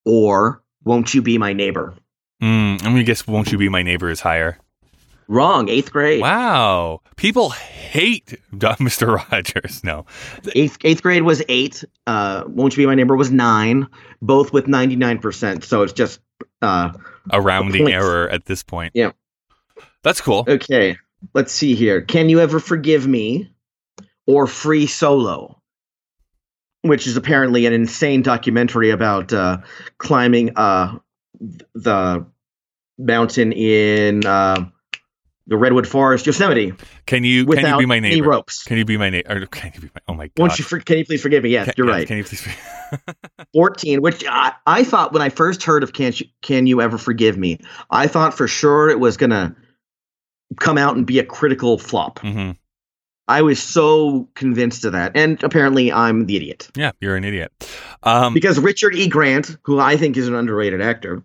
or 0.06 0.62
Won't 0.84 1.14
You 1.14 1.22
Be 1.22 1.38
My 1.38 1.54
Neighbor? 1.54 1.94
Mm, 2.42 2.74
I'm 2.84 2.92
gonna 2.92 3.04
guess 3.04 3.26
"Won't 3.28 3.52
You 3.52 3.58
Be 3.58 3.70
My 3.70 3.84
Neighbor" 3.84 4.10
is 4.10 4.20
higher. 4.20 4.58
Wrong. 5.30 5.70
Eighth 5.70 5.92
grade. 5.94 6.22
Wow, 6.22 7.00
people 7.16 7.52
hate 7.52 8.38
Mr. 8.54 9.16
Rogers. 9.32 9.84
No, 9.84 10.06
Eighth 10.54 10.78
eighth 10.84 11.02
grade 11.02 11.24
was 11.24 11.42
eight. 11.48 11.84
Uh, 12.06 12.44
Won't 12.48 12.76
You 12.76 12.84
Be 12.84 12.88
My 12.88 12.96
Neighbor 12.96 13.16
was 13.16 13.32
nine. 13.32 13.88
Both 14.22 14.52
with 14.54 14.66
99%. 14.68 15.64
So 15.64 15.84
it's 15.84 15.94
just 15.94 16.20
uh, 16.62 16.92
a 17.30 17.42
rounding 17.42 17.90
error 17.92 18.30
at 18.30 18.46
this 18.46 18.64
point. 18.64 18.92
Yeah. 18.96 19.12
that's 20.02 20.22
cool. 20.22 20.46
Okay, 20.48 20.98
let's 21.34 21.52
see 21.52 21.76
here. 21.76 22.02
Can 22.02 22.30
you 22.30 22.40
ever 22.40 22.60
forgive 22.60 23.06
me? 23.08 23.50
Or 24.28 24.48
Free 24.48 24.86
Solo, 24.88 25.62
which 26.84 27.08
is 27.08 27.18
apparently 27.18 27.66
an 27.66 27.74
insane 27.74 28.22
documentary 28.22 28.92
about 28.92 29.34
uh, 29.34 29.58
climbing 29.98 30.56
uh, 30.58 30.98
the 31.74 32.26
mountain 32.98 33.52
in 33.54 34.26
uh, 34.26 34.66
the 35.48 35.58
Redwood 35.58 35.88
Forest, 35.88 36.26
Yosemite, 36.26 36.74
Can 37.06 37.24
you 37.24 37.46
can 37.46 37.66
you 37.66 37.78
be 37.80 37.86
my 37.86 37.98
any 37.98 38.10
neighbor? 38.12 38.30
ropes. 38.30 38.64
Can 38.64 38.78
you 38.78 38.86
be 38.86 38.98
my 38.98 39.10
neighbor? 39.10 39.46
Can 39.48 39.72
you 39.76 39.82
be 39.82 39.90
my? 39.94 40.02
Oh 40.08 40.14
my 40.14 40.28
god! 40.28 40.40
Won't 40.40 40.60
you? 40.60 40.66
For- 40.66 40.80
can 40.80 40.98
you 40.98 41.06
please 41.06 41.22
forgive 41.22 41.44
me? 41.44 41.50
Yes, 41.50 41.66
Can- 41.66 41.74
you're 41.78 41.88
yes, 41.88 41.94
right. 41.96 42.08
Can 42.08 42.18
you 42.18 42.24
please? 42.24 42.48
Fourteen, 43.54 44.02
which 44.02 44.24
I, 44.30 44.54
I 44.66 44.84
thought 44.84 45.12
when 45.14 45.22
I 45.22 45.30
first 45.30 45.64
heard 45.64 45.84
of 45.84 45.94
"Can 45.94 46.14
You 46.16 46.28
Can 46.42 46.68
You 46.68 46.82
Ever 46.82 46.98
Forgive 46.98 47.38
Me," 47.38 47.60
I 47.90 48.08
thought 48.08 48.34
for 48.34 48.48
sure 48.48 48.90
it 48.90 49.00
was 49.00 49.18
gonna 49.18 49.56
come 50.60 50.78
out 50.78 50.96
and 50.96 51.06
be 51.06 51.20
a 51.20 51.26
critical 51.26 51.78
flop. 51.78 52.20
hmm 52.20 52.52
I 53.28 53.42
was 53.42 53.62
so 53.62 54.28
convinced 54.36 54.84
of 54.86 54.92
that, 54.94 55.14
and 55.16 55.42
apparently 55.44 55.92
I'm 55.94 56.26
the 56.26 56.36
idiot 56.36 56.70
Yeah, 56.76 56.92
you're 57.00 57.16
an 57.16 57.24
idiot. 57.24 57.52
Um, 58.04 58.34
because 58.34 58.60
Richard 58.60 58.96
E. 58.96 59.08
Grant, 59.08 59.58
who 59.64 59.80
I 59.80 59.96
think 59.98 60.18
is 60.18 60.28
an 60.28 60.36
underrated 60.36 60.82
actor, 60.82 61.24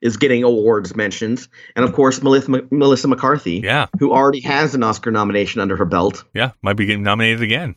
is 0.00 0.16
getting 0.16 0.44
awards 0.44 0.94
mentions, 0.94 1.48
and 1.74 1.84
of 1.84 1.92
course 1.92 2.22
Melissa, 2.22 3.08
McCarthy, 3.08 3.60
yeah, 3.64 3.86
who 3.98 4.12
already 4.12 4.40
has 4.40 4.74
an 4.76 4.82
Oscar 4.84 5.10
nomination 5.10 5.60
under 5.60 5.76
her 5.76 5.84
belt. 5.84 6.24
yeah, 6.34 6.52
might 6.62 6.74
be 6.76 6.86
getting 6.86 7.02
nominated 7.02 7.42
again. 7.42 7.74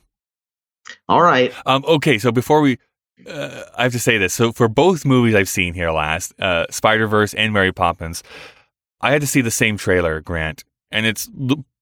All 1.09 1.21
right, 1.23 1.51
Um, 1.65 1.83
okay, 1.87 2.19
so 2.19 2.31
before 2.31 2.61
we, 2.61 2.77
uh, 3.27 3.63
I 3.75 3.83
have 3.83 3.91
to 3.93 3.99
say 3.99 4.19
this. 4.19 4.35
So 4.35 4.51
for 4.51 4.67
both 4.67 5.03
movies 5.03 5.33
I've 5.33 5.49
seen 5.49 5.73
here 5.73 5.89
last, 5.89 6.39
uh, 6.39 6.67
Spider 6.69 7.07
Verse 7.07 7.33
and 7.33 7.51
Mary 7.53 7.71
Poppins, 7.71 8.21
I 9.01 9.09
had 9.11 9.21
to 9.21 9.27
see 9.27 9.41
the 9.41 9.49
same 9.49 9.77
trailer, 9.77 10.21
Grant, 10.21 10.63
and 10.91 11.07
it's 11.07 11.27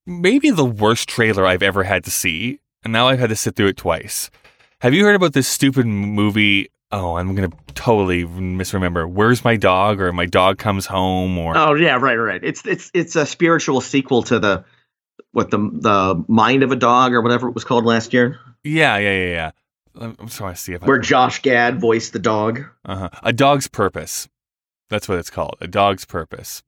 maybe 0.06 0.50
the 0.50 0.64
worst 0.64 1.08
trailer 1.08 1.46
I've 1.46 1.62
ever 1.62 1.84
had 1.84 2.04
to 2.04 2.10
see, 2.10 2.60
and 2.82 2.92
now 2.92 3.08
I've 3.08 3.18
had 3.18 3.30
to 3.30 3.36
sit 3.36 3.56
through 3.56 3.68
it 3.68 3.76
twice. 3.76 4.30
Have 4.80 4.94
you 4.94 5.04
heard 5.04 5.16
about 5.16 5.32
this 5.32 5.48
stupid 5.48 5.86
movie? 5.86 6.68
Oh, 6.90 7.16
I'm 7.16 7.34
gonna 7.34 7.50
totally 7.74 8.24
misremember. 8.24 9.08
Where's 9.08 9.44
my 9.44 9.56
dog? 9.56 10.00
Or 10.00 10.12
my 10.12 10.26
dog 10.26 10.58
comes 10.58 10.86
home? 10.86 11.38
Or 11.38 11.56
Oh 11.56 11.74
yeah, 11.74 11.96
right, 11.96 12.16
right. 12.16 12.42
It's 12.42 12.66
it's 12.66 12.90
it's 12.94 13.16
a 13.16 13.26
spiritual 13.26 13.80
sequel 13.80 14.22
to 14.24 14.38
the 14.38 14.64
what 15.32 15.50
the 15.50 15.58
the 15.58 16.24
mind 16.28 16.62
of 16.62 16.70
a 16.70 16.76
dog 16.76 17.12
or 17.12 17.20
whatever 17.22 17.48
it 17.48 17.54
was 17.54 17.64
called 17.64 17.84
last 17.84 18.12
year, 18.12 18.38
yeah, 18.62 18.96
yeah, 18.98 19.12
yeah, 19.12 19.30
yeah. 19.30 19.50
I'm 19.96 20.28
trying 20.28 20.54
to 20.54 20.60
see 20.60 20.72
if 20.72 20.82
I 20.82 20.86
where 20.86 20.98
Josh 20.98 21.42
Gad 21.42 21.80
voiced 21.80 22.12
the 22.12 22.18
dog. 22.18 22.64
Uh-huh. 22.84 23.10
A 23.22 23.32
dog's 23.32 23.68
purpose. 23.68 24.28
That's 24.90 25.08
what 25.08 25.18
it's 25.18 25.30
called. 25.30 25.56
A 25.60 25.68
dog's 25.68 26.04
purpose. 26.04 26.62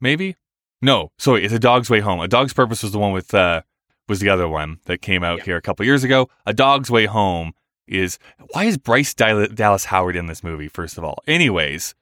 Maybe? 0.00 0.36
No, 0.82 1.10
sorry, 1.18 1.44
it's 1.44 1.52
a 1.54 1.58
dog's 1.58 1.90
way 1.90 2.00
home. 2.00 2.20
A 2.20 2.28
dog's 2.28 2.52
purpose 2.52 2.82
was 2.82 2.92
the 2.92 2.98
one 2.98 3.12
with 3.12 3.32
uh 3.34 3.62
was 4.08 4.20
the 4.20 4.28
other 4.30 4.48
one 4.48 4.78
that 4.86 5.02
came 5.02 5.22
out 5.22 5.38
Yeah. 5.38 5.44
here 5.44 5.56
a 5.56 5.62
couple 5.62 5.84
years 5.86 6.02
ago. 6.04 6.28
A 6.46 6.52
dog's 6.52 6.90
way 6.90 7.06
home 7.06 7.52
is 7.86 8.18
why 8.52 8.64
is 8.64 8.78
Bryce 8.78 9.14
Dal- 9.14 9.46
Dallas 9.48 9.84
Howard 9.86 10.16
in 10.16 10.26
this 10.26 10.42
movie 10.42 10.68
first 10.68 10.96
of 10.98 11.04
all? 11.04 11.22
Anyways, 11.26 11.94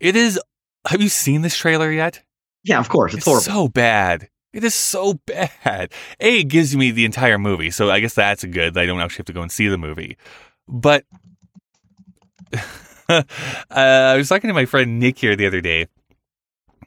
it 0.00 0.16
is 0.16 0.38
have 0.88 1.00
you 1.00 1.08
seen 1.08 1.42
this 1.42 1.56
trailer 1.56 1.90
yet? 1.92 2.22
Yeah, 2.64 2.78
of 2.80 2.88
course, 2.88 3.14
it's, 3.14 3.24
horrible. 3.24 3.42
so 3.42 3.68
bad. 3.68 4.28
It 4.52 4.64
is 4.64 4.74
so 4.74 5.14
bad. 5.26 5.92
A, 6.20 6.40
it 6.40 6.44
gives 6.44 6.76
me 6.76 6.90
the 6.90 7.04
entire 7.04 7.38
movie, 7.38 7.70
so 7.70 7.90
I 7.90 8.00
guess 8.00 8.14
that's 8.14 8.44
good. 8.44 8.74
that 8.74 8.80
I 8.80 8.86
don't 8.86 9.00
actually 9.00 9.18
have 9.18 9.26
to 9.26 9.32
go 9.32 9.42
and 9.42 9.50
see 9.50 9.68
the 9.68 9.78
movie. 9.78 10.16
But 10.68 11.04
uh, 13.08 13.22
I 13.70 14.16
was 14.16 14.28
talking 14.28 14.48
to 14.48 14.54
my 14.54 14.66
friend 14.66 14.98
Nick 14.98 15.18
here 15.18 15.36
the 15.36 15.46
other 15.46 15.60
day, 15.60 15.86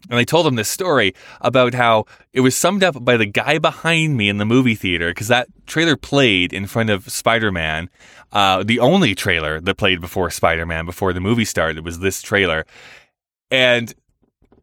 and 0.10 0.20
I 0.20 0.24
told 0.24 0.46
him 0.46 0.56
this 0.56 0.70
story 0.70 1.14
about 1.42 1.74
how 1.74 2.06
it 2.34 2.42
was 2.42 2.56
summed 2.56 2.84
up 2.84 3.04
by 3.04 3.18
the 3.18 3.26
guy 3.26 3.58
behind 3.58 4.18
me 4.18 4.30
in 4.30 4.38
the 4.38 4.46
movie 4.46 4.76
theater 4.76 5.10
because 5.10 5.28
that 5.30 5.48
trailer 5.66 5.96
played 5.96 6.54
in 6.54 6.68
front 6.68 6.90
of 6.90 7.10
Spider 7.10 7.52
Man. 7.52 7.90
Uh, 8.32 8.64
the 8.64 8.80
only 8.80 9.16
trailer 9.16 9.60
that 9.62 9.76
played 9.76 10.02
before 10.02 10.30
Spider 10.30 10.66
Man, 10.66 10.86
before 10.86 11.14
the 11.14 11.22
movie 11.22 11.46
started, 11.46 11.86
was 11.86 12.00
this 12.00 12.22
trailer. 12.22 12.66
And 13.50 13.94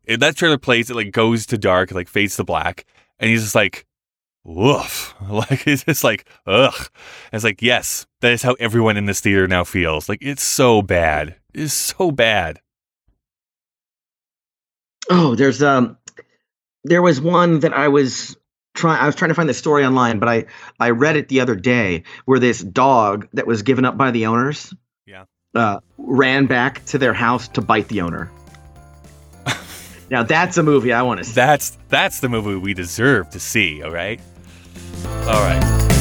that 0.07 0.37
trailer 0.37 0.59
plays, 0.59 0.91
it 0.91 0.97
like 0.97 1.13
goes 1.13 1.47
to 1.47 1.59
dark, 1.59 1.93
like 1.93 2.09
fades 2.09 2.37
to 2.37 2.45
black. 2.45 2.85
And 3.19 3.31
he's 3.31 3.43
just 3.43 3.55
like, 3.55 3.87
woof. 4.45 5.15
Like, 5.29 5.67
it's 5.67 5.85
just 5.85 6.05
like, 6.05 6.27
ugh. 6.47 6.75
And 6.77 7.35
it's 7.35 7.45
like, 7.45 7.63
yes, 7.63 8.07
that 8.21 8.33
is 8.33 8.43
how 8.43 8.55
everyone 8.55 8.97
in 8.97 9.07
this 9.07 9.21
theater 9.21 9.47
now 9.47 9.65
feels. 9.65 10.09
Like, 10.09 10.19
it's 10.21 10.43
so 10.43 10.83
bad. 10.83 11.37
It's 11.55 11.73
so 11.73 12.11
bad. 12.11 12.61
Oh, 15.11 15.35
there's 15.35 15.63
um, 15.63 15.97
there 16.85 17.03
was 17.03 17.21
one 17.21 17.61
that 17.61 17.73
I 17.73 17.89
was 17.89 18.37
trying. 18.75 19.01
I 19.01 19.07
was 19.07 19.15
trying 19.15 19.31
to 19.31 19.35
find 19.35 19.49
the 19.49 19.55
story 19.55 19.85
online, 19.85 20.19
but 20.19 20.29
I 20.29 20.47
I 20.79 20.91
read 20.91 21.17
it 21.17 21.29
the 21.29 21.41
other 21.41 21.55
day 21.55 22.05
where 22.25 22.39
this 22.39 22.61
dog 22.61 23.29
that 23.33 23.47
was 23.47 23.63
given 23.63 23.85
up 23.85 23.97
by 23.97 24.11
the 24.11 24.27
owners, 24.27 24.73
yeah, 25.07 25.25
uh, 25.55 25.81
ran 25.99 26.47
back 26.47 26.85
to 26.87 26.99
their 26.99 27.15
house 27.15 27.49
to 27.49 27.61
bite 27.61 27.89
the 27.89 28.01
owner. 28.01 28.31
now 30.11 30.23
that's 30.23 30.57
a 30.57 30.63
movie 30.63 30.93
I 30.93 31.03
want 31.03 31.19
to 31.19 31.25
see. 31.25 31.35
That's 31.35 31.77
that's 31.89 32.21
the 32.21 32.29
movie 32.29 32.57
we 32.57 32.75
deserve 32.75 33.31
to 33.31 33.41
see. 33.41 33.83
All 33.83 33.91
right, 33.91 34.21
all 35.27 35.43
right. 35.43 35.92